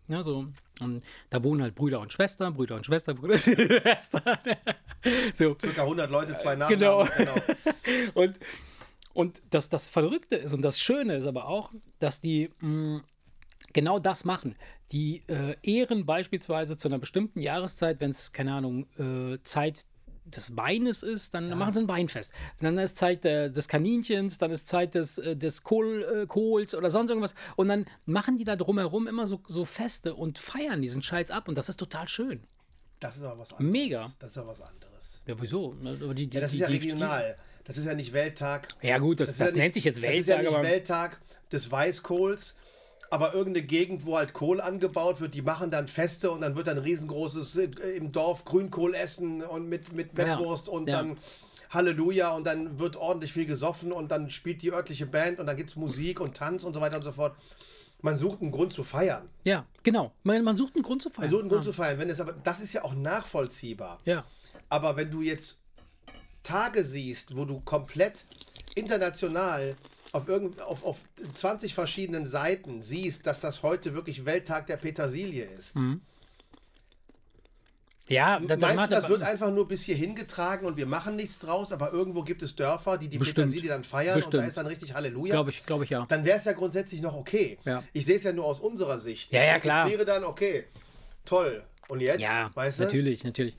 ja, 0.10 0.24
so, 0.24 0.48
und 0.82 1.06
da 1.30 1.44
wohnen 1.44 1.62
halt 1.62 1.76
Brüder 1.76 2.00
und 2.00 2.14
Schwestern, 2.14 2.54
Brüder 2.54 2.76
und 2.76 2.86
Schwestern, 2.86 3.16
Brüder 3.16 3.34
und 3.34 3.40
Schwestern. 3.82 4.38
so. 5.34 5.56
Circa 5.60 5.84
100 5.84 6.10
Leute, 6.12 6.36
zwei 6.36 6.56
Namen. 6.56 6.78
Genau. 6.78 7.08
genau. 7.18 7.36
und 8.14 8.40
und 9.14 9.42
das, 9.50 9.70
das 9.70 9.88
Verrückte 9.88 10.36
ist 10.36 10.54
und 10.54 10.62
das 10.62 10.80
Schöne 10.80 11.16
ist 11.16 11.26
aber 11.26 11.48
auch, 11.48 11.72
dass 11.98 12.22
die 12.22 12.52
mh, 12.60 12.98
mm, 12.98 13.04
genau 13.74 14.00
das 14.00 14.26
machen. 14.26 14.56
Die 14.92 15.24
äh, 15.28 15.56
ehren 15.64 16.06
beispielsweise 16.06 16.78
zu 16.78 16.88
einer 16.88 17.00
bestimmten 17.00 17.40
Jahreszeit, 17.40 18.00
wenn 18.00 18.12
es, 18.12 18.32
keine 18.32 18.54
Ahnung, 18.54 18.88
äh, 18.98 19.42
Zeit 19.44 19.86
des 20.28 20.56
Weines 20.56 21.04
ist, 21.04 21.34
dann 21.34 21.50
ja. 21.50 21.56
machen 21.56 21.74
sie 21.74 21.80
ein 21.82 21.88
Weinfest. 21.88 22.32
Dann 22.62 22.78
ist 22.78 22.98
Zeit 22.98 23.26
äh, 23.26 23.52
des 23.52 23.68
Kaninchens, 23.68 24.38
dann 24.38 24.52
ist 24.52 24.68
Zeit 24.68 24.96
des, 24.96 25.18
äh, 25.18 25.36
des 25.36 25.64
Kohl, 25.64 26.04
äh, 26.04 26.26
Kohls 26.28 26.76
oder 26.76 26.92
sonst 26.92 27.10
irgendwas. 27.10 27.36
Und 27.56 27.70
dann 27.70 27.86
machen 28.06 28.38
die 28.38 28.44
da 28.44 28.56
drumherum 28.56 29.08
immer 29.08 29.28
so, 29.28 29.42
so 29.48 29.66
Feste 29.66 30.16
und 30.16 30.38
feiern 30.38 30.82
diesen 30.82 31.02
Scheiß 31.02 31.32
ab. 31.32 31.48
Und 31.48 31.58
das 31.58 31.70
ist 31.70 31.78
total 31.78 32.08
schön. 32.08 32.44
Das 33.00 33.18
ist 33.18 33.24
aber 33.24 33.40
was 33.40 33.54
anderes. 33.54 33.72
Mega. 33.72 34.12
Das 34.20 34.32
ist 34.32 34.38
aber 34.38 34.50
was 34.50 34.62
anderes. 34.62 35.22
Ja, 35.26 35.36
wieso? 35.40 35.74
Die, 35.74 36.28
die, 36.28 36.36
ja, 36.36 36.42
das 36.42 36.54
ist 36.54 36.60
ja 36.60 36.68
regional. 36.68 37.38
Das 37.64 37.78
ist 37.78 37.86
ja 37.86 37.94
nicht 37.94 38.14
Welttag. 38.14 38.70
Ja, 38.82 38.98
gut, 38.98 39.20
das, 39.20 39.30
das, 39.30 39.38
das 39.38 39.52
ja 39.52 39.58
nennt 39.58 39.74
sich 39.74 39.84
jetzt 39.84 40.02
Welttag. 40.02 40.38
Das 40.38 40.38
ist 40.38 40.52
ja 40.52 40.60
nicht 40.60 40.72
Welttag 40.72 41.20
des 41.52 41.70
Weißkohls, 41.70 42.56
aber 43.10 43.34
irgendeine 43.34 43.66
Gegend, 43.66 44.06
wo 44.06 44.18
halt 44.18 44.34
Kohl 44.34 44.62
angebaut 44.62 45.22
wird, 45.22 45.34
die 45.34 45.42
machen 45.42 45.72
dann 45.72 45.88
Feste 45.88 46.32
und 46.32 46.42
dann 46.42 46.56
wird 46.56 46.68
dann 46.68 46.78
ein 46.78 46.84
riesengroßes 46.84 47.56
äh, 47.56 47.70
im 47.96 48.12
Dorf 48.12 48.46
Grünkohl 48.46 48.94
essen 48.94 49.42
und 49.44 49.70
mit, 49.70 49.94
mit 49.94 50.18
Mettwurst 50.18 50.68
ja, 50.68 50.74
und 50.74 50.90
ja. 50.90 50.98
dann 50.98 51.18
Halleluja 51.70 52.32
und 52.32 52.46
dann 52.46 52.80
wird 52.80 52.96
ordentlich 52.96 53.34
viel 53.34 53.46
gesoffen 53.46 53.92
und 53.92 54.12
dann 54.12 54.30
spielt 54.30 54.62
die 54.62 54.72
örtliche 54.72 55.06
Band 55.06 55.40
und 55.40 55.48
dann 55.48 55.58
gibt 55.58 55.70
es 55.70 55.76
Musik 55.76 56.20
und 56.20 56.36
Tanz 56.36 56.64
und 56.64 56.74
so 56.74 56.82
weiter 56.82 56.98
und 56.98 57.04
so 57.04 57.12
fort. 57.12 57.36
Man 58.02 58.16
sucht 58.16 58.42
einen 58.42 58.52
Grund 58.52 58.74
zu 58.74 58.84
feiern. 58.84 59.28
Ja, 59.44 59.66
genau. 59.84 60.14
Man, 60.24 60.44
man 60.44 60.56
sucht 60.56 60.76
einen 60.76 60.84
Grund 60.84 61.02
zu 61.02 61.10
feiern. 61.10 61.26
Man 61.26 61.32
sucht 61.32 61.42
einen 61.42 61.50
Grund 61.50 61.66
ja. 61.66 61.72
zu 61.72 61.74
feiern. 61.74 62.00
Wenn 62.00 62.10
es 62.10 62.20
aber, 62.20 62.34
das 62.34 62.60
ist 62.60 62.74
ja 62.74 62.84
auch 62.84 62.94
nachvollziehbar. 62.94 64.00
Ja. 64.06 64.24
Aber 64.70 64.96
wenn 64.98 65.10
du 65.10 65.22
jetzt 65.22 65.60
Tage 66.44 66.86
siehst, 66.86 67.36
wo 67.36 67.46
du 67.46 67.60
komplett 67.62 68.26
international 68.76 69.76
auf, 70.12 70.28
irgend, 70.28 70.62
auf, 70.62 70.84
auf 70.84 71.02
20 71.34 71.74
verschiedenen 71.74 72.26
Seiten 72.26 72.82
siehst, 72.82 73.28
dass 73.28 73.40
das 73.40 73.64
heute 73.64 73.94
wirklich 73.94 74.26
Welttag 74.26 74.68
der 74.68 74.78
Petersilie 74.78 75.46
ist. 75.58 75.76
Mhm. 75.76 76.02
Ja, 78.10 78.40
das, 78.40 78.60
Meinst 78.60 78.86
du, 78.86 78.90
das 78.90 79.10
wird 79.10 79.22
einfach 79.22 79.52
nur 79.52 79.68
bis 79.68 79.84
hierhin 79.84 80.16
getragen 80.16 80.66
und 80.66 80.78
wir 80.78 80.86
machen 80.86 81.18
nichts 81.18 81.40
draus, 81.40 81.74
aber 81.74 81.92
irgendwo 81.92 82.24
gibt 82.24 82.42
es 82.42 82.56
Dörfer, 82.56 82.98
die 82.98 83.10
die 83.10 83.18
Bestimmt. 83.18 83.48
Petersilie 83.48 83.70
dann 83.70 83.84
feiern 83.84 84.16
Bestimmt. 84.16 84.36
und 84.36 84.42
da 84.42 84.48
ist 84.48 84.56
dann 84.56 84.68
richtig 84.68 84.94
Halleluja? 84.94 85.34
Glaube 85.34 85.50
ich, 85.50 85.66
glaube 85.66 85.84
ich 85.84 85.90
ja. 85.90 86.06
Dann 86.08 86.24
wäre 86.24 86.38
es 86.38 86.46
ja 86.46 86.54
grundsätzlich 86.54 87.02
noch 87.02 87.16
okay. 87.16 87.58
Ja. 87.66 87.84
Ich 87.92 88.06
sehe 88.06 88.16
es 88.16 88.24
ja 88.24 88.32
nur 88.32 88.46
aus 88.46 88.62
unserer 88.62 88.98
Sicht. 88.98 89.32
Ja, 89.32 89.44
ja, 89.44 89.56
ich 89.58 89.62
klar. 89.62 89.88
Ich 89.88 89.94
wäre 89.94 90.06
dann, 90.06 90.24
okay, 90.24 90.66
toll. 91.26 91.64
Und 91.90 92.02
jetzt? 92.02 92.20
Ja, 92.20 92.52
weißt 92.54 92.80
du? 92.80 92.84
natürlich, 92.84 93.24
natürlich. 93.24 93.56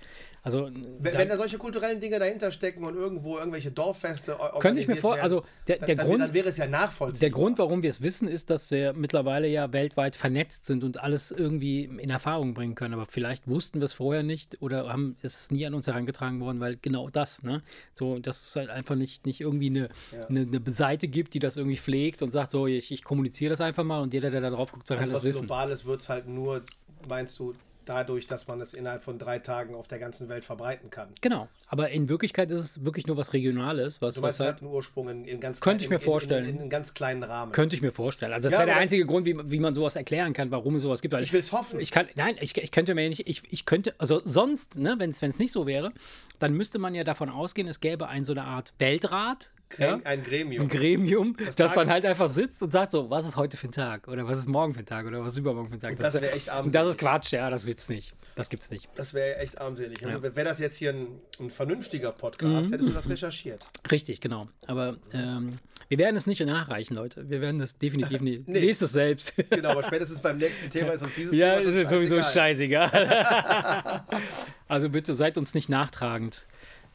Also, 0.54 0.70
wenn, 0.98 1.12
da, 1.12 1.18
wenn 1.18 1.28
da 1.28 1.36
solche 1.36 1.58
kulturellen 1.58 2.00
Dinge 2.00 2.18
dahinter 2.18 2.50
stecken 2.52 2.84
und 2.84 2.94
irgendwo 2.94 3.38
irgendwelche 3.38 3.70
Dorffeste 3.70 4.36
könnte 4.60 4.80
ich 4.80 4.88
mir 4.88 4.96
vor, 4.96 5.14
also 5.14 5.42
der, 5.66 5.78
der 5.78 5.96
dann, 5.96 6.06
Grund, 6.06 6.22
dann 6.22 6.34
wäre 6.34 6.48
es 6.48 6.56
ja 6.56 6.66
nachvollziehbar. 6.66 7.20
Der 7.20 7.30
Grund, 7.30 7.58
warum 7.58 7.82
wir 7.82 7.90
es 7.90 8.02
wissen, 8.02 8.28
ist, 8.28 8.50
dass 8.50 8.70
wir 8.70 8.92
mittlerweile 8.92 9.48
ja 9.48 9.72
weltweit 9.72 10.16
vernetzt 10.16 10.66
sind 10.66 10.84
und 10.84 11.00
alles 11.00 11.30
irgendwie 11.30 11.84
in 11.84 12.10
Erfahrung 12.10 12.54
bringen 12.54 12.74
können. 12.74 12.94
Aber 12.94 13.06
vielleicht 13.06 13.46
wussten 13.48 13.80
wir 13.80 13.84
es 13.84 13.92
vorher 13.92 14.22
nicht 14.22 14.60
oder 14.62 14.88
haben 14.88 15.16
es 15.22 15.50
nie 15.50 15.66
an 15.66 15.74
uns 15.74 15.86
herangetragen 15.86 16.40
worden, 16.40 16.60
weil 16.60 16.78
genau 16.80 17.08
das, 17.08 17.42
ne, 17.42 17.62
so, 17.94 18.18
dass 18.18 18.46
es 18.46 18.56
halt 18.56 18.70
einfach 18.70 18.94
nicht, 18.94 19.26
nicht 19.26 19.40
irgendwie 19.40 19.66
eine, 19.66 19.88
ja. 20.12 20.28
eine, 20.28 20.40
eine, 20.40 20.62
Seite 20.68 21.08
gibt, 21.08 21.34
die 21.34 21.38
das 21.38 21.56
irgendwie 21.56 21.76
pflegt 21.76 22.22
und 22.22 22.30
sagt, 22.30 22.50
so, 22.50 22.66
ich, 22.66 22.90
ich 22.92 23.02
kommuniziere 23.02 23.50
das 23.50 23.60
einfach 23.60 23.84
mal 23.84 24.00
und 24.00 24.14
jeder, 24.14 24.30
der 24.30 24.40
da 24.40 24.50
drauf 24.50 24.72
guckt, 24.72 24.86
sagt, 24.86 25.00
also 25.00 25.12
kann 25.12 25.20
das 25.20 25.24
wissen. 25.24 25.46
Globales 25.46 25.84
wird 25.84 26.00
es 26.00 26.08
halt 26.08 26.28
nur, 26.28 26.62
meinst 27.06 27.38
du, 27.38 27.54
dadurch, 27.88 28.26
dass 28.26 28.46
man 28.46 28.60
es 28.60 28.74
innerhalb 28.74 29.02
von 29.02 29.18
drei 29.18 29.38
Tagen 29.38 29.74
auf 29.74 29.88
der 29.88 29.98
ganzen 29.98 30.28
Welt 30.28 30.44
verbreiten 30.44 30.90
kann. 30.90 31.08
Genau, 31.20 31.48
aber 31.68 31.90
in 31.90 32.08
Wirklichkeit 32.08 32.50
ist 32.50 32.58
es 32.58 32.84
wirklich 32.84 33.06
nur 33.06 33.16
was 33.16 33.32
Regionales. 33.32 34.00
Was, 34.02 34.16
du 34.16 34.20
meinst, 34.20 34.38
was 34.38 34.46
halt, 34.46 34.56
hat 34.56 34.62
einen 34.62 34.70
Ursprung 34.70 35.08
in, 35.08 35.24
in 35.24 35.40
ganz 35.40 35.60
Könnte 35.60 35.84
ich 35.84 35.90
mir 35.90 35.98
vorstellen. 35.98 36.44
In, 36.44 36.50
in, 36.50 36.56
in, 36.56 36.60
einem 36.62 36.70
ganz 36.70 36.94
kleinen 36.94 37.22
Rahmen. 37.22 37.52
Könnte 37.52 37.76
ich 37.76 37.82
mir 37.82 37.92
vorstellen. 37.92 38.32
Also 38.32 38.48
das 38.48 38.52
ja, 38.52 38.58
wäre 38.58 38.70
der 38.70 38.76
einzige 38.76 39.06
Grund, 39.06 39.26
wie, 39.26 39.36
wie 39.50 39.60
man 39.60 39.74
sowas 39.74 39.96
erklären 39.96 40.32
kann, 40.32 40.50
warum 40.50 40.76
es 40.76 40.82
sowas 40.82 41.00
gibt. 41.00 41.14
Weil 41.14 41.22
ich 41.22 41.32
will 41.32 41.40
es 41.40 41.52
hoffen. 41.52 41.80
Ich 41.80 41.90
kann, 41.90 42.06
nein, 42.14 42.36
ich, 42.40 42.56
ich 42.56 42.70
könnte 42.70 42.94
mir 42.94 43.08
nicht, 43.08 43.26
ich, 43.26 43.42
ich 43.50 43.64
könnte, 43.64 43.94
also 43.98 44.20
sonst, 44.24 44.76
ne, 44.76 44.96
wenn 44.98 45.10
es 45.10 45.38
nicht 45.38 45.52
so 45.52 45.66
wäre, 45.66 45.92
dann 46.38 46.52
müsste 46.54 46.78
man 46.78 46.94
ja 46.94 47.04
davon 47.04 47.30
ausgehen, 47.30 47.68
es 47.68 47.80
gäbe 47.80 48.08
ein 48.08 48.24
so 48.24 48.32
eine 48.32 48.44
Art 48.44 48.72
Weltrat, 48.78 49.50
ja? 49.76 50.00
Ein 50.04 50.22
Gremium. 50.22 50.62
Ein 50.64 50.68
Gremium, 50.68 51.36
das, 51.36 51.56
das 51.56 51.74
dann 51.74 51.90
halt 51.90 52.04
einfach 52.06 52.28
sitzt 52.28 52.62
und 52.62 52.72
sagt 52.72 52.92
so, 52.92 53.10
was 53.10 53.26
ist 53.26 53.36
heute 53.36 53.56
für 53.56 53.68
ein 53.68 53.72
Tag? 53.72 54.08
Oder 54.08 54.26
was 54.26 54.38
ist 54.38 54.48
morgen 54.48 54.74
für 54.74 54.80
ein 54.80 54.86
Tag? 54.86 55.06
Oder 55.06 55.22
was 55.22 55.32
ist 55.32 55.38
übermorgen 55.38 55.68
für 55.68 55.76
ein 55.76 55.80
Tag? 55.80 55.90
Und 55.90 56.00
das, 56.00 56.12
das 56.14 56.22
wäre 56.22 56.32
echt 56.32 56.48
armselig. 56.48 56.72
Das 56.72 56.88
ist 56.88 56.98
Quatsch, 56.98 57.32
ja, 57.32 57.50
das 57.50 57.66
gibt's 57.66 57.88
nicht. 57.88 58.14
Das 58.34 58.48
gibt's 58.48 58.70
nicht. 58.70 58.88
Das 58.94 59.14
wäre 59.14 59.38
echt 59.38 59.60
armselig. 59.60 60.00
Ja. 60.00 60.22
Wäre 60.22 60.44
das 60.44 60.58
jetzt 60.58 60.76
hier 60.76 60.90
ein, 60.90 61.08
ein 61.40 61.50
vernünftiger 61.50 62.12
Podcast, 62.12 62.68
mhm. 62.68 62.72
hättest 62.72 62.88
du 62.88 62.94
das 62.94 63.08
recherchiert. 63.08 63.66
Richtig, 63.90 64.20
genau. 64.20 64.48
Aber 64.66 64.96
ähm, 65.12 65.58
wir 65.88 65.98
werden 65.98 66.16
es 66.16 66.26
nicht 66.26 66.44
nachreichen, 66.44 66.94
Leute. 66.94 67.28
Wir 67.30 67.40
werden 67.40 67.60
es 67.60 67.78
definitiv 67.78 68.20
nicht. 68.20 68.46
nee. 68.48 68.60
Lest 68.60 68.82
es 68.82 68.92
selbst. 68.92 69.34
genau, 69.50 69.70
aber 69.70 69.82
spätestens 69.82 70.20
beim 70.20 70.38
nächsten 70.38 70.68
Thema 70.70 70.92
ist 70.92 71.02
uns 71.02 71.14
dieses 71.14 71.32
ja, 71.32 71.58
Thema 71.58 71.70
Ja, 71.70 71.80
ist 71.80 71.90
sowieso 71.90 72.22
scheißegal. 72.22 74.04
also 74.68 74.90
bitte 74.90 75.14
seid 75.14 75.38
uns 75.38 75.54
nicht 75.54 75.68
nachtragend, 75.68 76.46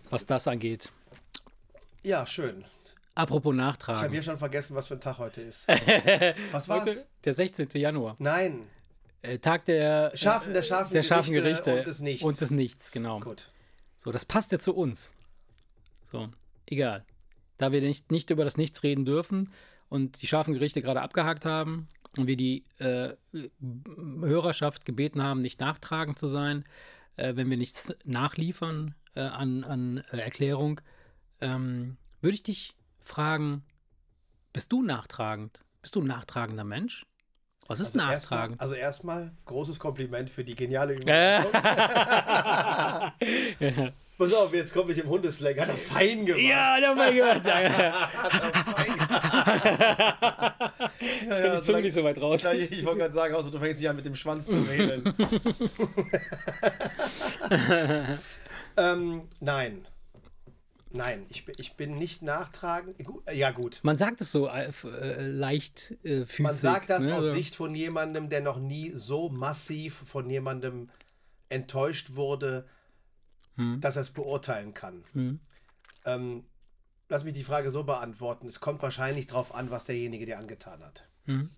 was 0.09 0.25
das 0.25 0.47
angeht. 0.47 0.91
Ja, 2.03 2.27
schön. 2.27 2.65
Apropos 3.15 3.53
Nachtragen. 3.55 3.99
Ich 3.99 4.03
habe 4.03 4.13
hier 4.13 4.23
schon 4.23 4.37
vergessen, 4.37 4.75
was 4.75 4.87
für 4.87 4.95
ein 4.95 5.01
Tag 5.01 5.17
heute 5.19 5.41
ist. 5.41 5.67
was 6.51 6.67
war's? 6.67 7.05
Der 7.23 7.33
16. 7.33 7.69
Januar. 7.75 8.15
Nein. 8.19 8.67
Äh, 9.21 9.37
Tag 9.39 9.65
der 9.65 10.11
Scharfen, 10.15 10.53
der 10.53 10.63
scharfen, 10.63 10.93
der 10.93 11.03
scharfen 11.03 11.33
Gerichte, 11.33 11.71
Gerichte, 11.71 11.77
und 11.77 11.87
des 11.87 11.99
Nichts. 12.01 12.25
Und 12.25 12.41
des 12.41 12.51
Nichts, 12.51 12.91
genau. 12.91 13.19
Gut. 13.19 13.51
So, 13.97 14.11
das 14.11 14.25
passt 14.25 14.51
ja 14.51 14.59
zu 14.59 14.75
uns. 14.75 15.11
So, 16.11 16.27
egal. 16.65 17.05
Da 17.57 17.71
wir 17.71 17.81
nicht, 17.81 18.11
nicht 18.11 18.29
über 18.31 18.43
das 18.43 18.57
Nichts 18.57 18.83
reden 18.83 19.05
dürfen 19.05 19.49
und 19.87 20.21
die 20.21 20.27
scharfen 20.27 20.53
Gerichte 20.53 20.81
gerade 20.81 21.01
abgehakt 21.01 21.45
haben 21.45 21.87
und 22.17 22.27
wir 22.27 22.35
die 22.35 22.63
äh, 22.79 23.13
Hörerschaft 24.21 24.85
gebeten 24.85 25.23
haben, 25.23 25.39
nicht 25.39 25.61
nachtragend 25.61 26.19
zu 26.19 26.27
sein, 26.27 26.65
äh, 27.15 27.35
wenn 27.35 27.49
wir 27.49 27.57
nichts 27.57 27.93
nachliefern 28.03 28.95
äh, 29.15 29.21
an, 29.21 29.63
an 29.63 30.03
äh, 30.11 30.17
Erklärung, 30.17 30.81
ähm, 31.43 31.97
würde 32.21 32.35
ich 32.35 32.43
dich 32.43 32.75
fragen, 33.01 33.63
bist 34.53 34.71
du 34.71 34.81
nachtragend? 34.81 35.65
Bist 35.81 35.95
du 35.95 36.01
ein 36.01 36.07
nachtragender 36.07 36.63
Mensch? 36.63 37.05
Was 37.67 37.79
ist 37.79 37.97
also 37.97 38.11
nachtragend? 38.11 38.61
Erst 38.61 38.61
mal, 38.61 38.63
also 38.63 38.75
erstmal 38.75 39.31
großes 39.45 39.79
Kompliment 39.79 40.29
für 40.29 40.43
die 40.43 40.53
geniale 40.55 40.93
Übung. 40.93 41.07
Pass 44.17 44.33
auf, 44.33 44.53
jetzt 44.53 44.73
komme 44.73 44.91
ich 44.91 44.97
im 44.99 45.07
Hundeslang. 45.09 45.57
Hat 45.59 45.69
er 45.69 45.73
fein 45.73 46.23
gemacht. 46.25 46.43
Ja, 46.43 46.75
hat 46.75 46.83
er 46.83 46.95
fein 46.95 47.15
gemacht. 47.15 47.45
hat 47.51 47.63
er 47.63 47.93
fein 48.51 48.93
gemacht. 48.93 49.07
ich 50.99 51.23
ja, 51.27 51.45
ja, 51.45 51.55
die 51.55 51.61
Zunge 51.63 51.81
nicht 51.81 51.93
so 51.93 52.03
weit 52.03 52.21
raus. 52.21 52.45
ich, 52.45 52.71
ich 52.71 52.85
wollte 52.85 52.99
gerade 52.99 53.13
sagen, 53.13 53.33
außer 53.33 53.49
du 53.49 53.57
fängst 53.59 53.81
dich 53.81 53.89
an 53.89 53.95
mit 53.95 54.05
dem 54.05 54.15
Schwanz 54.15 54.45
zu 54.45 54.69
wählen. 54.69 55.15
ähm, 58.77 59.23
nein. 59.39 59.87
Nein, 60.95 61.25
ich, 61.29 61.43
ich 61.57 61.75
bin 61.75 61.97
nicht 61.97 62.21
nachtragend. 62.21 63.03
Ja, 63.33 63.49
gut. 63.49 63.79
Man 63.81 63.97
sagt 63.97 64.21
es 64.21 64.31
so 64.31 64.47
äh, 64.47 64.71
äh 64.83 65.27
leicht 65.27 65.97
äh, 66.03 66.25
physik, 66.25 66.39
Man 66.43 66.53
sagt 66.53 66.89
das 66.91 67.05
ne? 67.05 67.15
aus 67.15 67.31
Sicht 67.31 67.55
von 67.55 67.73
jemandem, 67.73 68.29
der 68.29 68.41
noch 68.41 68.59
nie 68.59 68.91
so 68.91 69.29
massiv 69.29 69.95
von 69.95 70.29
jemandem 70.29 70.91
enttäuscht 71.49 72.13
wurde, 72.13 72.67
hm. 73.55 73.81
dass 73.81 73.95
er 73.95 74.03
es 74.03 74.11
beurteilen 74.11 74.75
kann. 74.75 75.03
Hm. 75.13 75.39
Ähm, 76.05 76.45
lass 77.09 77.23
mich 77.23 77.33
die 77.33 77.43
Frage 77.43 77.71
so 77.71 77.83
beantworten. 77.83 78.45
Es 78.45 78.59
kommt 78.59 78.83
wahrscheinlich 78.83 79.25
darauf 79.25 79.55
an, 79.55 79.71
was 79.71 79.85
derjenige 79.85 80.27
dir 80.27 80.37
angetan 80.37 80.83
hat. 80.83 81.07
Hm. 81.25 81.49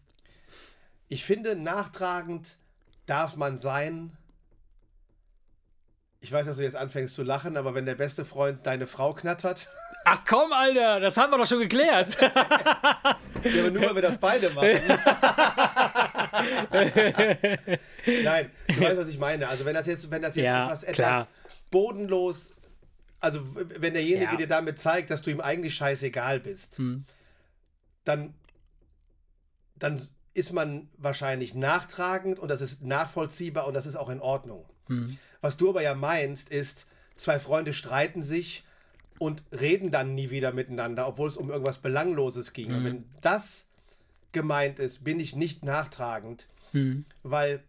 Ich 1.09 1.25
finde, 1.25 1.57
nachtragend 1.57 2.57
darf 3.05 3.35
man 3.35 3.59
sein, 3.59 4.15
ich 6.25 6.31
weiß, 6.31 6.47
dass 6.47 6.57
du 6.57 6.63
jetzt 6.63 6.75
anfängst 6.75 7.13
zu 7.13 7.21
lachen, 7.21 7.55
aber 7.55 7.75
wenn 7.75 7.85
der 7.85 7.93
beste 7.93 8.25
Freund 8.25 8.65
deine 8.65 8.87
Frau 8.87 9.13
knattert. 9.13 9.67
Ach 10.05 10.21
komm, 10.27 10.51
Alter, 10.53 10.99
das 10.99 11.15
haben 11.17 11.31
wir 11.31 11.37
doch 11.37 11.45
schon 11.45 11.59
geklärt. 11.59 12.17
ja, 12.21 12.31
aber 13.59 13.69
nur, 13.71 13.83
weil 13.83 13.95
wir 13.95 14.01
das 14.01 14.17
beide 14.17 14.49
machen. 14.49 14.69
Nein, 18.23 18.51
du 18.67 18.79
weißt, 18.81 18.97
was 18.97 19.07
ich 19.07 19.19
meine. 19.19 19.47
Also 19.47 19.65
wenn 19.65 19.75
das 19.75 19.85
jetzt, 19.85 20.09
wenn 20.09 20.23
das 20.23 20.35
jetzt 20.35 20.45
Ja, 20.45 20.65
etwas, 20.65 20.83
etwas 20.83 21.27
bodenlos, 21.69 22.49
also 23.19 23.39
wenn 23.79 23.93
derjenige 23.93 24.31
Ja. 24.31 24.35
dir 24.37 24.47
damit 24.47 24.79
zeigt, 24.79 25.11
dass 25.11 25.21
du 25.21 25.29
ihm 25.29 25.41
eigentlich 25.41 25.75
scheißegal 25.75 26.39
bist, 26.39 26.79
Hm. 26.79 27.05
dann, 28.03 28.33
dann 29.75 30.01
ist 30.33 30.53
man 30.53 30.89
wahrscheinlich 30.97 31.53
nachtragend 31.53 32.39
und 32.39 32.49
das 32.49 32.61
ist 32.61 32.81
nachvollziehbar 32.81 33.67
und 33.67 33.75
das 33.75 33.85
ist 33.85 33.95
auch 33.95 34.09
in 34.09 34.21
Ordnung. 34.21 34.65
Hm. 34.87 35.17
Was 35.45 35.57
du 35.57 35.69
aber 35.69 35.83
ja 35.83 35.93
meinst, 35.93 36.49
ist, 36.49 36.87
zwei 37.17 37.39
Freunde 37.39 37.75
streiten 37.75 38.23
sich 38.23 38.63
und 39.19 39.43
reden 39.51 39.91
dann 39.91 40.15
nie 40.15 40.31
wieder 40.31 40.51
miteinander, 40.51 41.07
obwohl 41.07 41.29
es 41.29 41.37
um 41.37 41.51
irgendwas 41.51 41.77
Belangloses 41.77 42.51
ging. 42.51 42.73
Und 42.73 42.83
wenn 42.83 43.05
das 43.21 43.65
gemeint 44.31 44.79
ist, 44.79 45.03
bin 45.03 45.19
ich 45.19 45.35
nicht 45.35 45.63
nachtragend, 45.63 46.47
Hm. 46.71 47.05
weil 47.21 47.61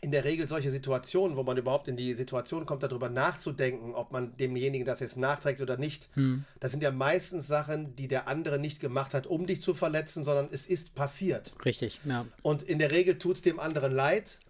in 0.00 0.10
der 0.10 0.24
Regel 0.24 0.48
solche 0.48 0.70
Situationen, 0.70 1.36
wo 1.36 1.42
man 1.42 1.58
überhaupt 1.58 1.86
in 1.86 1.98
die 1.98 2.14
Situation 2.14 2.64
kommt, 2.64 2.82
darüber 2.82 3.10
nachzudenken, 3.10 3.94
ob 3.94 4.10
man 4.10 4.34
demjenigen 4.38 4.86
das 4.86 5.00
jetzt 5.00 5.18
nachträgt 5.18 5.60
oder 5.60 5.76
nicht, 5.76 6.08
Hm. 6.14 6.46
das 6.60 6.70
sind 6.70 6.82
ja 6.82 6.92
meistens 6.92 7.46
Sachen, 7.46 7.94
die 7.94 8.08
der 8.08 8.26
andere 8.26 8.58
nicht 8.58 8.80
gemacht 8.80 9.12
hat, 9.12 9.26
um 9.26 9.46
dich 9.46 9.60
zu 9.60 9.74
verletzen, 9.74 10.24
sondern 10.24 10.48
es 10.50 10.66
ist 10.66 10.94
passiert. 10.94 11.52
Richtig, 11.62 12.00
ja. 12.06 12.24
Und 12.40 12.62
in 12.62 12.78
der 12.78 12.90
Regel 12.90 13.18
tut 13.18 13.36
es 13.36 13.42
dem 13.42 13.60
anderen 13.60 13.92
leid. 13.92 14.40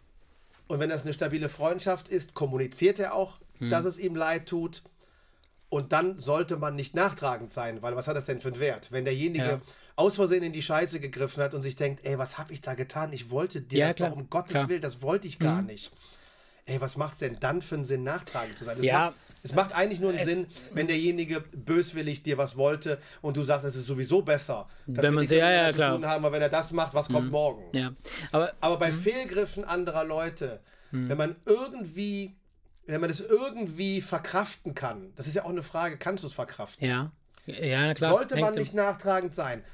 Und 0.73 0.81
wenn 0.81 0.89
das 0.89 1.03
eine 1.03 1.13
stabile 1.13 1.51
Freundschaft 1.51 2.09
ist, 2.09 2.33
kommuniziert 2.33 2.99
er 2.99 3.13
auch, 3.13 3.41
dass 3.61 3.85
es 3.85 3.99
ihm 3.99 4.17
leid 4.17 4.47
tut. 4.49 4.83
Und 5.69 5.93
dann 5.93 6.19
sollte 6.19 6.57
man 6.57 6.77
nicht 6.77 6.95
nachtragend 6.95 7.53
sein, 7.53 7.83
weil 7.83 7.95
was 7.95 8.09
hat 8.09 8.17
das 8.17 8.25
denn 8.25 8.41
für 8.41 8.49
einen 8.49 8.59
Wert? 8.59 8.91
Wenn 8.91 9.05
derjenige 9.05 9.45
Ja. 9.45 9.61
aus 9.97 10.15
Versehen 10.17 10.43
in 10.43 10.55
die 10.55 10.63
Scheiße 10.63 10.99
gegriffen 10.99 11.43
hat 11.43 11.53
und 11.53 11.63
sich 11.63 11.77
denkt, 11.77 12.07
ey, 12.07 12.17
was 12.17 12.39
habe 12.39 12.55
ich 12.55 12.63
da 12.63 12.73
getan? 12.73 13.13
Ich 13.13 13.29
wollte 13.29 13.61
dir 13.61 13.81
Ja, 13.81 13.87
das 13.89 13.97
klar, 13.97 14.11
doch 14.11 14.17
um 14.17 14.31
Gottes 14.31 14.53
klar. 14.53 14.69
Willen, 14.71 14.81
das 14.81 15.03
wollte 15.03 15.29
ich 15.29 15.39
gar 15.39 15.61
nicht. 15.61 15.93
Ey, 16.65 16.81
was 16.81 16.97
macht 16.97 17.13
es 17.13 17.19
denn 17.19 17.37
dann 17.39 17.61
für 17.61 17.75
einen 17.75 17.85
Sinn, 17.85 18.03
nachtragend 18.03 18.57
zu 18.57 18.65
sein? 18.65 18.79
Es, 18.79 18.85
Ja. 18.87 19.13
Es 19.43 19.53
macht 19.55 19.73
eigentlich 19.75 20.01
nur 20.01 20.11
einen 20.11 20.19
Es- 20.21 20.27
Sinn, 20.27 20.47
wenn 20.73 20.87
derjenige 20.87 21.41
böswillig 21.41 22.23
dir 22.23 22.39
was 22.39 22.57
wollte 22.57 22.99
und 23.23 23.37
du 23.37 23.43
sagst, 23.43 23.65
es 23.67 23.77
ist 23.77 23.87
sowieso 23.87 24.23
besser, 24.23 24.69
dass 24.87 25.03
Wenn 25.03 25.03
wir 25.05 25.11
man 25.13 25.27
sie- 25.27 25.37
ja, 25.37 25.51
ja, 25.51 25.71
zu 25.71 25.77
klar. 25.77 25.91
Mhm. 25.91 26.03
tun 26.03 26.11
haben, 26.11 26.25
aber 26.25 26.33
wenn 26.35 26.43
er 26.43 26.49
das 26.49 26.73
macht, 26.73 26.95
was 26.95 27.09
kommt 27.09 27.31
morgen? 27.31 27.65
ja. 27.77 27.93
Aber 28.31 28.53
Aber 28.61 28.77
Mhm. 28.77 28.81
bei 28.81 28.93
Fehlgriffen 28.93 29.65
anderer 29.65 30.05
Leute, 30.05 30.61
wenn 30.91 31.17
man 31.19 31.37
irgendwie, 31.47 32.37
wenn 32.87 33.01
man 33.01 33.09
das 33.09 33.21
irgendwie 33.21 34.01
verkraften 34.03 34.75
kann, 34.75 35.13
das 35.17 35.27
ist 35.27 35.35
ja 35.35 35.45
auch 35.45 35.51
eine 35.51 35.63
Frage, 35.63 35.97
kannst 35.99 36.23
du 36.25 36.29
es 36.29 36.35
verkraften? 36.35 36.87
ja, 36.87 37.11
ja, 37.47 37.87
na 37.87 37.95
klar. 37.95 38.13
Sollte 38.13 38.37
man 38.37 38.55
nicht 38.55 38.75
nachtragend 38.75 39.35
sein? 39.35 39.65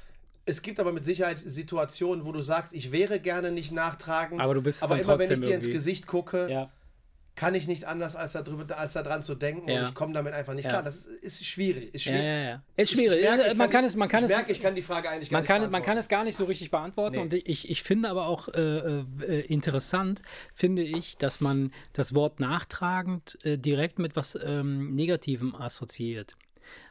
Es 0.45 0.63
gibt 0.63 0.79
aber 0.79 0.91
mit 0.93 1.05
Sicherheit 1.05 1.37
Situationen, 1.45 2.25
wo 2.25 2.31
du 2.31 2.41
sagst, 2.41 2.73
ich 2.73 2.91
wäre 2.91 3.19
gerne 3.19 3.51
nicht 3.51 3.71
nachtragend, 3.71 4.41
Aber 4.41 4.55
du 4.55 4.63
bist 4.63 4.81
aber 4.81 4.99
immer 4.99 5.19
wenn 5.19 5.29
ich 5.31 5.39
dir 5.41 5.53
ins 5.53 5.65
irgendwie. 5.65 5.71
Gesicht 5.73 6.07
gucke, 6.07 6.49
Ja, 6.49 6.71
kann 7.39 7.55
ich 7.55 7.67
nicht 7.67 7.85
anders 7.85 8.17
als 8.17 8.33
darüber, 8.33 8.77
als 8.77 8.91
daran 8.93 9.23
zu 9.23 9.33
denken 9.33 9.69
Ja. 9.69 9.79
und 9.79 9.87
ich 9.87 9.93
komme 9.93 10.13
damit 10.13 10.33
einfach 10.33 10.53
nicht 10.55 10.65
Ja. 10.65 10.71
klar. 10.71 10.83
Das 10.83 11.05
ist, 11.05 11.39
ist 11.39 11.45
schwierig. 11.45 11.93
Ist 11.95 12.03
schwierig. 12.03 12.19
ja, 12.21 12.39
ja. 12.49 12.63
Ist 12.75 12.91
Ich- 12.91 12.97
schwierig. 12.99 13.19
Ich, 13.21 13.29
merke, 13.29 13.51
ich 13.51 13.57
man 13.57 13.69
kann 13.69 13.85
es, 13.85 13.95
man 13.95 14.09
kann 14.09 14.19
ich 14.25 14.29
es, 14.29 14.35
merke, 14.35 14.51
ich 14.51 14.59
kann 14.61 14.75
die 14.75 14.81
Frage 14.81 15.09
eigentlich 15.09 15.29
gar 15.29 15.37
man 15.37 15.43
nicht 15.43 15.47
kann, 15.47 15.71
man 15.71 15.81
kann 15.81 15.97
es 15.97 16.09
gar 16.09 16.25
nicht 16.25 16.35
so 16.35 16.43
richtig 16.43 16.69
beantworten. 16.69 17.15
Nee. 17.15 17.21
Und 17.21 17.33
ich, 17.33 17.69
ich 17.69 17.81
finde 17.81 18.09
aber 18.09 18.27
auch 18.27 18.49
äh, 18.49 18.59
äh, 18.99 19.39
interessant, 19.47 20.21
finde 20.53 20.81
ich, 20.83 21.15
dass 21.17 21.39
man 21.39 21.71
das 21.93 22.13
Wort 22.13 22.41
nachtragend 22.41 23.37
äh, 23.45 23.57
direkt 23.57 23.99
mit 23.99 24.17
was 24.17 24.37
ähm, 24.43 24.93
Negativem 24.93 25.55
assoziiert. 25.55 26.35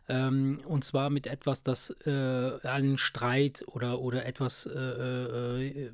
Ähm, 0.08 0.60
und 0.66 0.82
zwar 0.84 1.10
mit 1.10 1.26
etwas, 1.26 1.62
das 1.62 1.90
äh, 2.06 2.10
einen 2.66 2.96
Streit 2.96 3.64
oder, 3.66 4.00
oder 4.00 4.24
etwas 4.24 4.64
äh, 4.64 4.70
äh, 4.78 5.68
äh, 5.68 5.90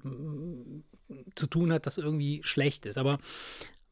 zu 1.35 1.47
tun 1.49 1.73
hat, 1.73 1.87
das 1.87 1.99
irgendwie 1.99 2.41
schlecht 2.45 2.87
ist. 2.87 2.97
Aber 2.97 3.19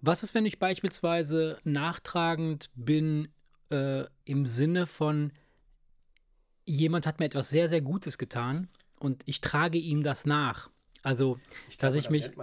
was 0.03 0.22
ist, 0.22 0.34
wenn 0.34 0.44
ich 0.44 0.59
beispielsweise 0.59 1.59
nachtragend 1.64 2.70
bin 2.74 3.28
äh, 3.70 4.05
im 4.24 4.44
Sinne 4.44 4.86
von, 4.86 5.32
jemand 6.66 7.07
hat 7.07 7.20
mir 7.20 7.26
etwas 7.26 7.48
sehr, 7.48 7.68
sehr 7.68 7.80
Gutes 7.80 8.18
getan 8.18 8.68
und 8.98 9.22
ich 9.26 9.40
trage 9.40 9.78
ihm 9.78 10.03
das 10.03 10.26
nach. 10.26 10.70
Also, 11.03 11.38
Ich 11.68 11.78
dass 11.78 11.94
glaube, 11.94 11.98
ich 11.98 12.11
mich. 12.11 12.36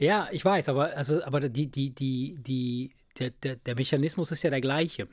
Ja, 0.00 0.28
ich 0.30 0.44
weiß, 0.44 0.68
aber, 0.68 0.96
also, 0.96 1.22
aber 1.24 1.48
die, 1.48 1.70
die, 1.70 1.90
die, 1.90 2.34
die, 2.38 2.92
der, 3.18 3.30
der, 3.30 3.56
der 3.56 3.74
Mechanismus 3.74 4.30
ist 4.30 4.42
ja 4.42 4.50
der 4.50 4.60
gleiche. 4.60 5.08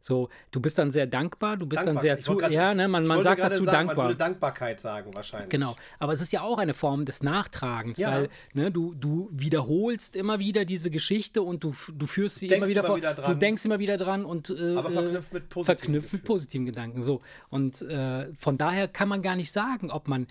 So, 0.00 0.28
du 0.50 0.60
bist 0.60 0.78
dann 0.78 0.92
sehr 0.92 1.06
dankbar, 1.06 1.56
du 1.56 1.66
bist 1.66 1.84
dann 1.86 1.98
sehr 1.98 2.20
zu, 2.20 2.36
grad- 2.36 2.50
ja, 2.52 2.74
ne, 2.74 2.86
man, 2.88 3.06
man 3.06 3.22
sagt 3.24 3.40
dazu 3.40 3.64
sagen, 3.64 3.88
dankbar. 3.88 3.96
Man 3.96 4.06
würde 4.08 4.18
Dankbarkeit 4.18 4.80
sagen 4.80 5.12
wahrscheinlich. 5.14 5.48
Genau, 5.48 5.74
aber 5.98 6.12
es 6.12 6.20
ist 6.20 6.32
ja 6.32 6.42
auch 6.42 6.58
eine 6.58 6.74
Form 6.74 7.04
des 7.04 7.22
Nachtragens, 7.22 7.98
Ja. 7.98 8.12
weil 8.12 8.28
ne, 8.54 8.70
du, 8.70 8.94
du 8.94 9.28
wiederholst 9.32 10.16
immer 10.16 10.38
wieder 10.38 10.64
diese 10.64 10.90
Geschichte 10.90 11.42
und 11.42 11.64
du, 11.64 11.72
du 11.92 12.06
führst 12.06 12.36
sie 12.36 12.48
Denkst 12.48 12.58
immer 12.58 12.68
wieder 12.68 12.80
immer 12.80 12.86
vor. 12.88 12.96
wieder 12.98 13.14
du 13.14 13.34
denkst 13.34 13.64
immer 13.64 13.78
wieder 13.78 13.96
dran 13.96 14.24
und 14.24 14.50
äh, 14.50 14.74
Aber 14.76 14.90
verknüpft 14.90 15.32
mit 15.32 15.48
positiven 15.48 15.64
verknüpft 15.78 16.12
mit 16.12 16.24
positiven 16.24 16.66
Gedanken. 16.66 17.02
So. 17.02 17.20
Und 17.48 17.82
äh, 17.82 18.26
von 18.38 18.58
daher 18.58 18.88
kann 18.88 19.08
man 19.08 19.22
gar 19.22 19.36
nicht 19.36 19.50
sagen, 19.50 19.90
ob 19.90 20.08
man 20.08 20.26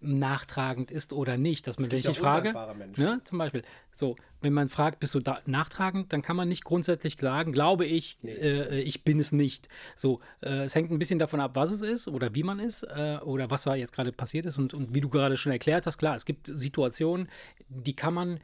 nachtragend 0.00 0.90
ist 0.90 1.12
oder 1.12 1.36
nicht. 1.36 1.66
Dass 1.66 1.78
man, 1.78 1.90
wenn 1.90 1.98
ich 1.98 2.06
die 2.06 2.14
Frage, 2.14 2.54
ne, 2.96 3.20
zum 3.24 3.38
Beispiel, 3.38 3.62
so, 3.92 4.16
wenn 4.40 4.52
man 4.52 4.68
fragt, 4.68 5.00
bist 5.00 5.14
du 5.14 5.20
da 5.20 5.40
nachtragend, 5.46 6.12
dann 6.12 6.22
kann 6.22 6.36
man 6.36 6.48
nicht 6.48 6.64
grundsätzlich 6.64 7.16
sagen, 7.18 7.52
glaube 7.52 7.84
ich, 7.84 8.18
äh, 8.24 8.80
ich 8.80 9.04
bin 9.04 9.18
es 9.18 9.32
nicht. 9.32 9.68
So, 9.96 10.20
äh, 10.40 10.64
es 10.64 10.74
hängt 10.74 10.90
ein 10.90 10.98
bisschen 10.98 11.18
davon 11.18 11.40
ab, 11.40 11.52
was 11.54 11.70
es 11.70 11.82
ist 11.82 12.08
oder 12.08 12.34
wie 12.34 12.42
man 12.44 12.60
ist 12.60 12.84
äh, 12.84 13.18
oder 13.22 13.50
was 13.50 13.62
da 13.64 13.74
jetzt 13.74 13.92
gerade 13.92 14.12
passiert 14.12 14.46
ist 14.46 14.58
und, 14.58 14.74
und 14.74 14.94
wie 14.94 15.00
du 15.00 15.08
gerade 15.08 15.36
schon 15.36 15.52
erklärt 15.52 15.86
hast, 15.86 15.98
klar, 15.98 16.14
es 16.14 16.24
gibt 16.24 16.48
Situationen, 16.52 17.28
die 17.68 17.94
kann 17.94 18.14
man 18.14 18.40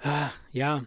ah, 0.00 0.30
ja 0.52 0.84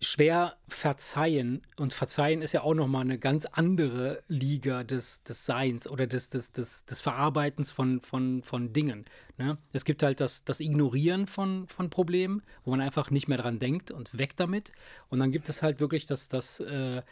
schwer 0.00 0.56
verzeihen 0.68 1.62
und 1.76 1.92
verzeihen 1.92 2.42
ist 2.42 2.52
ja 2.52 2.62
auch 2.62 2.74
noch 2.74 2.86
mal 2.86 3.00
eine 3.00 3.18
ganz 3.18 3.46
andere 3.46 4.20
Liga 4.28 4.84
des, 4.84 5.22
des 5.22 5.46
Seins 5.46 5.88
oder 5.88 6.06
des, 6.06 6.28
des, 6.28 6.52
des, 6.52 6.84
des 6.84 7.00
Verarbeitens 7.00 7.72
von, 7.72 8.00
von, 8.00 8.42
von 8.42 8.72
Dingen. 8.72 9.06
Ne? 9.38 9.56
Es 9.72 9.84
gibt 9.84 10.02
halt 10.02 10.20
das, 10.20 10.44
das 10.44 10.60
Ignorieren 10.60 11.26
von, 11.26 11.66
von 11.68 11.88
Problemen, 11.88 12.42
wo 12.64 12.70
man 12.70 12.80
einfach 12.82 13.10
nicht 13.10 13.28
mehr 13.28 13.38
dran 13.38 13.58
denkt 13.58 13.90
und 13.90 14.18
weg 14.18 14.36
damit. 14.36 14.72
Und 15.08 15.18
dann 15.18 15.32
gibt 15.32 15.48
es 15.48 15.62
halt 15.62 15.80
wirklich 15.80 16.04
das, 16.04 16.28
das 16.28 16.60
äh, 16.60 17.02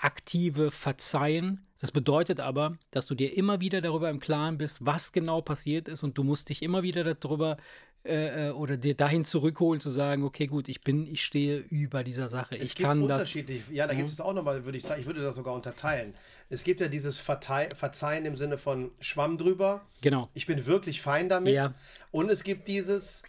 aktive 0.00 0.70
Verzeihen. 0.70 1.62
Das 1.80 1.92
bedeutet 1.92 2.40
aber, 2.40 2.76
dass 2.90 3.06
du 3.06 3.14
dir 3.14 3.36
immer 3.36 3.60
wieder 3.60 3.80
darüber 3.80 4.10
im 4.10 4.20
Klaren 4.20 4.58
bist, 4.58 4.84
was 4.84 5.12
genau 5.12 5.40
passiert 5.40 5.88
ist 5.88 6.02
und 6.02 6.18
du 6.18 6.24
musst 6.24 6.48
dich 6.48 6.62
immer 6.62 6.82
wieder 6.82 7.14
darüber 7.14 7.56
äh, 8.02 8.48
äh, 8.48 8.50
oder 8.52 8.78
dir 8.78 8.94
dahin 8.94 9.26
zurückholen 9.26 9.78
zu 9.80 9.90
sagen, 9.90 10.24
okay, 10.24 10.46
gut, 10.46 10.70
ich 10.70 10.80
bin, 10.80 11.06
ich 11.06 11.22
stehe 11.22 11.58
über 11.58 12.02
dieser 12.02 12.28
Sache. 12.28 12.56
Es 12.56 12.62
ich 12.62 12.74
gibt 12.74 12.88
kann 12.88 13.06
das. 13.06 13.18
unterschiedlich, 13.18 13.62
ja, 13.70 13.86
da 13.86 13.92
gibt 13.92 14.08
es 14.08 14.20
auch 14.22 14.32
nochmal, 14.32 14.64
würde 14.64 14.78
ich 14.78 14.84
sagen, 14.84 15.00
ich 15.02 15.06
würde 15.06 15.20
das 15.20 15.36
sogar 15.36 15.54
unterteilen. 15.54 16.14
Es 16.48 16.64
gibt 16.64 16.80
ja 16.80 16.88
dieses 16.88 17.18
Vertei 17.18 17.68
Verzeihen 17.74 18.24
im 18.24 18.36
Sinne 18.36 18.56
von 18.56 18.90
Schwamm 19.00 19.36
drüber. 19.36 19.82
Genau. 20.00 20.30
Ich 20.32 20.46
bin 20.46 20.64
wirklich 20.64 21.02
fein 21.02 21.28
damit. 21.28 21.52
Ja. 21.52 21.74
Und 22.10 22.30
es 22.30 22.42
gibt 22.42 22.68
dieses, 22.68 23.22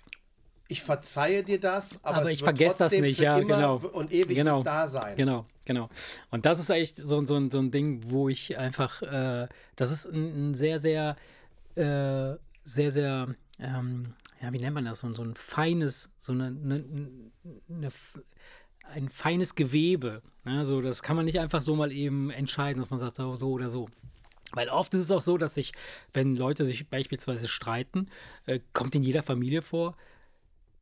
ich 0.69 0.81
verzeihe 0.81 1.43
dir 1.43 1.59
das, 1.59 1.99
aber, 2.01 2.19
Aber 2.19 2.25
es 2.27 2.31
ich 2.31 2.39
wird 2.39 2.45
vergesse 2.57 2.77
das 2.77 2.93
nicht, 2.93 3.19
ja, 3.19 3.37
immer 3.37 3.55
genau. 3.55 3.75
Und 3.91 4.13
ewig 4.13 4.37
Genau. 4.37 4.63
da 4.63 4.87
sein. 4.87 5.17
Genau, 5.17 5.45
genau. 5.73 5.89
Und 6.29 6.45
das 6.45 6.59
ist 6.59 6.69
echt 6.69 6.97
so, 6.97 7.25
so, 7.25 7.35
ein- 7.35 7.51
so 7.51 7.59
ein 7.59 7.71
Ding, 7.71 8.01
wo 8.07 8.29
ich 8.29 8.57
einfach, 8.57 9.01
äh, 9.01 9.47
das 9.75 9.91
ist 9.91 10.05
ein, 10.05 10.49
ein 10.51 10.53
sehr, 10.53 10.79
sehr, 10.79 11.15
äh, 11.75 12.35
sehr, 12.63 12.91
sehr, 12.91 13.35
ähm, 13.59 14.13
ja, 14.41 14.51
wie 14.53 14.59
nennt 14.59 14.73
man 14.75 14.85
das? 14.85 14.99
So, 14.99 15.13
so 15.13 15.23
ein 15.23 15.35
feines, 15.35 16.11
so 16.19 16.33
eine, 16.33 16.47
eine, 16.47 16.83
eine, 17.69 17.89
ein 18.93 19.09
feines 19.09 19.55
Gewebe. 19.55 20.21
Ne? 20.43 20.65
So, 20.65 20.81
das 20.81 21.01
kann 21.03 21.15
man 21.15 21.25
nicht 21.25 21.39
einfach 21.39 21.61
so 21.61 21.75
mal 21.75 21.91
eben 21.91 22.29
entscheiden, 22.31 22.81
dass 22.81 22.89
man 22.89 22.99
sagt, 22.99 23.15
so, 23.17 23.35
so 23.35 23.51
oder 23.51 23.69
so. 23.69 23.87
Weil 24.53 24.67
oft 24.69 24.93
ist 24.93 25.01
es 25.01 25.11
auch 25.11 25.21
so, 25.21 25.37
dass 25.37 25.55
sich, 25.55 25.71
wenn 26.13 26.35
Leute 26.35 26.65
sich 26.65 26.89
beispielsweise 26.89 27.47
streiten, 27.47 28.09
äh, 28.45 28.59
kommt 28.73 28.95
in 28.95 29.03
jeder 29.03 29.23
Familie 29.23 29.61
vor, 29.61 29.95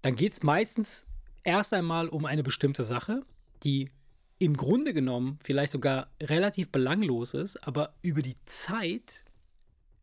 dann 0.02 0.16
geht 0.16 0.34
es 0.34 0.42
meistens 0.44 1.06
erst 1.44 1.74
einmal 1.74 2.08
um 2.10 2.26
eine 2.26 2.42
bestimmte 2.44 2.84
Sache, 2.84 3.22
die 3.64 3.92
im 4.40 4.56
Grunde 4.56 4.94
genommen 4.94 5.38
vielleicht 5.44 5.74
sogar 5.74 6.08
relativ 6.22 6.72
belanglos 6.72 7.34
ist, 7.34 7.58
aber 7.68 7.94
über 8.02 8.22
die 8.22 8.38
Zeit 8.46 9.26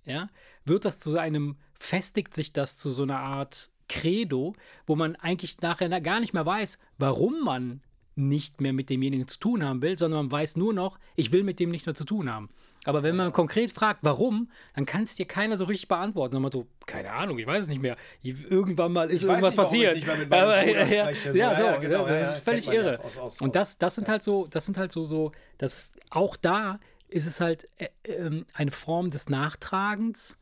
ja, 0.04 0.28
wird 0.64 0.84
das 0.84 1.00
zu 1.00 1.18
einem, 1.18 1.56
festigt 1.78 2.34
sich 2.34 2.52
das 2.52 2.76
zu 2.76 2.92
so 2.92 3.02
einer 3.02 3.18
Art 3.18 3.70
Credo, 3.88 4.54
wo 4.86 4.94
man 4.94 5.16
eigentlich 5.16 5.60
nachher 5.60 6.00
gar 6.00 6.20
nicht 6.20 6.34
mehr 6.34 6.46
weiß, 6.46 6.78
warum 6.98 7.44
man 7.44 7.80
nicht 8.14 8.60
mehr 8.60 8.72
mit 8.72 8.90
demjenigen 8.90 9.28
zu 9.28 9.38
tun 9.38 9.64
haben 9.64 9.82
will, 9.82 9.98
sondern 9.98 10.26
man 10.26 10.32
weiß 10.32 10.56
nur 10.56 10.72
noch, 10.72 10.98
ich 11.16 11.32
will 11.32 11.42
mit 11.42 11.60
dem 11.60 11.70
nichts 11.70 11.86
mehr 11.86 11.94
zu 11.94 12.04
tun 12.04 12.30
haben. 12.30 12.50
Aber 12.86 13.02
wenn 13.02 13.16
man 13.16 13.32
konkret 13.32 13.70
fragt, 13.72 14.00
warum, 14.02 14.48
dann 14.74 14.86
kann 14.86 15.02
es 15.02 15.16
dir 15.16 15.26
keiner 15.26 15.58
so 15.58 15.64
richtig 15.64 15.88
beantworten. 15.88 16.34
Dann 16.34 16.42
so, 16.52 16.66
keine 16.86 17.12
Ahnung, 17.12 17.38
ich 17.38 17.46
weiß 17.46 17.64
es 17.64 17.68
nicht 17.70 17.82
mehr. 17.82 17.96
Irgendwann 18.22 18.92
mal 18.92 19.10
ist 19.10 19.22
Ich 19.22 19.28
irgendwas 19.28 19.54
nicht, 19.54 19.56
passiert. 19.56 20.08
Aber, 20.30 20.64
ja. 20.64 21.12
So, 21.14 21.30
ja, 21.32 21.54
so, 21.56 21.62
ja, 21.64 21.76
genau, 21.78 22.06
das 22.06 22.36
ist 22.36 22.44
völlig 22.44 22.66
man 22.66 22.74
ja 22.76 22.82
irre. 22.82 23.04
aus- 23.04 23.18
aus- 23.18 23.40
Und 23.40 23.56
das, 23.56 23.76
das 23.78 23.96
sind 23.96 24.08
halt 24.08 24.22
so, 24.22 24.46
das 24.46 24.64
sind 24.64 24.78
halt 24.78 24.92
so, 24.92 25.04
so, 25.04 25.32
das 25.58 25.92
auch 26.10 26.36
da 26.36 26.78
ist 27.08 27.26
es 27.26 27.40
halt 27.40 27.68
äh, 27.78 27.88
ähm, 28.04 28.46
eine 28.54 28.70
Form 28.70 29.10
des 29.10 29.28
Nachtragens, 29.28 30.38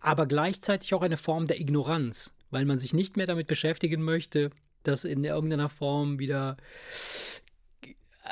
aber 0.00 0.26
gleichzeitig 0.26 0.92
auch 0.94 1.02
eine 1.02 1.16
Form 1.16 1.46
der 1.46 1.60
Ignoranz. 1.60 2.32
Weil 2.50 2.60
weil 2.60 2.64
man 2.64 2.78
sich 2.78 2.94
nicht 2.94 3.16
mehr 3.16 3.26
damit 3.26 3.48
beschäftigen 3.48 4.02
möchte, 4.02 4.50
das 4.82 5.04
in 5.04 5.24
irgendeiner 5.24 5.68
Form 5.68 6.18
wieder 6.20 6.56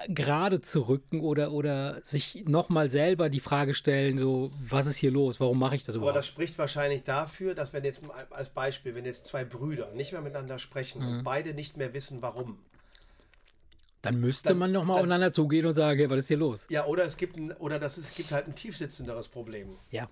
gerade 0.08 0.60
zu 0.60 0.82
rücken 0.82 1.20
oder, 1.20 1.52
oder 1.52 2.00
sich 2.02 2.44
nochmal 2.46 2.90
selber 2.90 3.28
die 3.28 3.40
Frage 3.40 3.74
stellen, 3.74 4.18
so, 4.18 4.50
was 4.58 4.86
ist 4.86 4.96
hier 4.96 5.10
los? 5.10 5.40
Warum 5.40 5.58
mache 5.58 5.76
ich 5.76 5.84
das 5.84 5.94
überhaupt? 5.94 6.10
Aber 6.10 6.18
das 6.18 6.26
spricht 6.26 6.58
wahrscheinlich 6.58 7.02
dafür, 7.02 7.54
dass 7.54 7.72
wenn 7.72 7.84
jetzt 7.84 8.02
als 8.30 8.50
Beispiel, 8.50 8.94
wenn 8.94 9.04
jetzt 9.04 9.26
zwei 9.26 9.44
Brüder 9.44 9.92
nicht 9.92 10.12
mehr 10.12 10.20
miteinander 10.20 10.58
sprechen 10.58 11.02
mhm. 11.02 11.08
und 11.08 11.24
beide 11.24 11.54
nicht 11.54 11.76
mehr 11.76 11.92
wissen, 11.94 12.22
warum. 12.22 12.58
Dann 14.02 14.20
müsste 14.20 14.50
dann, 14.50 14.58
man 14.58 14.72
nochmal 14.72 14.96
aufeinander 14.96 15.32
zugehen 15.32 15.64
und 15.64 15.74
sagen, 15.74 15.98
hey, 15.98 16.10
was 16.10 16.18
ist 16.18 16.28
hier 16.28 16.36
los? 16.36 16.66
Ja, 16.68 16.84
oder 16.86 17.04
es 17.04 17.16
gibt 17.16 17.36
ein, 17.36 17.52
oder 17.52 17.78
das 17.78 17.96
ist, 17.96 18.10
es 18.10 18.14
gibt 18.14 18.32
halt 18.32 18.46
ein 18.46 18.54
tiefsitzenderes 18.54 19.28
Problem. 19.28 19.76
Ja. 19.90 20.08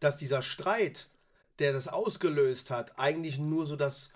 Dass 0.00 0.16
dieser 0.16 0.42
Streit, 0.42 1.08
der 1.58 1.72
das 1.72 1.88
ausgelöst 1.88 2.70
hat, 2.70 2.98
eigentlich 2.98 3.38
nur 3.38 3.66
so 3.66 3.76
das, 3.76 4.10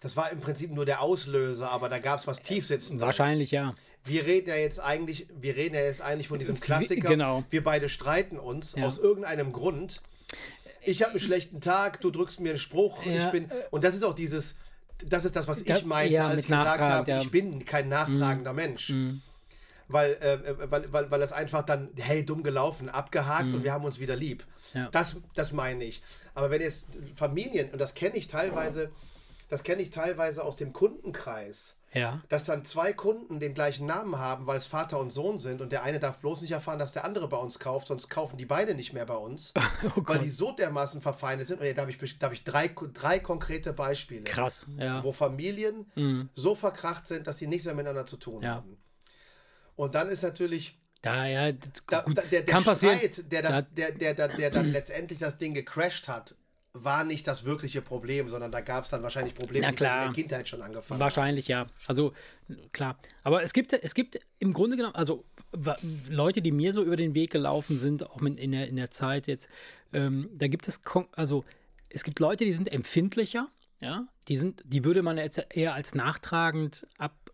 das 0.00 0.16
war 0.16 0.32
im 0.32 0.40
Prinzip 0.40 0.72
nur 0.72 0.86
der 0.86 1.02
Auslöser, 1.02 1.70
aber 1.70 1.88
da 1.88 1.98
gab 1.98 2.18
es 2.18 2.26
was 2.26 2.42
tiefsitzenderes. 2.42 3.06
Wahrscheinlich, 3.06 3.50
ja 3.52 3.74
wir 4.06 4.26
reden 4.26 4.48
ja 4.48 4.56
jetzt 4.56 4.80
eigentlich, 4.80 5.26
wir 5.40 5.56
reden 5.56 5.74
ja 5.74 5.82
jetzt 5.82 6.00
eigentlich 6.00 6.28
von 6.28 6.38
diesem 6.38 6.58
Klassiker. 6.60 7.08
Genau. 7.08 7.44
Wir 7.50 7.62
beide 7.62 7.88
streiten 7.88 8.38
uns 8.38 8.74
ja. 8.76 8.86
aus 8.86 8.98
irgendeinem 8.98 9.52
Grund. 9.52 10.02
Ich 10.82 11.02
habe 11.02 11.12
einen 11.12 11.20
schlechten 11.20 11.60
Tag, 11.60 12.00
du 12.00 12.10
drückst 12.10 12.40
mir 12.40 12.50
einen 12.50 12.58
Spruch, 12.58 13.04
ja. 13.04 13.26
ich 13.26 13.32
bin 13.32 13.48
und 13.70 13.84
das 13.84 13.94
ist 13.94 14.04
auch 14.04 14.14
dieses, 14.14 14.54
das 15.04 15.24
ist 15.24 15.36
das, 15.36 15.48
was 15.48 15.62
ich 15.62 15.84
meinte, 15.84 16.14
ja, 16.14 16.28
als 16.28 16.40
ich 16.40 16.46
gesagt 16.46 16.80
habe, 16.80 17.18
ich 17.20 17.30
bin 17.30 17.64
kein 17.64 17.88
nachtragender 17.88 18.52
mm. 18.52 18.56
Mensch. 18.56 18.90
Mm. 18.90 19.20
Weil, 19.88 20.14
äh, 20.14 20.70
weil, 20.70 20.92
weil, 20.92 21.10
weil 21.10 21.20
das 21.20 21.32
einfach 21.32 21.62
dann, 21.62 21.90
hey, 21.96 22.24
dumm 22.24 22.42
gelaufen, 22.42 22.88
abgehakt 22.88 23.50
mm. 23.50 23.54
und 23.54 23.64
wir 23.64 23.72
haben 23.72 23.84
uns 23.84 24.00
wieder 24.00 24.16
lieb. 24.16 24.44
Das, 24.92 25.16
das 25.34 25.52
meine 25.52 25.84
ich. 25.84 26.02
Aber 26.34 26.50
wenn 26.50 26.60
jetzt 26.60 26.98
Familien, 27.14 27.70
und 27.70 27.80
das 27.80 27.94
kenne 27.94 28.16
ich 28.16 28.26
teilweise, 28.26 28.90
das 29.48 29.62
kenne 29.62 29.82
ich 29.82 29.90
teilweise 29.90 30.44
aus 30.44 30.56
dem 30.56 30.72
Kundenkreis, 30.72 31.75
ja. 31.92 32.20
dass 32.28 32.44
dann 32.44 32.64
zwei 32.64 32.92
Kunden 32.92 33.40
den 33.40 33.54
gleichen 33.54 33.86
Namen 33.86 34.18
haben, 34.18 34.46
weil 34.46 34.58
es 34.58 34.66
Vater 34.66 35.00
und 35.00 35.12
Sohn 35.12 35.38
sind 35.38 35.60
und 35.60 35.72
der 35.72 35.82
eine 35.82 35.98
darf 35.98 36.20
bloß 36.20 36.42
nicht 36.42 36.52
erfahren, 36.52 36.78
dass 36.78 36.92
der 36.92 37.04
andere 37.04 37.28
bei 37.28 37.36
uns 37.36 37.58
kauft, 37.58 37.88
sonst 37.88 38.08
kaufen 38.08 38.36
die 38.36 38.46
beide 38.46 38.74
nicht 38.74 38.92
mehr 38.92 39.06
bei 39.06 39.16
uns, 39.16 39.54
oh 39.96 40.02
weil 40.04 40.18
die 40.18 40.30
so 40.30 40.52
dermaßen 40.52 41.00
verfeindet 41.00 41.46
sind. 41.46 41.60
Und 41.60 41.66
ja, 41.66 41.72
da 41.72 41.82
habe 41.82 41.90
ich, 41.90 42.18
da 42.18 42.26
hab 42.26 42.32
ich 42.32 42.44
drei, 42.44 42.68
drei 42.68 43.18
konkrete 43.18 43.72
Beispiele. 43.72 44.24
Krass, 44.24 44.66
ja. 44.78 45.02
Wo 45.02 45.12
Familien 45.12 45.90
mhm. 45.94 46.28
so 46.34 46.54
verkracht 46.54 47.06
sind, 47.06 47.26
dass 47.26 47.38
sie 47.38 47.46
nichts 47.46 47.66
mehr 47.66 47.74
miteinander 47.74 48.06
zu 48.06 48.16
tun 48.16 48.42
ja. 48.42 48.56
haben. 48.56 48.76
Und 49.76 49.94
dann 49.94 50.08
ist 50.08 50.22
natürlich 50.22 50.78
da, 51.02 51.26
ja, 51.26 51.52
da, 51.52 52.02
da, 52.02 52.22
der, 52.22 52.42
der 52.42 52.60
Streit, 52.74 53.30
der, 53.30 53.42
das, 53.42 53.64
der, 53.74 53.92
der, 53.92 54.14
der, 54.14 54.28
der 54.28 54.50
dann 54.50 54.72
letztendlich 54.72 55.20
das 55.20 55.38
Ding 55.38 55.54
gecrashed 55.54 56.08
hat, 56.08 56.34
war 56.84 57.04
nicht 57.04 57.26
das 57.26 57.44
wirkliche 57.44 57.82
Problem, 57.82 58.28
sondern 58.28 58.52
da 58.52 58.60
gab 58.60 58.84
es 58.84 58.90
dann 58.90 59.02
wahrscheinlich 59.02 59.34
Probleme, 59.34 59.66
die 59.66 59.72
in 59.72 59.76
der 59.76 60.12
Kindheit 60.12 60.48
schon 60.48 60.62
angefangen 60.62 61.00
Wahrscheinlich, 61.00 61.50
haben. 61.50 61.68
ja. 61.68 61.74
Also 61.86 62.12
klar. 62.72 62.98
Aber 63.22 63.42
es 63.42 63.52
gibt, 63.52 63.72
es 63.72 63.94
gibt 63.94 64.18
im 64.38 64.52
Grunde 64.52 64.76
genommen, 64.76 64.94
also 64.94 65.24
Leute, 66.08 66.42
die 66.42 66.52
mir 66.52 66.72
so 66.72 66.82
über 66.82 66.96
den 66.96 67.14
Weg 67.14 67.30
gelaufen 67.30 67.80
sind, 67.80 68.08
auch 68.08 68.20
in 68.22 68.52
der, 68.52 68.68
in 68.68 68.76
der 68.76 68.90
Zeit 68.90 69.26
jetzt, 69.26 69.48
ähm, 69.92 70.28
da 70.34 70.48
gibt 70.48 70.68
es, 70.68 70.80
also 71.12 71.44
es 71.88 72.04
gibt 72.04 72.20
Leute, 72.20 72.44
die 72.44 72.52
sind 72.52 72.70
empfindlicher, 72.70 73.48
ja, 73.80 74.06
die 74.28 74.36
sind, 74.36 74.62
die 74.64 74.84
würde 74.84 75.02
man 75.02 75.18
jetzt 75.18 75.44
eher 75.50 75.74
als 75.74 75.94
nachtragend 75.94 76.86
ab, 76.98 77.25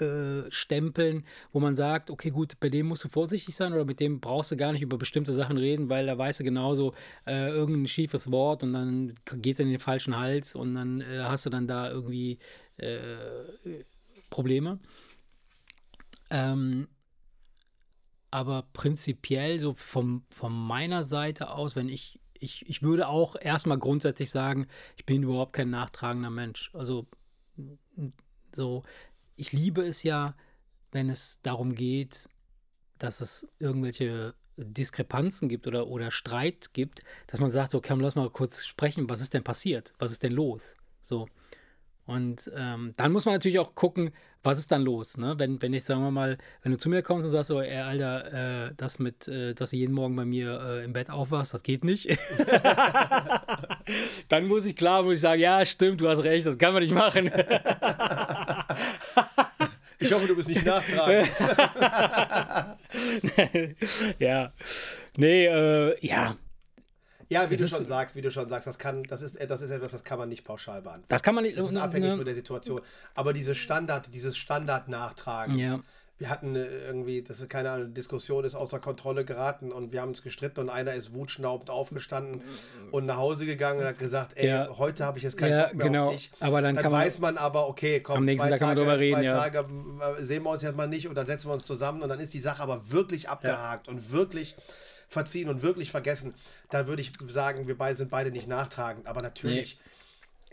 äh, 0.00 0.50
stempeln, 0.50 1.24
wo 1.52 1.60
man 1.60 1.76
sagt, 1.76 2.10
okay, 2.10 2.30
gut, 2.30 2.58
bei 2.60 2.68
dem 2.68 2.86
musst 2.86 3.04
du 3.04 3.08
vorsichtig 3.08 3.56
sein 3.56 3.72
oder 3.72 3.84
mit 3.84 4.00
dem 4.00 4.20
brauchst 4.20 4.52
du 4.52 4.56
gar 4.56 4.72
nicht 4.72 4.82
über 4.82 4.98
bestimmte 4.98 5.32
Sachen 5.32 5.56
reden, 5.56 5.88
weil 5.88 6.06
da 6.06 6.16
weißt 6.16 6.40
du 6.40 6.44
genauso 6.44 6.94
äh, 7.26 7.48
irgendein 7.48 7.88
schiefes 7.88 8.30
Wort 8.30 8.62
und 8.62 8.72
dann 8.72 9.14
geht 9.36 9.54
es 9.54 9.60
in 9.60 9.70
den 9.70 9.78
falschen 9.78 10.16
Hals 10.16 10.54
und 10.54 10.74
dann 10.74 11.00
äh, 11.00 11.20
hast 11.22 11.46
du 11.46 11.50
dann 11.50 11.66
da 11.66 11.90
irgendwie 11.90 12.38
äh, 12.76 13.84
Probleme. 14.30 14.80
Ähm, 16.30 16.88
aber 18.30 18.66
prinzipiell, 18.72 19.60
so 19.60 19.74
vom, 19.74 20.24
von 20.30 20.52
meiner 20.52 21.04
Seite 21.04 21.50
aus, 21.50 21.76
wenn 21.76 21.88
ich, 21.88 22.18
ich, 22.32 22.68
ich 22.68 22.82
würde 22.82 23.06
auch 23.06 23.36
erstmal 23.40 23.78
grundsätzlich 23.78 24.30
sagen, 24.30 24.66
ich 24.96 25.06
bin 25.06 25.22
überhaupt 25.22 25.52
kein 25.52 25.70
nachtragender 25.70 26.30
Mensch. 26.30 26.70
Also 26.74 27.06
so, 28.56 28.82
ich 29.36 29.52
liebe 29.52 29.82
es 29.82 30.02
ja, 30.02 30.34
wenn 30.92 31.10
es 31.10 31.40
darum 31.42 31.74
geht, 31.74 32.28
dass 32.98 33.20
es 33.20 33.46
irgendwelche 33.58 34.34
Diskrepanzen 34.56 35.48
gibt 35.48 35.66
oder, 35.66 35.88
oder 35.88 36.10
Streit 36.10 36.72
gibt, 36.72 37.02
dass 37.26 37.40
man 37.40 37.50
sagt, 37.50 37.72
so, 37.72 37.80
komm, 37.80 38.00
lass 38.00 38.14
mal 38.14 38.30
kurz 38.30 38.64
sprechen, 38.64 39.10
was 39.10 39.20
ist 39.20 39.34
denn 39.34 39.42
passiert? 39.42 39.92
Was 39.98 40.12
ist 40.12 40.22
denn 40.22 40.32
los? 40.32 40.76
So. 41.00 41.26
Und 42.06 42.50
ähm, 42.54 42.92
dann 42.96 43.12
muss 43.12 43.24
man 43.24 43.34
natürlich 43.34 43.58
auch 43.58 43.74
gucken, 43.74 44.12
was 44.42 44.58
ist 44.58 44.70
dann 44.70 44.82
los, 44.82 45.16
ne? 45.16 45.38
Wenn, 45.38 45.62
wenn 45.62 45.72
ich, 45.72 45.84
sagen 45.84 46.02
wir 46.02 46.10
mal, 46.10 46.36
wenn 46.62 46.70
du 46.70 46.76
zu 46.76 46.90
mir 46.90 47.02
kommst 47.02 47.24
und 47.24 47.30
sagst 47.30 47.48
so, 47.48 47.62
ey, 47.62 47.78
Alter, 47.78 48.66
äh, 48.66 48.74
das 48.76 48.98
mit, 48.98 49.26
äh, 49.26 49.54
dass 49.54 49.70
du 49.70 49.78
jeden 49.78 49.94
Morgen 49.94 50.14
bei 50.14 50.26
mir 50.26 50.60
äh, 50.60 50.84
im 50.84 50.92
Bett 50.92 51.08
aufwachst, 51.08 51.54
das 51.54 51.62
geht 51.62 51.82
nicht. 51.82 52.10
dann 54.28 54.46
muss 54.46 54.66
ich 54.66 54.76
klar, 54.76 55.02
muss 55.02 55.14
ich 55.14 55.20
sagen, 55.20 55.40
ja, 55.40 55.64
stimmt, 55.64 56.02
du 56.02 56.08
hast 56.10 56.24
recht, 56.24 56.46
das 56.46 56.58
kann 56.58 56.74
man 56.74 56.82
nicht 56.82 56.92
machen. 56.92 57.30
ich 60.04 60.12
hoffe, 60.12 60.26
du 60.26 60.36
bist 60.36 60.48
nicht 60.48 60.64
nachtragend. 60.64 61.30
ja. 64.18 64.52
Nee, 65.16 65.46
äh, 65.46 66.06
ja, 66.06 66.36
ja, 67.28 67.50
wie 67.50 67.56
das 67.56 67.70
du 67.70 67.76
schon 67.76 67.86
sagst, 67.86 68.16
wie 68.16 68.22
du 68.22 68.30
schon 68.30 68.48
sagst, 68.48 68.66
das 68.66 68.78
kann, 68.78 69.02
das 69.04 69.22
ist, 69.22 69.38
das 69.48 69.60
ist 69.60 69.70
etwas, 69.70 69.92
das 69.92 70.04
kann 70.04 70.18
man 70.18 70.28
nicht 70.28 70.44
pauschal 70.44 70.82
beantworten. 70.82 71.06
Das 71.08 71.22
kann 71.22 71.34
man 71.34 71.44
nicht. 71.44 71.56
Das 71.56 71.66
ist 71.66 71.76
abhängig 71.76 72.10
ne, 72.10 72.16
von 72.16 72.24
der 72.24 72.34
Situation. 72.34 72.80
Aber 73.14 73.32
diese 73.32 73.54
Standard, 73.54 74.12
dieses 74.14 74.36
Standard-Nachtragen. 74.36 75.58
Ja. 75.58 75.80
Wir 76.18 76.30
hatten 76.30 76.54
äh, 76.54 76.64
irgendwie, 76.64 77.22
das 77.22 77.40
ist 77.40 77.48
keine 77.48 77.70
Ahnung, 77.70 77.92
Diskussion 77.92 78.44
ist 78.44 78.54
außer 78.54 78.78
Kontrolle 78.78 79.24
geraten 79.24 79.72
und 79.72 79.92
wir 79.92 80.00
haben 80.00 80.10
uns 80.10 80.22
gestritten 80.22 80.60
und 80.60 80.70
einer 80.70 80.94
ist 80.94 81.12
wutschnaubend 81.12 81.70
aufgestanden 81.70 82.42
und 82.92 83.06
nach 83.06 83.16
Hause 83.16 83.46
gegangen 83.46 83.80
und 83.80 83.86
hat 83.86 83.98
gesagt, 83.98 84.32
ey, 84.36 84.48
ja. 84.48 84.68
heute 84.78 85.04
habe 85.04 85.18
ich 85.18 85.24
jetzt 85.24 85.36
keinen 85.36 85.50
ja, 85.50 85.66
Bock 85.66 85.74
mehr 85.74 85.86
genau. 85.86 86.06
auf 86.06 86.14
dich. 86.14 86.30
Aber 86.40 86.62
dann, 86.62 86.76
dann 86.76 86.92
weiß 86.92 87.18
man, 87.18 87.36
aber, 87.36 87.68
okay, 87.68 88.00
komm, 88.00 88.18
am 88.18 88.22
nächsten 88.22 88.48
Tag 88.48 88.60
kann 88.60 88.68
man 88.68 88.76
drüber 88.76 88.98
reden, 88.98 89.16
zwei 89.16 89.24
ja. 89.24 89.34
Tage 89.34 89.66
äh, 90.18 90.22
sehen 90.22 90.44
wir 90.44 90.50
uns 90.50 90.62
jetzt 90.62 90.76
mal 90.76 90.86
nicht 90.86 91.08
und 91.08 91.14
dann 91.16 91.26
setzen 91.26 91.48
wir 91.48 91.54
uns 91.54 91.66
zusammen 91.66 92.02
und 92.02 92.08
dann 92.08 92.20
ist 92.20 92.32
die 92.32 92.40
Sache 92.40 92.62
aber 92.62 92.90
wirklich 92.90 93.28
abgehakt 93.28 93.88
und 93.88 94.12
wirklich 94.12 94.56
verziehen 95.08 95.48
und 95.48 95.62
wirklich 95.62 95.90
vergessen, 95.90 96.34
da 96.70 96.86
würde 96.86 97.02
ich 97.02 97.12
sagen, 97.28 97.66
wir 97.66 97.78
beide 97.78 97.96
sind 97.96 98.10
beide 98.10 98.30
nicht 98.30 98.48
nachtragend. 98.48 99.06
Aber 99.06 99.22
natürlich, 99.22 99.78
nee. 99.78 99.90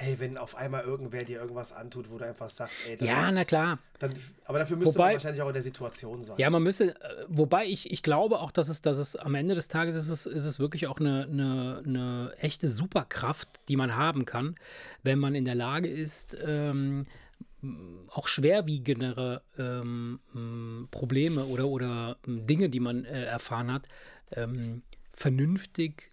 Ey, 0.01 0.19
wenn 0.19 0.37
auf 0.37 0.55
einmal 0.55 0.83
irgendwer 0.83 1.23
dir 1.23 1.39
irgendwas 1.39 1.71
antut, 1.71 2.09
wo 2.09 2.17
du 2.17 2.25
einfach 2.25 2.49
sagst, 2.49 2.77
ey, 2.87 2.97
Ja, 3.05 3.27
ist, 3.27 3.35
na 3.35 3.45
klar. 3.45 3.79
Dann, 3.99 4.13
aber 4.45 4.59
dafür 4.59 4.77
müsste 4.77 4.95
wobei, 4.95 5.05
man 5.05 5.13
wahrscheinlich 5.15 5.41
auch 5.41 5.47
in 5.47 5.53
der 5.53 5.63
Situation 5.63 6.23
sein. 6.23 6.37
Ja, 6.37 6.49
man 6.49 6.63
müsste, 6.63 6.95
äh, 6.95 7.25
wobei 7.27 7.65
ich, 7.65 7.91
ich 7.91 8.03
glaube 8.03 8.39
auch, 8.39 8.51
dass 8.51 8.69
es, 8.69 8.81
dass 8.81 8.97
es 8.97 9.15
am 9.15 9.35
Ende 9.35 9.55
des 9.55 9.67
Tages 9.67 9.95
ist 9.95 10.09
es, 10.09 10.25
ist 10.25 10.45
es 10.45 10.59
wirklich 10.59 10.87
auch 10.87 10.99
eine, 10.99 11.23
eine, 11.23 11.83
eine 11.85 12.33
echte 12.39 12.69
Superkraft, 12.69 13.47
die 13.69 13.75
man 13.75 13.95
haben 13.95 14.25
kann, 14.25 14.55
wenn 15.03 15.19
man 15.19 15.35
in 15.35 15.45
der 15.45 15.55
Lage 15.55 15.87
ist, 15.87 16.35
ähm, 16.43 17.05
auch 18.09 18.27
schwerwiegendere 18.27 19.43
ähm, 19.57 20.19
Probleme 20.89 21.45
oder, 21.45 21.67
oder 21.67 22.17
Dinge, 22.25 22.69
die 22.69 22.79
man 22.79 23.05
äh, 23.05 23.25
erfahren 23.25 23.71
hat, 23.71 23.87
ähm, 24.31 24.81
vernünftig, 25.13 26.10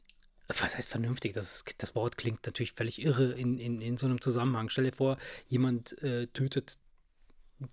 was 0.49 0.77
heißt 0.77 0.89
vernünftig? 0.89 1.35
Das, 1.35 1.65
das 1.77 1.95
Wort 1.95 2.17
klingt 2.17 2.45
natürlich 2.47 2.73
völlig 2.73 3.01
irre 3.03 3.33
in, 3.33 3.59
in, 3.59 3.81
in 3.81 3.97
so 3.97 4.07
einem 4.07 4.21
Zusammenhang. 4.21 4.69
Stell 4.71 4.85
dir 4.85 4.97
vor, 4.97 5.19
jemand 5.47 6.01
äh, 6.03 6.27
tötet 6.29 6.79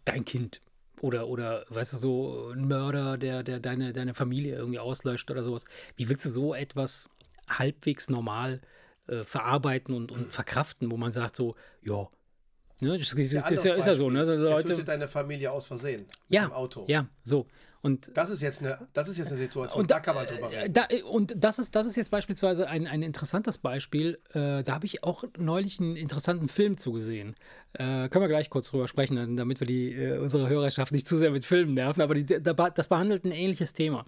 dein 0.03 0.25
Kind 0.25 0.61
oder, 1.01 1.27
oder 1.27 1.65
weißt 1.69 1.93
du, 1.93 1.97
so 1.97 2.49
ein 2.51 2.67
Mörder, 2.67 3.17
der, 3.17 3.43
der 3.43 3.59
deine, 3.59 3.93
deine 3.93 4.13
Familie 4.13 4.55
irgendwie 4.55 4.79
auslöscht 4.79 5.31
oder 5.31 5.43
sowas. 5.43 5.65
Wie 5.95 6.09
willst 6.09 6.25
du 6.25 6.29
so 6.29 6.53
etwas 6.53 7.09
halbwegs 7.47 8.09
normal 8.09 8.61
äh, 9.07 9.23
verarbeiten 9.23 9.93
und, 9.93 10.11
und 10.11 10.33
verkraften, 10.33 10.91
wo 10.91 10.97
man 10.97 11.11
sagt 11.11 11.35
so, 11.35 11.55
ja, 11.81 12.09
Ne, 12.81 12.97
das, 12.97 13.09
das, 13.09 13.15
das, 13.15 13.51
ist, 13.51 13.65
ja, 13.65 13.75
ist, 13.75 13.87
ja, 13.87 13.95
so. 13.95 14.09
Ne? 14.09 14.19
Also 14.19 14.33
Leute, 14.33 14.67
tötet 14.67 14.89
deine 14.89 15.07
Familie 15.07 15.49
aus 15.49 15.65
Versehen. 15.65 16.07
Ja. 16.27 16.45
Im 16.45 16.51
Auto. 16.51 16.83
Ja, 16.89 17.07
so. 17.23 17.47
Und 17.85 18.17
das 18.17 18.31
ist 18.31 18.41
jetzt 18.41 18.61
eine, 18.61 18.79
das 18.93 19.07
ist 19.07 19.19
jetzt 19.19 19.27
eine 19.27 19.37
Situation, 19.37 19.79
und 19.79 19.91
da, 19.91 19.97
da 19.97 20.01
kann 20.01 20.15
man 20.15 20.25
drüber 20.25 20.49
reden. 20.49 20.73
Da, 20.73 20.87
und 21.07 21.35
das 21.37 21.59
ist, 21.59 21.75
das 21.75 21.85
ist 21.85 21.95
jetzt 21.95 22.09
beispielsweise 22.09 22.67
ein, 22.67 22.87
ein 22.87 23.03
interessantes 23.03 23.59
Beispiel. 23.59 24.17
Äh, 24.33 24.63
da 24.63 24.73
habe 24.73 24.87
ich 24.87 25.03
auch 25.03 25.23
neulich 25.37 25.79
einen 25.79 25.95
interessanten 25.95 26.49
Film 26.49 26.79
zugesehen. 26.79 27.35
Äh, 27.73 28.09
können 28.09 28.23
wir 28.23 28.27
gleich 28.27 28.49
kurz 28.49 28.71
drüber 28.71 28.87
sprechen, 28.87 29.37
damit 29.37 29.59
wir 29.59 29.67
die, 29.67 29.91
äh, 29.91 30.17
unsere 30.17 30.49
Hörerschaft 30.49 30.93
nicht 30.93 31.07
zu 31.07 31.15
sehr 31.15 31.29
mit 31.29 31.45
Filmen 31.45 31.75
nerven. 31.75 32.01
Aber 32.01 32.15
die, 32.15 32.25
da, 32.25 32.53
das 32.53 32.87
behandelt 32.87 33.23
ein 33.23 33.31
ähnliches 33.31 33.73
Thema 33.73 34.03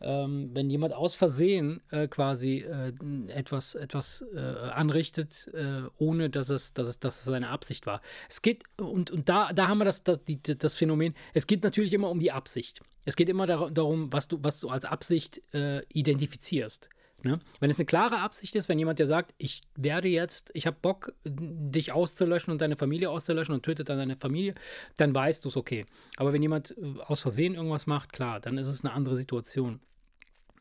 ähm, 0.00 0.50
wenn 0.52 0.68
jemand 0.70 0.92
aus 0.92 1.14
Versehen 1.14 1.80
äh, 1.90 2.08
quasi 2.08 2.58
äh, 2.58 2.92
etwas, 3.28 3.74
etwas 3.74 4.24
äh, 4.34 4.38
anrichtet, 4.38 5.50
äh, 5.54 5.82
ohne 5.98 6.30
dass 6.30 6.50
es, 6.50 6.74
dass, 6.74 6.88
es, 6.88 7.00
dass 7.00 7.18
es 7.18 7.24
seine 7.24 7.48
Absicht 7.48 7.86
war. 7.86 8.02
Es 8.28 8.42
geht, 8.42 8.64
und, 8.78 9.10
und 9.10 9.28
da, 9.28 9.52
da 9.52 9.68
haben 9.68 9.78
wir 9.78 9.84
das, 9.84 10.04
das, 10.04 10.24
die, 10.24 10.40
das 10.42 10.76
Phänomen, 10.76 11.14
es 11.34 11.46
geht 11.46 11.64
natürlich 11.64 11.92
immer 11.92 12.10
um 12.10 12.18
die 12.18 12.32
Absicht. 12.32 12.80
Es 13.04 13.16
geht 13.16 13.28
immer 13.28 13.46
dar 13.46 13.70
darum, 13.70 14.12
was 14.12 14.28
du, 14.28 14.38
was 14.42 14.60
du 14.60 14.68
als 14.68 14.84
Absicht 14.84 15.40
äh, 15.54 15.82
identifizierst. 15.92 16.90
Ne? 17.26 17.40
Wenn 17.58 17.70
es 17.70 17.78
eine 17.78 17.86
klare 17.86 18.18
Absicht 18.18 18.54
ist, 18.54 18.68
wenn 18.68 18.78
jemand 18.78 19.00
dir 19.00 19.08
sagt, 19.08 19.34
ich 19.36 19.62
werde 19.74 20.06
jetzt, 20.06 20.52
ich 20.54 20.66
habe 20.66 20.76
Bock, 20.80 21.12
dich 21.24 21.90
auszulöschen 21.90 22.52
und 22.52 22.60
deine 22.60 22.76
Familie 22.76 23.10
auszulöschen 23.10 23.52
und 23.52 23.64
tötet 23.64 23.88
dann 23.88 23.98
deine 23.98 24.16
Familie, 24.16 24.54
dann 24.96 25.12
weißt 25.12 25.44
du 25.44 25.48
es 25.48 25.56
okay. 25.56 25.86
Aber 26.16 26.32
wenn 26.32 26.42
jemand 26.42 26.76
äh, 26.78 27.00
aus 27.00 27.20
Versehen 27.20 27.54
irgendwas 27.54 27.86
macht, 27.88 28.12
klar, 28.12 28.38
dann 28.38 28.58
ist 28.58 28.68
es 28.68 28.84
eine 28.84 28.94
andere 28.94 29.16
Situation. 29.16 29.80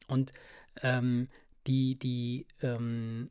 Und 0.07 0.31
ähm, 0.81 1.27
die, 1.67 1.99
die, 1.99 2.47
ähm, 2.61 3.29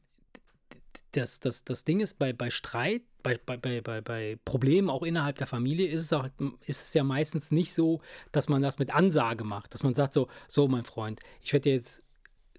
das, 1.10 1.40
das, 1.40 1.64
das 1.64 1.84
Ding 1.84 1.98
ist, 1.98 2.18
bei, 2.18 2.32
bei 2.32 2.50
Streit, 2.50 3.02
bei, 3.24 3.36
bei, 3.36 3.56
bei, 3.56 4.00
bei 4.00 4.38
Problemen 4.44 4.90
auch 4.90 5.02
innerhalb 5.02 5.38
der 5.38 5.46
Familie 5.48 5.88
ist 5.88 6.02
es, 6.02 6.12
auch, 6.12 6.28
ist 6.66 6.88
es 6.88 6.94
ja 6.94 7.02
meistens 7.02 7.50
nicht 7.50 7.74
so, 7.74 8.00
dass 8.30 8.48
man 8.48 8.62
das 8.62 8.78
mit 8.78 8.94
Ansage 8.94 9.42
macht, 9.42 9.74
dass 9.74 9.82
man 9.82 9.94
sagt 9.94 10.14
so, 10.14 10.28
so 10.46 10.68
mein 10.68 10.84
Freund, 10.84 11.20
ich 11.40 11.52
werde 11.52 11.70
jetzt 11.70 12.03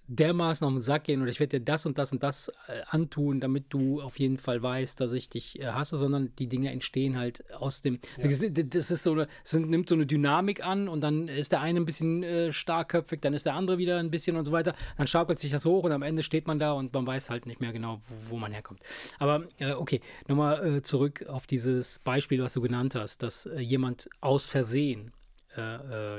dermaßen 0.08 0.66
auf 0.66 0.74
den 0.74 0.82
Sack 0.82 1.06
gehen 1.06 1.22
oder 1.22 1.32
ich 1.32 1.40
werde 1.40 1.60
dir 1.60 1.66
das 1.66 1.86
und 1.86 1.98
das 1.98 2.12
und 2.12 2.22
das 2.22 2.50
äh, 2.68 2.82
antun, 2.90 3.40
damit 3.40 3.66
du 3.70 4.02
auf 4.02 4.20
jeden 4.20 4.38
Fall 4.38 4.62
weißt, 4.62 5.00
dass 5.00 5.14
ich 5.14 5.30
dich 5.30 5.60
äh, 5.60 5.68
hasse, 5.68 5.98
sondern 5.98 6.34
die 6.38 6.48
Dinge 6.48 6.72
entstehen 6.72 7.18
halt 7.18 7.44
aus 7.54 7.82
dem. 7.82 8.00
Ja. 8.18 8.28
Das 8.28 8.92
ist 8.92 9.04
so 9.04 9.14
eine, 9.14 9.28
es 9.44 9.54
nimmt 9.54 9.90
so 9.90 9.96
eine 9.96 10.06
Dynamik 10.06 10.66
an 10.66 10.88
und 10.88 11.02
dann 11.02 11.28
ist 11.28 11.52
der 11.52 11.62
eine 11.62 11.80
ein 11.80 11.86
bisschen 11.86 12.24
äh, 12.24 12.54
starkköpfig, 12.54 13.22
dann 13.22 13.34
ist 13.34 13.46
der 13.46 13.56
andere 13.56 13.78
wieder 13.78 13.98
ein 13.98 14.12
bisschen 14.12 14.36
und 14.38 14.46
so 14.46 14.52
weiter. 14.52 14.76
Dann 14.98 15.08
schaukelt 15.08 15.40
sich 15.40 15.52
das 15.52 15.66
hoch 15.66 15.84
und 15.84 15.92
am 15.92 16.04
Ende 16.04 16.24
steht 16.24 16.48
man 16.48 16.60
da 16.60 16.74
und 16.74 16.94
man 16.94 17.08
weiß 17.08 17.30
halt 17.30 17.46
nicht 17.46 17.60
mehr 17.60 17.74
genau, 17.74 18.02
wo, 18.08 18.36
wo 18.36 18.38
man 18.38 18.52
herkommt. 18.52 18.82
Aber 19.18 19.48
äh, 19.60 19.72
okay, 19.72 20.02
nochmal 20.28 20.78
äh, 20.78 20.82
zurück 20.82 21.26
auf 21.28 21.48
dieses 21.48 22.00
Beispiel, 22.00 22.42
was 22.42 22.54
du 22.54 22.62
genannt 22.62 22.96
hast, 22.96 23.24
dass 23.24 23.48
äh, 23.48 23.60
jemand 23.60 24.10
aus 24.22 24.48
Versehen 24.48 25.12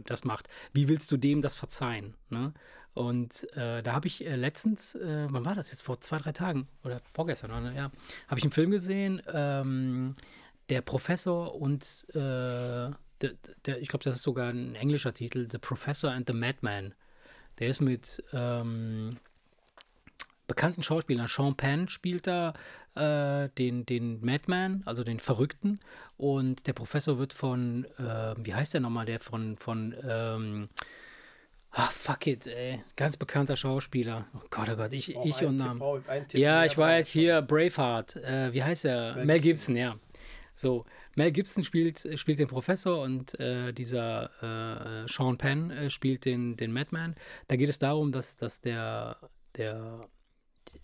das 0.06 0.24
macht. 0.24 0.48
Wie 0.72 0.88
willst 0.88 1.12
du 1.12 1.18
dem 1.18 1.42
das 1.42 1.56
verzeihen? 1.56 2.14
Ne? 2.30 2.54
Und 2.96 3.46
äh, 3.58 3.82
da 3.82 3.92
habe 3.92 4.06
ich 4.06 4.24
äh, 4.24 4.36
letztens, 4.36 4.94
äh, 4.94 5.26
wann 5.28 5.44
war 5.44 5.54
das 5.54 5.70
jetzt? 5.70 5.82
Vor 5.82 6.00
zwei, 6.00 6.16
drei 6.16 6.32
Tagen 6.32 6.66
oder 6.82 6.98
vorgestern, 7.12 7.50
oder? 7.50 7.70
ja, 7.72 7.90
habe 8.26 8.38
ich 8.38 8.42
einen 8.42 8.52
Film 8.52 8.70
gesehen, 8.70 9.20
ähm, 9.30 10.16
der 10.70 10.80
Professor 10.80 11.54
und 11.54 12.06
der, 12.14 12.96
der, 13.66 13.80
ich 13.80 13.88
glaube, 13.88 14.02
das 14.02 14.16
ist 14.16 14.22
sogar 14.22 14.48
ein 14.48 14.74
englischer 14.74 15.12
Titel, 15.12 15.46
The 15.50 15.58
Professor 15.58 16.10
and 16.10 16.26
the 16.26 16.32
Madman. 16.32 16.94
Der 17.58 17.68
ist 17.68 17.80
mit 17.80 18.24
ähm, 18.32 19.18
bekannten 20.46 20.82
Schauspielern. 20.82 21.28
Sean 21.28 21.54
Penn 21.54 21.88
spielt 21.88 22.26
da 22.26 22.54
äh, 22.94 23.50
den, 23.58 23.84
den 23.84 24.24
Madman, 24.24 24.82
also 24.86 25.04
den 25.04 25.20
Verrückten. 25.20 25.80
Und 26.16 26.66
der 26.66 26.72
Professor 26.72 27.18
wird 27.18 27.32
von, 27.32 27.84
äh, 27.98 28.34
wie 28.38 28.54
heißt 28.54 28.74
der 28.74 28.80
nochmal, 28.80 29.06
der 29.06 29.20
von, 29.20 29.56
von 29.56 29.94
ähm, 30.02 30.68
Ah, 31.78 31.90
fuck 31.92 32.26
it, 32.26 32.46
ey. 32.46 32.82
Ganz 32.96 33.18
bekannter 33.18 33.54
Schauspieler. 33.54 34.26
Oh 34.34 34.40
Gott, 34.48 34.70
oh 34.72 34.76
Gott, 34.76 34.94
ich, 34.94 35.14
ich 35.14 35.42
und 35.42 35.56
Namen. 35.56 35.82
Ja, 36.32 36.64
ich 36.64 36.78
weiß, 36.78 37.10
hier 37.10 37.42
Braveheart. 37.42 38.16
Äh, 38.16 38.54
wie 38.54 38.62
heißt 38.62 38.86
er? 38.86 39.14
Mel, 39.16 39.26
Mel 39.26 39.40
Gibson, 39.40 39.74
Gibson, 39.74 39.76
ja. 39.76 39.98
So, 40.54 40.86
Mel 41.16 41.32
Gibson 41.32 41.64
spielt, 41.64 42.18
spielt 42.18 42.38
den 42.38 42.48
Professor 42.48 43.02
und 43.02 43.38
äh, 43.38 43.74
dieser 43.74 45.04
äh, 45.04 45.06
Sean 45.06 45.36
Penn 45.36 45.70
äh, 45.70 45.90
spielt 45.90 46.24
den, 46.24 46.56
den 46.56 46.72
Madman. 46.72 47.14
Da 47.46 47.56
geht 47.56 47.68
es 47.68 47.78
darum, 47.78 48.10
dass, 48.10 48.36
dass 48.36 48.62
der, 48.62 49.18
der 49.56 50.08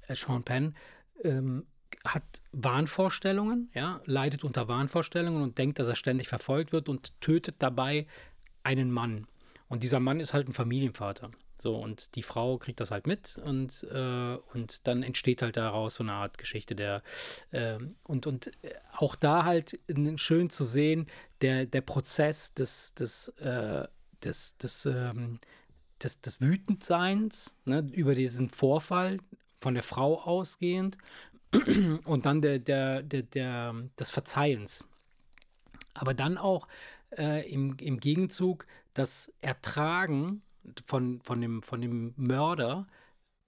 äh, 0.09 0.15
Sean 0.15 0.43
Penn 0.45 0.77
ähm, 1.25 1.65
hat 2.05 2.25
Wahnvorstellungen, 2.53 3.71
ja, 3.73 4.03
leidet 4.05 4.45
unter 4.45 4.69
Wahnvorstellungen 4.69 5.43
und 5.43 5.57
denkt, 5.57 5.79
dass 5.79 5.89
er 5.89 5.97
ständig 5.97 6.29
verfolgt 6.29 6.73
wird 6.73 6.91
und 6.91 7.19
tötet 7.23 7.57
dabei 7.61 8.07
einen 8.63 8.91
Mann. 8.91 9.27
Und 9.73 9.83
dieser 9.83 10.01
Mann 10.01 10.21
ist 10.21 10.35
halt 10.35 10.49
ein 10.49 10.53
Familienvater. 10.53 11.31
So, 11.57 11.77
und 11.77 12.15
die 12.17 12.23
Frau 12.23 12.59
kriegt 12.59 12.79
das 12.79 12.91
halt 12.91 13.07
mit 13.07 13.41
und, 13.43 13.85
äh, 13.91 14.37
und 14.53 14.87
dann 14.87 15.03
entsteht 15.03 15.41
halt 15.41 15.57
daraus 15.57 15.95
so 15.95 16.05
eine 16.05 16.13
Art 16.13 16.37
Geschichte 16.37 16.75
der 16.75 17.03
äh, 17.53 17.79
und, 18.03 18.27
und 18.27 18.51
auch 18.93 19.17
da 19.17 19.47
halt 19.47 19.81
schön 20.17 20.51
zu 20.51 20.65
sehen, 20.65 21.07
der, 21.41 21.65
der 21.65 21.81
Prozess 21.81 22.53
des, 22.53 22.93
des, 22.93 23.29
äh, 23.39 23.89
des, 24.23 24.59
des, 24.59 24.85
ähm, 24.85 25.39
des, 26.03 26.21
des 26.21 26.43
Wütendseins 26.43 27.57
ne, 27.65 27.83
über 27.93 28.15
diesen 28.15 28.51
Vorfall 28.51 29.21
von 29.59 29.73
der 29.73 29.85
Frau 29.85 30.21
ausgehend 30.21 30.99
und 32.05 32.27
dann 32.27 32.43
der, 32.43 32.59
der, 32.59 33.03
der, 33.03 33.23
der, 33.23 33.75
des 33.99 34.11
Verzeihens. 34.11 34.85
Aber 35.95 36.13
dann 36.13 36.37
auch 36.37 36.69
äh, 37.19 37.49
im, 37.51 37.77
im 37.79 38.01
Gegenzug 38.01 38.67
das 38.95 39.33
Ertragen 39.41 40.43
von, 40.85 41.21
von, 41.23 41.41
dem, 41.41 41.63
von 41.63 41.81
dem 41.81 42.15
Mörder, 42.17 42.87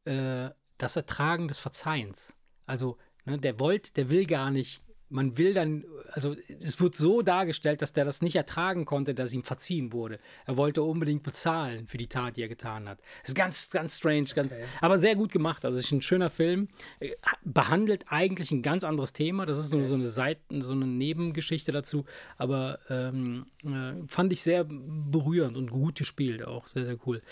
äh, 0.05 0.51
das 0.79 0.97
Ertragen 0.97 1.49
des 1.49 1.61
Verzeihens. 1.61 2.37
Also, 2.67 2.99
ne, 3.25 3.39
der 3.39 3.59
wollt, 3.61 3.97
der 3.97 4.11
will 4.11 4.27
gar 4.27 4.51
nicht 4.51 4.83
man 5.15 5.39
will 5.39 5.55
dann, 5.55 5.85
also 6.11 6.35
es 6.49 6.81
wird 6.81 6.97
so 6.97 7.23
dargestellt, 7.23 7.83
dass 7.83 7.93
der 7.93 8.05
das 8.05 8.21
nicht 8.21 8.35
ertragen 8.35 8.85
konnte, 8.85 9.15
dass 9.15 9.33
ihm 9.33 9.45
verziehen 9.45 9.93
wurde. 9.93 10.19
Er 10.45 10.57
wollte 10.57 10.83
unbedingt 10.83 11.23
bezahlen 11.23 11.87
für 11.87 11.99
die 11.99 12.09
Tat, 12.09 12.37
die 12.37 12.43
er 12.43 12.49
getan 12.49 12.89
hat. 12.89 12.99
Das 13.23 13.31
ist 13.31 13.35
ganz, 13.37 13.71
ganz 13.71 13.97
strange, 13.97 14.29
ganz, 14.35 14.53
okay. 14.53 14.65
aber 14.81 14.99
sehr 14.99 15.15
gut 15.15 15.31
gemacht. 15.31 15.65
Also 15.65 15.79
es 15.79 15.85
ist 15.85 15.93
ein 15.93 16.03
schöner 16.03 16.31
Film. 16.31 16.67
Äh, 16.99 17.13
behandelt 17.45 18.07
eigentlich 18.09 18.51
ein 18.51 18.63
ganz 18.63 18.83
anderes 18.83 19.13
Thema. 19.13 19.47
Das 19.47 19.57
ist 19.57 19.73
okay. 19.73 19.85
so 19.85 19.95
eine 19.95 20.09
Seiten, 20.09 20.61
so 20.61 20.73
eine 20.73 20.87
Nebengeschichte 20.87 21.71
dazu. 21.71 22.05
Aber 22.37 22.81
ähm, 22.91 23.47
äh, 23.63 24.07
fand 24.09 24.33
ich 24.33 24.43
sehr 24.43 24.65
berührend 24.65 25.57
und 25.57 25.71
gut 25.71 25.95
gespielt, 25.95 26.45
auch 26.45 26.67
sehr, 26.67 26.87
sehr 26.87 26.97
cool. 27.07 27.23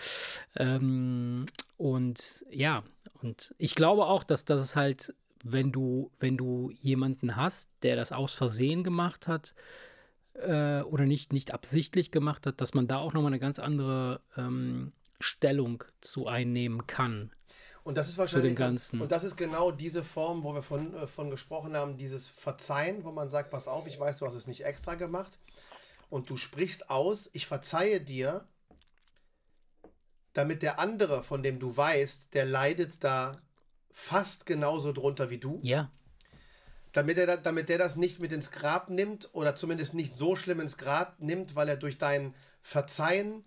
Ähm, 0.56 1.46
und 1.78 2.44
ja, 2.48 2.84
und 3.22 3.54
ich 3.58 3.74
glaube 3.74 4.06
auch, 4.06 4.22
dass, 4.22 4.48
es 4.48 4.76
halt 4.76 5.14
wenn 5.42 5.72
du, 5.72 6.10
wenn 6.20 6.36
du 6.36 6.70
jemanden 6.80 7.36
hast, 7.36 7.70
der 7.82 7.96
das 7.96 8.12
aus 8.12 8.34
Versehen 8.34 8.84
gemacht 8.84 9.28
hat 9.28 9.54
äh, 10.34 10.80
oder 10.82 11.04
nicht, 11.04 11.32
nicht 11.32 11.52
absichtlich 11.52 12.10
gemacht 12.10 12.46
hat, 12.46 12.60
dass 12.60 12.74
man 12.74 12.86
da 12.86 12.98
auch 12.98 13.12
nochmal 13.12 13.30
eine 13.30 13.38
ganz 13.38 13.58
andere 13.58 14.20
ähm, 14.36 14.92
Stellung 15.20 15.84
zu 16.00 16.26
einnehmen 16.26 16.86
kann. 16.86 17.32
Und 17.84 17.96
das 17.96 18.08
ist 18.08 18.18
wahrscheinlich 18.18 18.54
Ganzen. 18.54 19.00
und 19.00 19.10
das 19.10 19.24
ist 19.24 19.36
genau 19.36 19.72
diese 19.72 20.04
Form, 20.04 20.44
wo 20.44 20.54
wir 20.54 20.62
von, 20.62 20.94
äh, 20.94 21.06
von 21.06 21.30
gesprochen 21.30 21.76
haben, 21.76 21.96
dieses 21.96 22.28
Verzeihen, 22.28 23.04
wo 23.04 23.10
man 23.10 23.28
sagt, 23.28 23.50
pass 23.50 23.66
auf, 23.66 23.86
ich 23.86 23.98
weiß, 23.98 24.18
du 24.18 24.26
hast 24.26 24.34
es 24.34 24.46
nicht 24.46 24.64
extra 24.64 24.94
gemacht. 24.94 25.38
Und 26.08 26.30
du 26.30 26.36
sprichst 26.36 26.90
aus, 26.90 27.30
ich 27.32 27.46
verzeihe 27.46 28.00
dir, 28.00 28.46
damit 30.32 30.62
der 30.62 30.78
andere, 30.78 31.22
von 31.22 31.42
dem 31.42 31.58
du 31.58 31.76
weißt, 31.76 32.34
der 32.34 32.44
leidet 32.44 33.02
da 33.02 33.34
fast 33.92 34.46
genauso 34.46 34.92
drunter 34.92 35.30
wie 35.30 35.38
du. 35.38 35.58
Ja. 35.62 35.90
Damit 36.92 37.16
er, 37.18 37.36
damit 37.36 37.68
der 37.68 37.78
das 37.78 37.96
nicht 37.96 38.20
mit 38.20 38.32
ins 38.32 38.50
Grab 38.50 38.90
nimmt 38.90 39.30
oder 39.32 39.56
zumindest 39.56 39.94
nicht 39.94 40.14
so 40.14 40.36
schlimm 40.36 40.60
ins 40.60 40.76
Grab 40.76 41.16
nimmt, 41.20 41.54
weil 41.54 41.68
er 41.68 41.76
durch 41.76 41.98
dein 41.98 42.34
Verzeihen 42.60 43.44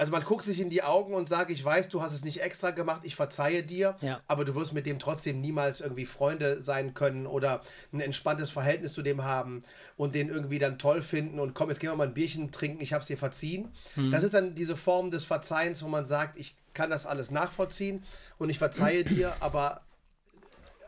also 0.00 0.12
man 0.12 0.24
guckt 0.24 0.44
sich 0.44 0.58
in 0.60 0.70
die 0.70 0.82
Augen 0.82 1.12
und 1.12 1.28
sagt, 1.28 1.50
ich 1.50 1.62
weiß, 1.62 1.90
du 1.90 2.00
hast 2.00 2.14
es 2.14 2.24
nicht 2.24 2.40
extra 2.40 2.70
gemacht, 2.70 3.02
ich 3.04 3.14
verzeihe 3.14 3.62
dir, 3.62 3.96
ja. 4.00 4.18
aber 4.28 4.46
du 4.46 4.54
wirst 4.54 4.72
mit 4.72 4.86
dem 4.86 4.98
trotzdem 4.98 5.42
niemals 5.42 5.82
irgendwie 5.82 6.06
Freunde 6.06 6.62
sein 6.62 6.94
können 6.94 7.26
oder 7.26 7.60
ein 7.92 8.00
entspanntes 8.00 8.50
Verhältnis 8.50 8.94
zu 8.94 9.02
dem 9.02 9.24
haben 9.24 9.62
und 9.98 10.14
den 10.14 10.30
irgendwie 10.30 10.58
dann 10.58 10.78
toll 10.78 11.02
finden 11.02 11.38
und 11.38 11.52
komm, 11.52 11.68
jetzt 11.68 11.80
gehen 11.80 11.90
wir 11.90 11.96
mal 11.96 12.06
ein 12.06 12.14
Bierchen 12.14 12.50
trinken, 12.50 12.80
ich 12.80 12.94
habe 12.94 13.02
es 13.02 13.08
dir 13.08 13.18
verziehen. 13.18 13.68
Mhm. 13.94 14.10
Das 14.10 14.24
ist 14.24 14.32
dann 14.32 14.54
diese 14.54 14.74
Form 14.74 15.10
des 15.10 15.26
Verzeihens, 15.26 15.82
wo 15.82 15.88
man 15.88 16.06
sagt, 16.06 16.38
ich 16.38 16.54
kann 16.72 16.88
das 16.88 17.04
alles 17.04 17.30
nachvollziehen 17.30 18.02
und 18.38 18.48
ich 18.48 18.56
verzeihe 18.56 19.04
dir, 19.04 19.34
aber 19.40 19.82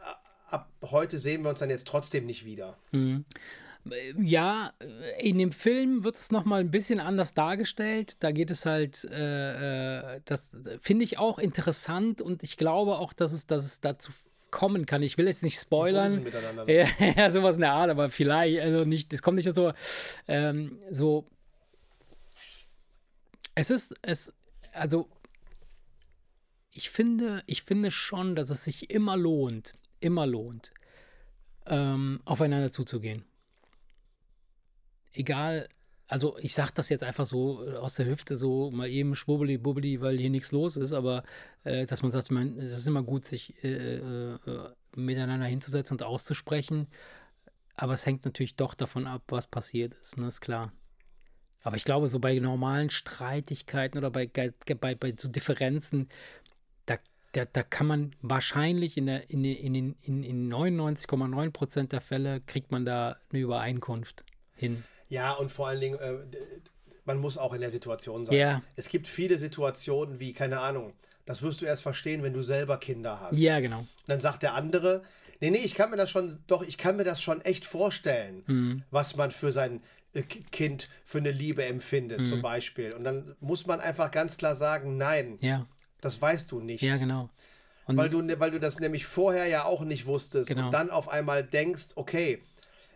äh, 0.04 0.54
ab 0.54 0.70
heute 0.90 1.18
sehen 1.18 1.42
wir 1.42 1.50
uns 1.50 1.58
dann 1.58 1.68
jetzt 1.68 1.86
trotzdem 1.86 2.24
nicht 2.24 2.46
wieder. 2.46 2.78
Mhm. 2.92 3.26
Ja, 4.16 4.72
in 5.18 5.38
dem 5.38 5.50
Film 5.50 6.04
wird 6.04 6.14
es 6.14 6.30
nochmal 6.30 6.60
ein 6.60 6.70
bisschen 6.70 7.00
anders 7.00 7.34
dargestellt. 7.34 8.16
Da 8.22 8.30
geht 8.30 8.50
es 8.50 8.64
halt, 8.64 9.04
äh, 9.04 10.16
äh 10.16 10.20
das 10.24 10.56
finde 10.78 11.04
ich 11.04 11.18
auch 11.18 11.38
interessant 11.38 12.22
und 12.22 12.44
ich 12.44 12.56
glaube 12.56 12.98
auch, 12.98 13.12
dass 13.12 13.32
es, 13.32 13.46
dass 13.46 13.64
es 13.64 13.80
dazu 13.80 14.12
kommen 14.52 14.86
kann. 14.86 15.02
Ich 15.02 15.18
will 15.18 15.26
jetzt 15.26 15.42
nicht 15.42 15.58
spoilern. 15.58 16.24
Ja, 16.68 16.86
ja, 17.16 17.30
sowas 17.30 17.56
in 17.56 17.62
der 17.62 17.72
Art, 17.72 17.90
aber 17.90 18.08
vielleicht, 18.08 18.60
also 18.60 18.84
nicht, 18.84 19.12
es 19.12 19.22
kommt 19.22 19.36
nicht 19.36 19.52
so, 19.52 19.72
ähm, 20.28 20.78
so. 20.90 21.26
Es 23.54 23.70
ist, 23.70 23.94
es, 24.02 24.32
also, 24.72 25.08
ich 26.72 26.88
finde, 26.90 27.42
ich 27.46 27.64
finde 27.64 27.90
schon, 27.90 28.36
dass 28.36 28.48
es 28.48 28.62
sich 28.64 28.90
immer 28.90 29.16
lohnt, 29.16 29.72
immer 30.00 30.26
lohnt, 30.26 30.72
ähm, 31.66 32.20
aufeinander 32.24 32.70
zuzugehen 32.70 33.24
egal, 35.12 35.68
also 36.12 36.36
ich 36.38 36.52
sage 36.52 36.72
das 36.74 36.90
jetzt 36.90 37.04
einfach 37.04 37.24
so 37.24 37.66
äh, 37.66 37.76
aus 37.76 37.94
der 37.94 38.06
Hüfte, 38.06 38.36
so 38.36 38.70
mal 38.70 38.88
eben 38.88 39.14
schwubbeli 39.14 39.56
bubbeli, 39.56 40.00
weil 40.02 40.18
hier 40.18 40.30
nichts 40.30 40.52
los 40.52 40.76
ist, 40.76 40.92
aber 40.92 41.24
äh, 41.64 41.86
dass 41.86 42.02
man 42.02 42.10
sagt, 42.10 42.30
man, 42.30 42.58
es 42.58 42.72
ist 42.72 42.86
immer 42.86 43.02
gut, 43.02 43.26
sich 43.26 43.54
äh, 43.64 43.96
äh, 43.96 44.38
miteinander 44.94 45.46
hinzusetzen 45.46 45.94
und 45.94 46.02
auszusprechen. 46.02 46.86
Aber 47.74 47.94
es 47.94 48.04
hängt 48.04 48.26
natürlich 48.26 48.56
doch 48.56 48.74
davon 48.74 49.06
ab, 49.06 49.22
was 49.28 49.46
passiert 49.46 49.94
ist, 49.94 50.18
ne? 50.18 50.26
ist 50.26 50.42
klar. 50.42 50.72
Aber 51.62 51.76
ich 51.76 51.84
glaube, 51.84 52.08
so 52.08 52.18
bei 52.18 52.38
normalen 52.38 52.90
Streitigkeiten 52.90 53.96
oder 53.96 54.10
bei, 54.10 54.26
bei, 54.26 54.94
bei 54.94 55.14
so 55.16 55.28
Differenzen, 55.28 56.08
da, 56.84 56.96
da, 57.32 57.46
da 57.46 57.62
kann 57.62 57.86
man 57.86 58.16
wahrscheinlich 58.20 58.98
in, 58.98 59.06
der, 59.06 59.30
in, 59.30 59.44
in, 59.44 59.96
in, 60.02 60.22
in 60.22 60.52
99,9 60.52 61.50
Prozent 61.52 61.92
der 61.92 62.00
Fälle 62.00 62.42
kriegt 62.42 62.70
man 62.70 62.84
da 62.84 63.16
eine 63.30 63.40
Übereinkunft 63.40 64.24
hin. 64.56 64.84
Ja, 65.12 65.32
und 65.32 65.50
vor 65.52 65.68
allen 65.68 65.80
Dingen, 65.80 65.98
äh, 65.98 66.14
man 67.04 67.18
muss 67.18 67.36
auch 67.36 67.52
in 67.52 67.60
der 67.60 67.70
Situation 67.70 68.24
sein. 68.24 68.36
Ja. 68.36 68.62
Es 68.76 68.88
gibt 68.88 69.06
viele 69.06 69.36
Situationen 69.36 70.20
wie, 70.20 70.32
keine 70.32 70.60
Ahnung, 70.60 70.94
das 71.26 71.42
wirst 71.42 71.60
du 71.60 71.66
erst 71.66 71.82
verstehen, 71.82 72.22
wenn 72.22 72.32
du 72.32 72.42
selber 72.42 72.78
Kinder 72.78 73.20
hast. 73.20 73.38
Ja, 73.38 73.60
genau. 73.60 73.80
Und 73.80 73.88
dann 74.06 74.20
sagt 74.20 74.42
der 74.42 74.54
andere, 74.54 75.02
nee, 75.40 75.50
nee, 75.50 75.58
ich 75.58 75.74
kann 75.74 75.90
mir 75.90 75.96
das 75.96 76.10
schon, 76.10 76.38
doch, 76.46 76.62
ich 76.62 76.78
kann 76.78 76.96
mir 76.96 77.04
das 77.04 77.20
schon 77.22 77.40
echt 77.42 77.64
vorstellen, 77.66 78.42
Mhm. 78.46 78.82
was 78.90 79.14
man 79.16 79.30
für 79.30 79.52
sein 79.52 79.82
äh, 80.14 80.22
Kind 80.22 80.88
für 81.04 81.18
eine 81.18 81.30
Liebe 81.30 81.64
empfindet, 81.64 82.20
Mhm. 82.20 82.26
zum 82.26 82.40
Beispiel. 82.42 82.94
Und 82.94 83.04
dann 83.04 83.34
muss 83.40 83.66
man 83.66 83.80
einfach 83.80 84.10
ganz 84.10 84.36
klar 84.38 84.56
sagen, 84.56 84.96
nein, 84.96 85.36
Ja, 85.40 85.66
das 86.00 86.20
weißt 86.22 86.50
du 86.52 86.60
nicht. 86.60 86.82
ja, 86.82 86.96
genau. 86.96 87.28
Und 87.86 87.96
Weil 87.96 88.08
du, 88.10 88.22
ne, 88.22 88.38
weil 88.40 88.50
du 88.52 88.60
das 88.60 88.78
nämlich 88.78 89.04
vorher 89.06 89.46
ja 89.46 89.64
auch 89.64 89.82
nicht 89.84 90.06
wusstest 90.06 90.48
Genau. 90.48 90.66
und 90.66 90.70
dann 90.72 90.88
auf 90.90 91.08
einmal 91.08 91.42
denkst, 91.44 91.88
okay, 91.96 92.40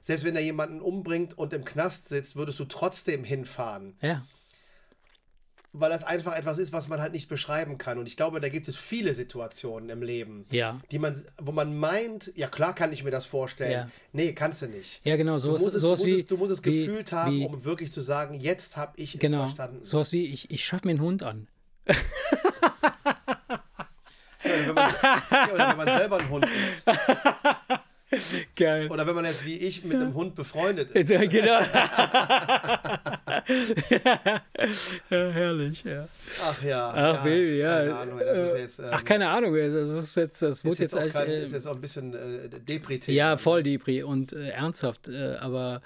selbst 0.06 0.24
wenn 0.24 0.36
er 0.36 0.42
jemanden 0.42 0.80
umbringt 0.80 1.36
und 1.36 1.52
im 1.52 1.64
Knast 1.64 2.08
sitzt, 2.08 2.36
würdest 2.36 2.60
du 2.60 2.64
trotzdem 2.64 3.24
hinfahren. 3.24 3.96
ja, 4.00 4.24
Weil 5.72 5.90
das 5.90 6.04
einfach 6.04 6.36
etwas 6.36 6.58
ist, 6.58 6.72
was 6.72 6.86
man 6.86 7.00
halt 7.00 7.12
nicht 7.12 7.28
beschreiben 7.28 7.76
kann. 7.76 7.98
Und 7.98 8.06
ich 8.06 8.16
glaube, 8.16 8.38
da 8.40 8.48
gibt 8.48 8.68
es 8.68 8.76
viele 8.76 9.14
Situationen 9.14 9.88
im 9.90 10.02
Leben, 10.02 10.46
ja. 10.52 10.80
die 10.92 11.00
man, 11.00 11.20
wo 11.38 11.50
man 11.50 11.76
meint, 11.76 12.30
ja 12.36 12.46
klar 12.46 12.72
kann 12.72 12.92
ich 12.92 13.02
mir 13.02 13.10
das 13.10 13.26
vorstellen. 13.26 13.72
Ja. 13.72 13.88
Nee, 14.12 14.32
kannst 14.32 14.62
du 14.62 14.68
nicht. 14.68 15.00
Ja, 15.02 15.16
genau, 15.16 15.32
Du 15.34 15.40
sowas, 15.40 15.62
musst, 15.62 15.74
es, 15.74 15.82
du, 15.82 15.88
sowas 15.88 15.98
musst 15.98 16.06
wie. 16.16 16.20
es, 16.20 16.26
du 16.26 16.36
musst 16.36 16.52
es 16.52 16.64
wie, 16.64 16.86
gefühlt 16.86 17.10
haben, 17.10 17.32
wie, 17.32 17.44
um 17.44 17.64
wirklich 17.64 17.90
zu 17.90 18.00
sagen, 18.00 18.34
jetzt 18.34 18.76
habe 18.76 18.92
ich 18.96 19.16
es 19.16 19.20
Genau, 19.20 19.38
verstanden. 19.38 19.82
sowas 19.84 20.12
wie, 20.12 20.26
ich, 20.26 20.52
ich 20.52 20.64
schaffe 20.64 20.86
mir 20.86 20.92
einen 20.92 21.00
Hund 21.02 21.24
an. 21.24 21.48
Oder, 24.44 24.66
wenn 24.66 24.74
man, 24.74 24.92
oder 25.54 25.68
wenn 25.70 25.76
man 25.76 25.98
selber 25.98 26.18
ein 26.20 26.28
Hund 26.30 26.46
ist. 26.46 26.84
Geil. 28.56 28.88
Oder 28.90 29.06
wenn 29.06 29.14
man 29.14 29.24
jetzt 29.24 29.44
wie 29.44 29.56
ich 29.56 29.84
mit 29.84 29.94
einem 29.94 30.14
Hund 30.14 30.34
befreundet 30.34 30.90
ist. 30.92 31.10
Ja, 31.10 31.24
genau. 31.24 31.60
ja, 35.10 35.30
herrlich, 35.30 35.84
ja. 35.84 36.08
Ach 36.42 36.62
ja. 36.62 36.90
Ach, 36.90 36.96
ja, 36.96 37.22
Baby, 37.22 37.58
ja. 37.58 37.78
Keine 37.78 37.96
Ahnung, 37.96 38.18
das 38.18 38.38
ist 38.38 38.58
jetzt, 38.58 38.78
ähm, 38.78 38.84
Ach, 38.90 39.04
keine 39.04 39.28
Ahnung, 39.28 39.54
das 39.54 39.90
ist 39.90 40.16
jetzt, 40.16 40.42
das 40.42 40.64
wurde 40.64 40.82
jetzt, 40.82 40.94
jetzt, 40.94 41.14
kein, 41.14 41.28
äh, 41.28 41.44
ist 41.44 41.52
jetzt 41.52 41.66
auch 41.66 41.74
ein 41.74 41.80
bisschen 41.80 42.14
äh, 42.14 42.48
depri 42.48 43.00
Ja, 43.06 43.36
voll 43.36 43.62
Depri 43.62 44.02
und 44.02 44.32
äh, 44.32 44.48
ernsthaft. 44.48 45.08
Äh, 45.08 45.36
aber 45.40 45.82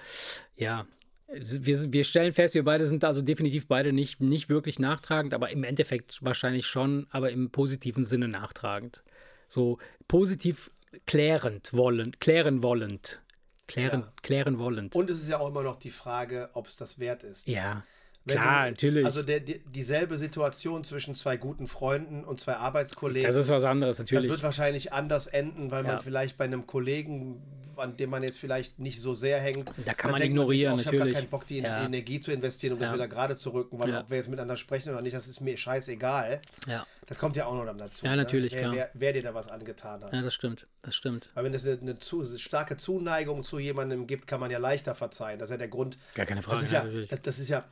ja, 0.56 0.86
wir, 1.32 1.92
wir 1.92 2.04
stellen 2.04 2.32
fest, 2.32 2.54
wir 2.54 2.64
beide 2.64 2.86
sind 2.86 3.04
also 3.04 3.22
definitiv 3.22 3.66
beide 3.66 3.92
nicht, 3.92 4.20
nicht 4.20 4.48
wirklich 4.48 4.78
nachtragend, 4.78 5.34
aber 5.34 5.50
im 5.50 5.64
Endeffekt 5.64 6.18
wahrscheinlich 6.22 6.66
schon, 6.66 7.06
aber 7.10 7.30
im 7.30 7.50
positiven 7.50 8.04
Sinne 8.04 8.28
nachtragend. 8.28 9.02
So 9.48 9.78
positiv 10.08 10.70
klärend 11.06 11.72
wollend, 11.72 12.20
klären 12.20 12.62
wollend. 12.62 13.22
Klären, 13.66 14.00
Ja. 14.00 14.12
klären 14.22 14.58
wollend. 14.58 14.94
Und 14.96 15.08
es 15.10 15.22
ist 15.22 15.28
ja 15.28 15.38
auch 15.38 15.48
immer 15.48 15.62
noch 15.62 15.76
die 15.76 15.90
Frage, 15.90 16.50
ob 16.54 16.66
es 16.66 16.76
das 16.76 16.98
wert 16.98 17.22
ist. 17.22 17.48
ja, 17.48 17.84
Wenn 18.24 18.36
klar, 18.36 18.64
du, 18.64 18.70
natürlich. 18.72 19.06
Also 19.06 19.22
der, 19.22 19.38
die, 19.40 19.60
dieselbe 19.64 20.18
Situation 20.18 20.82
zwischen 20.84 21.14
zwei 21.14 21.36
guten 21.36 21.68
Freunden 21.68 22.24
und 22.24 22.40
zwei 22.40 22.56
Arbeitskollegen. 22.56 23.26
das 23.28 23.36
ist 23.36 23.48
was 23.48 23.62
anderes, 23.64 23.96
das 23.98 24.10
natürlich. 24.10 24.28
wird 24.28 24.42
wahrscheinlich 24.42 24.92
anders 24.92 25.26
enden, 25.28 25.70
weil 25.70 25.84
Ja. 25.84 25.92
man 25.94 26.00
vielleicht 26.02 26.36
bei 26.36 26.44
einem 26.44 26.66
Kollegen, 26.66 27.40
an 27.80 27.96
dem 27.96 28.10
man 28.10 28.22
jetzt 28.22 28.38
vielleicht 28.38 28.78
nicht 28.78 29.00
so 29.00 29.14
sehr 29.14 29.40
hängt, 29.40 29.70
Da 29.84 29.94
kann 29.94 30.10
man 30.12 30.20
denkt 30.20 30.32
ignorieren, 30.34 30.78
sich, 30.78 30.86
oh, 30.86 30.92
ich 30.92 31.00
habe 31.00 31.10
gar 31.10 31.20
keinen 31.20 31.28
Bock, 31.30 31.46
die 31.46 31.58
Ja. 31.58 31.84
Energie 31.84 32.20
zu 32.20 32.32
investieren, 32.32 32.74
um 32.74 32.78
das 32.80 32.88
Ja. 32.90 32.94
wieder 32.94 33.08
gerade 33.08 33.36
zu 33.36 33.50
rücken, 33.50 33.78
weil 33.78 33.90
Ja. 33.90 34.00
ob 34.00 34.10
wir 34.10 34.16
jetzt 34.18 34.28
miteinander 34.28 34.56
sprechen 34.56 34.90
oder 34.90 35.02
nicht, 35.02 35.16
das 35.16 35.26
ist 35.26 35.40
mir 35.40 35.56
scheißegal. 35.56 36.40
ja. 36.66 36.86
Das 37.06 37.18
kommt 37.18 37.34
ja 37.36 37.46
auch 37.46 37.54
noch 37.54 37.66
dann 37.66 37.76
dazu. 37.76 38.06
Ja, 38.06 38.14
natürlich, 38.14 38.52
ne? 38.52 38.60
wer, 38.62 38.72
wer, 38.72 38.90
wer 38.94 39.12
dir 39.14 39.22
da 39.22 39.34
was 39.34 39.48
angetan 39.48 40.04
hat. 40.04 40.12
ja, 40.12 40.22
das 40.22 40.32
stimmt, 40.32 40.68
das 40.82 40.94
stimmt. 40.94 41.28
Weil 41.34 41.42
wenn 41.42 41.54
es 41.54 41.64
eine, 41.66 41.76
eine 41.80 41.98
zu, 41.98 42.24
starke 42.38 42.76
Zuneigung 42.76 43.42
zu 43.42 43.58
jemandem 43.58 44.06
gibt, 44.06 44.28
kann 44.28 44.38
man 44.38 44.48
ja 44.52 44.58
leichter 44.58 44.94
verzeihen. 44.94 45.40
Das 45.40 45.48
ist 45.48 45.54
ja 45.54 45.56
der 45.56 45.66
Grund. 45.66 45.98
Gar 46.14 46.26
keine 46.26 46.40
Frage, 46.42 46.58
Das 46.58 46.66
ist 46.66 46.72
ja, 46.72 46.84
das, 47.08 47.22
das 47.22 47.38
ist 47.40 47.48
ja, 47.48 47.64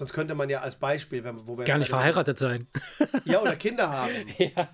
sonst 0.00 0.12
könnte 0.14 0.34
man 0.34 0.48
ja 0.48 0.60
als 0.60 0.76
Beispiel, 0.76 1.22
wenn, 1.24 1.46
wo 1.46 1.56
wir 1.58 1.64
Gar 1.64 1.78
nicht 1.78 1.90
verheiratet 1.90 2.38
sein. 2.38 2.66
Ja, 3.26 3.40
oder 3.40 3.54
Kinder 3.54 3.90
haben. 3.90 4.10
ja. 4.38 4.68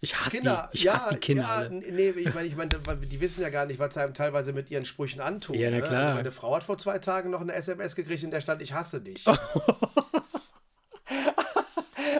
Ich 0.00 0.14
hasse 0.14 0.36
Kinder, 0.36 0.68
die, 0.72 0.76
ich 0.76 0.84
ja, 0.84 0.94
hasse 0.94 1.14
die 1.14 1.20
Kinder 1.20 1.42
ja, 1.42 1.48
alle. 1.48 1.70
nee, 1.70 2.10
ich 2.10 2.34
meine, 2.34 2.46
ich 2.46 2.56
weil 2.56 2.96
die 2.96 3.20
wissen 3.20 3.40
ja 3.42 3.48
gar 3.48 3.66
nicht, 3.66 3.78
was 3.78 3.94
sie 3.94 4.00
einem 4.00 4.14
teilweise 4.14 4.52
mit 4.52 4.70
ihren 4.70 4.84
Sprüchen 4.84 5.20
antun. 5.20 5.56
Ja, 5.58 5.70
na 5.70 5.78
ne? 5.78 5.82
klar. 5.82 6.02
Also 6.02 6.14
meine 6.14 6.30
Frau 6.32 6.54
hat 6.54 6.64
vor 6.64 6.78
zwei 6.78 6.98
Tagen 6.98 7.30
noch 7.30 7.40
eine 7.40 7.54
SMS 7.54 7.96
gekriegt, 7.96 8.22
in 8.22 8.30
der 8.30 8.42
stand, 8.42 8.62
ich 8.62 8.72
hasse 8.72 9.00
dich. 9.00 9.24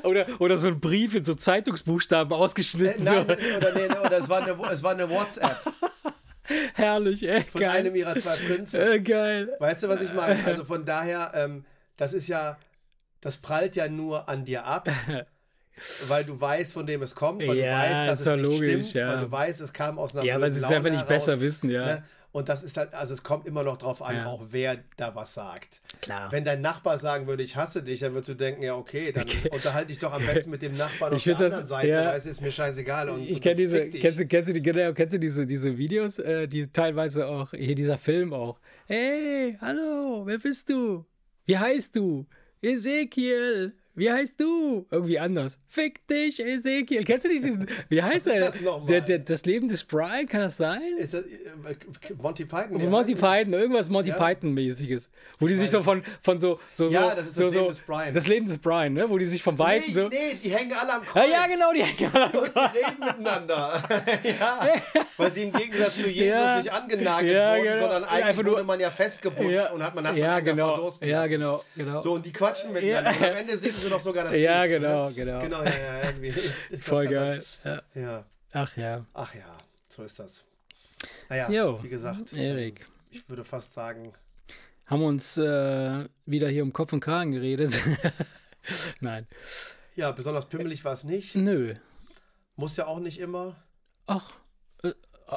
Oder, 0.05 0.27
oder 0.39 0.57
so 0.59 0.69
ein 0.69 0.81
Brief 0.81 1.15
in 1.15 1.25
so 1.25 1.35
Zeitungsbuchstaben 1.35 2.33
ausgeschnitten. 2.33 3.05
Nein, 3.05 3.27
so. 3.27 3.35
oder, 3.57 3.75
nee, 3.75 3.87
oder 3.87 4.19
es 4.19 4.29
war 4.29 4.43
eine, 4.43 4.57
es 4.71 4.83
war 4.83 4.93
eine 4.93 5.11
WhatsApp 5.11 5.57
Herrlich, 6.75 7.29
ey, 7.29 7.43
von 7.43 7.61
geil. 7.61 7.71
einem 7.71 7.95
ihrer 7.95 8.15
zwei 8.17 8.37
Prinzen. 8.37 8.81
Äh, 8.81 9.01
geil. 9.01 9.57
Weißt 9.59 9.83
du, 9.83 9.89
was 9.89 10.01
ich 10.01 10.13
meine? 10.15 10.43
Also 10.45 10.65
von 10.65 10.85
daher, 10.85 11.33
ähm, 11.35 11.65
das 11.99 12.15
ist 12.15 12.29
ja, 12.29 12.59
das 13.21 13.37
prallt 13.37 13.77
ja 13.77 13.89
nur 13.89 14.29
an 14.29 14.47
dir 14.47 14.65
ab, 14.65 14.89
weil 16.09 16.25
du 16.25 16.41
weißt, 16.41 16.73
von 16.73 16.87
dem 16.87 17.03
es 17.03 17.15
kommt, 17.15 17.47
weil 17.47 17.57
Ja, 17.57 17.67
du 17.67 17.89
weißt, 17.91 18.09
dass 18.11 18.21
es 18.21 18.27
nicht 18.33 18.43
logisch, 18.43 18.89
stimmt, 18.89 18.95
ja. 18.95 19.09
weil 19.09 19.21
du 19.21 19.31
weißt, 19.31 19.61
es 19.61 19.73
kam 19.73 19.99
aus 19.99 20.15
einer 20.15 20.25
Ja, 20.25 20.35
aber 20.37 20.47
blöden 20.47 20.53
es 20.53 20.57
ist 20.57 20.63
Laune 20.63 20.77
einfach 20.77 20.91
nicht 20.91 21.09
heraus, 21.09 21.27
besser 21.27 21.41
wissen, 21.41 21.71
ja. 21.71 21.85
Ne? 21.87 22.05
Und 22.31 22.51
das 22.51 22.63
ist 22.63 22.77
halt, 22.77 22.93
also 22.95 23.15
es 23.15 23.23
kommt 23.23 23.47
immer 23.47 23.63
noch 23.63 23.79
drauf 23.79 24.03
an, 24.03 24.17
Ja. 24.17 24.27
auch 24.27 24.43
wer 24.51 24.77
da 24.99 25.15
was 25.15 25.33
sagt. 25.35 25.81
Klar. 26.03 26.31
Wenn 26.31 26.45
dein 26.45 26.61
Nachbar 26.61 26.99
sagen 26.99 27.27
würde, 27.27 27.43
ich 27.43 27.57
hasse 27.57 27.83
dich, 27.83 28.01
dann 28.01 28.13
würdest 28.13 28.29
du 28.29 28.35
denken, 28.35 28.63
ja, 28.63 28.75
okay, 28.77 29.13
dann 29.13 29.25
unterhalte 29.51 29.89
dich 29.89 29.99
doch 29.99 30.13
am 30.13 30.25
besten 30.27 30.51
mit 30.51 30.61
dem 30.63 30.77
Nachbarn 30.77 31.13
auf 31.15 31.23
der 31.25 31.35
das- 31.35 31.43
anderen 31.45 31.67
Seite, 31.67 31.89
ja. 31.89 32.07
weil 32.07 32.19
es 32.19 32.27
ist 32.27 32.43
mir 32.43 32.53
scheißegal. 32.53 33.09
Und, 33.09 33.23
ich 33.23 33.41
kenne 33.41 33.55
diese, 33.57 33.89
kennst 33.89 34.19
du, 34.21 34.27
kennst 34.27 34.51
du 34.51 34.53
die, 34.53 34.63
genau, 34.63 34.93
kennst 34.93 35.15
du 35.15 35.19
diese, 35.19 35.47
diese 35.47 35.79
Videos, 35.79 36.19
äh, 36.19 36.47
die 36.47 36.71
teilweise 36.71 37.27
auch, 37.27 37.53
hier 37.53 37.75
dieser 37.75 37.97
Film 37.99 38.33
auch. 38.35 38.61
Hey, 38.87 39.57
hallo, 39.61 40.23
wer 40.27 40.39
bist 40.39 40.69
du? 40.69 41.07
Wie 41.49 41.57
heißt 41.57 41.97
du? 41.97 42.27
Ezekiel. 42.61 43.73
Wie 43.99 44.11
heißt 44.13 44.41
du? 44.41 44.87
Irgendwie 44.91 45.19
anders. 45.19 45.59
Fick 45.67 46.07
dich, 46.07 46.41
Ezekiel. 46.41 47.05
Kennst 47.05 47.27
du 47.27 47.31
nicht 47.31 47.45
diesen, 47.45 47.67
wie 47.89 48.03
heißt 48.03 48.27
er? 48.29 48.41
das? 48.41 48.55
Der, 48.89 49.01
der, 49.01 49.19
das 49.19 49.45
Leben 49.45 49.69
des 49.69 49.85
Brian, 49.85 50.27
kann 50.27 50.41
das 50.43 50.57
sein? 50.57 50.81
Ist 50.99 51.15
das, 51.15 51.23
äh, 51.25 52.15
Monty 52.21 52.45
Python? 52.45 52.79
Ja, 52.81 52.89
Monty 52.89 53.15
Python, 53.15 53.53
irgendwas 53.53 53.89
Monty 53.91 54.11
Ja. 54.11 54.17
Python-mäßiges. 54.17 55.11
Wo 55.39 55.47
die 55.49 55.55
sich 55.55 55.71
so 55.71 55.83
von, 55.83 56.03
von 56.23 56.41
so, 56.41 56.59
so, 56.73 56.87
Ja, 56.89 57.15
das 57.15 57.27
ist 57.29 57.37
so, 57.37 57.45
das 57.47 57.55
Leben 57.55 57.65
so, 57.65 57.69
des 57.71 57.81
Brian. 57.81 58.15
Das 58.15 58.27
Leben 58.29 58.47
des 58.49 58.59
Brian, 58.59 58.93
ne? 58.93 59.11
Wo 59.11 59.19
die 59.19 59.27
sich 59.27 59.43
vom 59.43 59.55
Nee, 59.55 59.61
Weiten 59.61 59.93
so. 59.95 60.09
nee, 60.09 60.35
die 60.43 60.51
hängen 60.51 60.73
alle 60.81 60.95
am 60.95 61.03
Kreuz. 61.03 61.29
ja, 61.31 61.47
genau, 61.47 61.73
die 61.73 61.83
hängen 61.83 62.13
Und 62.15 62.53
die 62.55 62.79
reden 62.79 63.01
miteinander. 63.01 63.83
ja, 64.23 64.69
weil 65.17 65.33
sie 65.33 65.43
im 65.43 65.53
Gegensatz 65.53 65.95
zu 65.97 66.09
Jesus 66.09 66.29
Ja. 66.29 66.59
nicht 66.59 66.73
angenagelt 66.73 67.35
wurden, 67.35 67.63
genau. 67.65 67.79
sondern 67.79 68.05
eigentlich 68.05 68.25
Einfach 68.25 68.43
nur- 68.43 68.53
wurde 68.53 68.65
man 68.65 68.81
ja 68.81 68.91
festgebunden 68.91 69.67
und 69.75 69.83
hat 69.83 69.95
man, 69.95 70.07
hat 70.07 70.17
ja, 70.17 70.41
genau. 70.41 70.69
verdursten 70.69 71.09
Ja, 71.09 71.27
genau, 71.27 71.63
genau. 71.77 72.01
So, 72.01 72.13
und 72.15 72.25
die 72.27 72.33
quatschen 72.33 72.73
miteinander. 72.73 73.11
Und 73.11 73.25
am 73.31 73.37
Ende 73.37 73.57
singen 73.57 73.75
sie 73.75 73.88
doch 73.91 74.01
sogar 74.03 74.25
das 74.25 74.35
Ja, 74.37 74.63
Lied. 74.63 74.73
genau, 74.73 75.09
ne? 75.09 75.15
genau. 75.15 75.39
Genau, 75.41 75.63
ja, 75.65 75.71
ja, 75.71 76.03
irgendwie. 76.05 76.31
Voll 76.81 77.07
geil. 77.07 77.45
Ja. 77.65 77.83
Ja, 77.95 78.25
Ach 78.53 78.77
ja. 78.77 79.07
ach 79.15 79.35
ja, 79.35 79.59
so 79.89 80.03
ist 80.03 80.19
das. 80.19 80.45
Naja, 81.29 81.51
Jo, 81.51 81.83
wie 81.83 81.89
gesagt, 81.89 82.33
Erik. 82.33 82.87
ich 83.11 83.29
würde 83.29 83.45
fast 83.45 83.73
sagen, 83.73 84.13
Haben 84.87 85.03
uns 85.05 85.37
äh, 85.37 86.05
wieder 86.27 86.49
hier 86.49 86.63
um 86.63 86.73
Kopf 86.73 86.93
und 86.93 87.01
Kragen 87.01 87.31
geredet. 87.33 87.79
Nein. 89.01 89.27
ja, 89.95 90.11
besonders 90.13 90.49
pimmelig 90.49 90.85
war 90.85 90.93
es 90.95 91.05
nicht. 91.05 91.35
Nö. 91.37 91.75
Muss 92.57 92.77
ja 92.77 92.87
auch 92.87 92.99
nicht 93.01 93.21
immer. 93.21 93.57
Ach. 94.07 94.33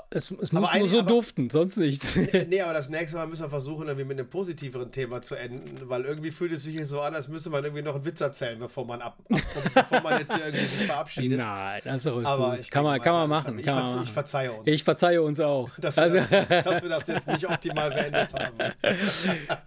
Es, 0.10 0.32
es 0.32 0.52
muss 0.54 0.74
nur 0.74 0.88
so 0.88 1.00
aber- 1.00 1.10
duften, 1.10 1.50
sonst 1.50 1.76
nichts. 1.78 2.18
Nee, 2.48 2.62
aber 2.62 2.74
das 2.74 2.88
nächste 2.90 3.18
Mal 3.18 3.28
müssen 3.28 3.42
wir 3.44 3.50
versuchen, 3.50 3.88
irgendwie 3.88 4.06
mit 4.06 4.18
einem 4.20 4.30
positiveren 4.30 4.90
Thema 4.92 5.22
zu 5.22 5.36
enden, 5.36 5.78
weil 5.90 6.04
irgendwie 6.06 6.32
fühlt 6.32 6.54
es 6.54 6.64
sich 6.64 6.76
hier 6.76 6.86
so 6.88 7.02
an, 7.02 7.14
als 7.14 7.28
müsste 7.28 7.50
man 7.50 7.64
irgendwie 7.64 7.84
noch 7.84 7.96
einen 7.96 8.06
Witz 8.06 8.22
erzählen, 8.22 8.58
bevor 8.58 8.86
man 8.86 9.02
ab, 9.02 9.18
abkommt, 9.30 9.74
bevor 9.74 10.02
man 10.02 10.20
jetzt 10.20 10.34
hier 10.34 10.46
irgendwie 10.46 10.66
sich 10.66 10.88
verabschiedet. 10.88 11.40
Nein, 11.40 11.82
das 11.84 11.96
ist 11.98 12.06
doch 12.06 12.24
Aber 12.24 12.56
gut. 12.56 12.72
Kann 12.72 12.84
man, 12.86 13.02
kann 13.02 13.14
man 13.14 13.30
machen. 13.30 13.60
Ich, 13.60 13.66
Kann 13.66 13.80
verze 13.80 13.94
machen. 13.96 14.04
ich 14.06 14.12
verzeihe 14.14 14.52
uns, 14.54 14.68
Ich 14.68 14.84
verzeihe 14.84 15.22
uns 15.22 15.40
auch. 15.42 15.70
dass, 15.80 15.96
wir 15.98 16.04
Also, 16.04 16.18
das, 16.20 16.30
dass 16.64 16.82
wir 16.84 16.90
das 16.90 17.08
jetzt 17.08 17.28
nicht 17.28 17.50
optimal 17.50 17.90
beendet 17.90 18.34
haben. 18.34 18.74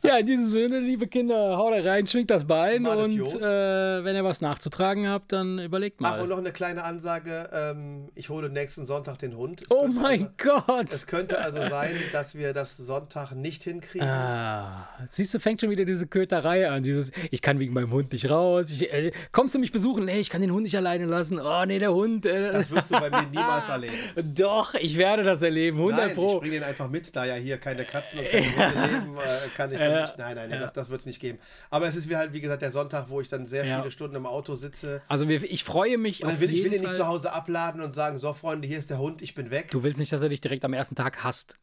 ja, 0.02 0.16
in 0.18 0.26
diesem 0.26 0.48
Sinne, 0.48 0.80
liebe 0.80 1.06
Kinder, 1.06 1.56
haut 1.58 1.74
da 1.74 1.82
rein, 1.90 2.06
schwingt 2.06 2.30
das 2.30 2.46
Bein 2.46 2.82
Macht 2.82 2.98
und 2.98 3.18
äh, 3.20 4.04
wenn 4.04 4.16
ihr 4.16 4.24
was 4.24 4.40
nachzutragen 4.40 5.08
habt, 5.08 5.32
dann 5.32 5.58
überlegt 5.58 5.98
Ach, 6.02 6.10
mal. 6.16 6.20
und 6.22 6.28
noch 6.30 6.38
eine 6.38 6.52
kleine 6.52 6.82
Ansage. 6.84 7.48
Ähm, 7.52 8.08
ich 8.14 8.28
hole 8.30 8.48
nächsten 8.48 8.86
Sonntag 8.86 9.18
den 9.18 9.36
Hund. 9.36 9.62
Es 9.62 9.70
Oh 9.70 9.86
mein 9.86 10.13
mein 10.20 10.30
also, 10.38 10.62
Gott. 10.66 10.86
Es 10.90 11.06
könnte 11.06 11.38
also 11.40 11.58
sein, 11.68 11.94
dass 12.12 12.34
wir 12.36 12.52
das 12.52 12.76
Sonntag 12.76 13.32
nicht 13.32 13.64
hinkriegen. 13.64 14.06
Ah, 14.08 14.88
siehst 15.08 15.34
du, 15.34 15.38
fängt 15.40 15.60
schon 15.60 15.70
wieder 15.70 15.84
diese 15.84 16.06
Köterei 16.06 16.68
an. 16.68 16.82
Dieses, 16.82 17.12
ich 17.30 17.42
kann 17.42 17.60
wegen 17.60 17.72
meinem 17.72 17.90
Hund 17.92 18.12
nicht 18.12 18.30
raus. 18.30 18.70
Ich, 18.70 18.92
äh, 18.92 19.12
kommst 19.32 19.54
du 19.54 19.58
mich 19.58 19.72
besuchen? 19.72 20.04
Nee, 20.04 20.20
ich 20.20 20.30
kann 20.30 20.40
den 20.40 20.50
Hund 20.52 20.62
nicht 20.64 20.76
alleine 20.76 21.04
lassen. 21.06 21.40
Oh, 21.40 21.64
nee, 21.66 21.78
der 21.78 21.92
Hund. 21.92 22.26
Äh, 22.26 22.52
Das 22.52 22.70
wirst 22.70 22.90
du 22.90 22.98
bei 23.00 23.10
mir 23.10 23.26
niemals 23.28 23.68
erleben. 23.68 23.94
Doch, 24.34 24.74
ich 24.74 24.96
werde 24.96 25.22
das 25.22 25.42
erleben. 25.42 25.78
100 25.78 25.98
Nein, 26.06 26.14
Pro. 26.14 26.34
ich 26.34 26.40
bringe 26.40 26.54
den 26.54 26.62
einfach 26.64 26.88
mit, 26.88 27.14
da 27.14 27.24
ja 27.24 27.34
hier 27.34 27.58
keine 27.58 27.84
Katzen 27.84 28.18
und 28.20 28.28
keine 28.28 28.46
Hunde 28.74 28.86
leben, 28.94 29.16
äh, 29.16 29.48
kann 29.56 29.72
ich 29.72 29.78
dann 29.78 30.02
nicht. 30.02 30.18
Nein, 30.18 30.36
nein, 30.36 30.50
nein, 30.50 30.60
das, 30.60 30.72
das 30.72 30.90
wird 30.90 31.00
es 31.00 31.06
nicht 31.06 31.20
geben. 31.20 31.38
Aber 31.70 31.86
es 31.86 31.96
ist 31.96 32.08
wie 32.08 32.16
halt, 32.16 32.32
wie 32.32 32.40
gesagt, 32.40 32.62
der 32.62 32.70
Sonntag, 32.70 33.08
wo 33.08 33.20
ich 33.20 33.28
dann 33.28 33.46
sehr 33.46 33.64
Ja. 33.64 33.78
viele 33.78 33.90
Stunden 33.90 34.16
im 34.16 34.26
Auto 34.26 34.54
sitze. 34.56 35.02
Also 35.08 35.28
wir, 35.28 35.42
ich 35.42 35.64
freue 35.64 35.98
mich 35.98 36.22
Und 36.22 36.30
dann 36.30 36.40
will 36.40 36.52
ich 36.52 36.64
will 36.64 36.74
ihn 36.74 36.80
nicht 36.82 36.94
zu 36.94 37.06
Hause 37.06 37.32
abladen 37.32 37.80
und 37.80 37.94
sagen, 37.94 38.18
so 38.18 38.32
Freunde, 38.32 38.68
hier 38.68 38.78
ist 38.78 38.90
der 38.90 38.98
Hund, 38.98 39.22
ich 39.22 39.34
bin 39.34 39.50
weg. 39.50 39.70
Du 39.70 39.82
willst 39.82 39.98
nicht, 39.98 40.03
dass 40.10 40.22
er 40.22 40.28
dich 40.28 40.40
direkt 40.40 40.64
am 40.64 40.72
ersten 40.72 40.94
Tag 40.94 41.22
hasst. 41.24 41.56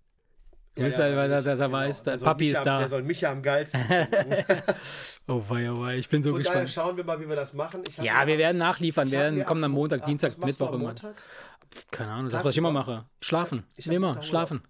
Ja, 0.77 0.87
ja, 0.87 0.97
halt, 0.97 1.15
weil 1.17 1.31
er- 1.31 1.39
ich- 1.39 1.45
dass 1.45 1.59
er 1.59 1.65
genau. 1.67 1.77
weiß, 1.79 2.03
der 2.03 2.17
Papi 2.17 2.49
ist 2.51 2.59
am- 2.59 2.65
da. 2.65 2.79
Der 2.79 2.87
soll 2.87 3.03
mich 3.03 3.19
ja 3.21 3.31
am 3.31 3.41
geilsten. 3.41 3.81
Oh 5.27 5.43
wei, 5.49 5.69
oh 5.71 5.77
wei, 5.81 5.97
ich 5.97 6.09
bin 6.09 6.23
so 6.23 6.31
Von 6.31 6.43
daher 6.43 6.63
gespannt. 6.63 6.87
schauen 6.87 6.97
wir 6.97 7.03
mal, 7.05 7.19
wie 7.21 7.29
wir 7.29 7.35
das 7.35 7.53
machen. 7.53 7.83
Ja, 8.01 8.25
wir 8.27 8.37
werden 8.37 8.57
nachliefern. 8.57 9.09
Wir 9.11 9.19
werden 9.19 9.45
kommen 9.45 9.63
am 9.63 9.71
ab- 9.71 9.75
Montag, 9.75 10.03
ah, 10.03 10.05
Dienstag, 10.05 10.37
Mittwoch. 10.39 10.77
Montag? 10.77 11.21
Keine 11.91 12.11
Ahnung, 12.11 12.25
das, 12.25 12.33
Tagsüber? 12.33 12.45
was 12.49 12.51
ich 12.53 12.57
immer 12.57 12.71
mache. 12.71 13.05
Schlafen. 13.21 13.63
Ich 13.75 13.85
hab- 13.85 13.91
ich 13.91 13.95
immer, 13.97 14.23
schlafen. 14.23 14.61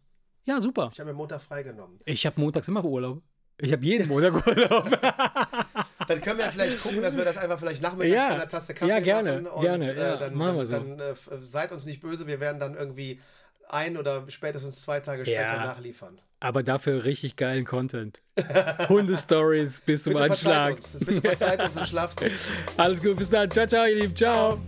Ja, 0.44 0.60
super. 0.62 0.90
Ich 0.94 1.00
habe 1.00 1.10
mir 1.12 1.16
Montag 1.16 1.42
freigenommen. 1.42 1.98
Ich 2.06 2.26
habe 2.26 2.40
montags 2.40 2.68
immer 2.68 2.84
Urlaub. 2.84 3.22
Ich 3.60 3.72
habe 3.72 3.84
jeden 3.86 4.08
Montag 4.08 4.34
Urlaub. 4.48 4.90
Dann 6.08 6.20
können 6.22 6.40
wir 6.40 6.46
vielleicht 6.52 6.82
gucken, 6.82 7.02
dass 7.02 7.16
wir 7.16 7.26
das 7.26 7.38
einfach 7.38 7.60
vielleicht 7.60 7.82
nachmittags 7.82 8.14
Ja. 8.16 8.28
bei 8.30 8.36
einer 8.36 8.48
Tasse 8.48 8.74
Kaffee 8.74 8.90
Ja, 8.90 9.00
gerne, 9.00 9.42
machen. 9.42 9.48
Und, 9.56 9.62
gerne, 9.62 9.96
ja, 9.96 10.14
äh, 10.16 10.20
dann, 10.20 10.34
machen 10.36 10.58
wir 10.58 10.66
so. 10.66 10.74
dann 10.74 11.00
äh, 11.00 11.14
seid 11.44 11.72
uns 11.72 11.86
nicht 11.86 12.02
böse, 12.02 12.28
wir 12.28 12.40
werden 12.40 12.60
dann 12.60 12.74
irgendwie 12.76 13.20
ein 13.70 13.98
oder 13.98 14.24
spätestens 14.30 14.82
zwei 14.82 15.00
Tage 15.00 15.24
später 15.26 15.42
Ja. 15.42 15.66
nachliefern. 15.66 16.20
Aber 16.40 16.64
dafür 16.64 17.04
richtig 17.04 17.36
geilen 17.36 17.66
Content. 17.66 18.22
Hundestories 18.90 19.82
bis 19.82 20.04
zum 20.04 20.14
Bitte 20.14 20.26
verzeiht 20.28 20.48
Anschlag. 20.58 20.76
uns, 20.76 20.98
bitte 21.00 21.22
verzeiht 21.22 21.62
uns 21.62 21.78
und 21.78 21.88
schlaft. 21.88 22.22
Alles 22.78 23.02
gut, 23.02 23.18
bis 23.18 23.30
dann. 23.30 23.50
Ciao, 23.52 23.68
ciao, 23.68 23.86
ihr 23.86 23.96
Lieben. 23.96 24.16
Ciao. 24.16 24.60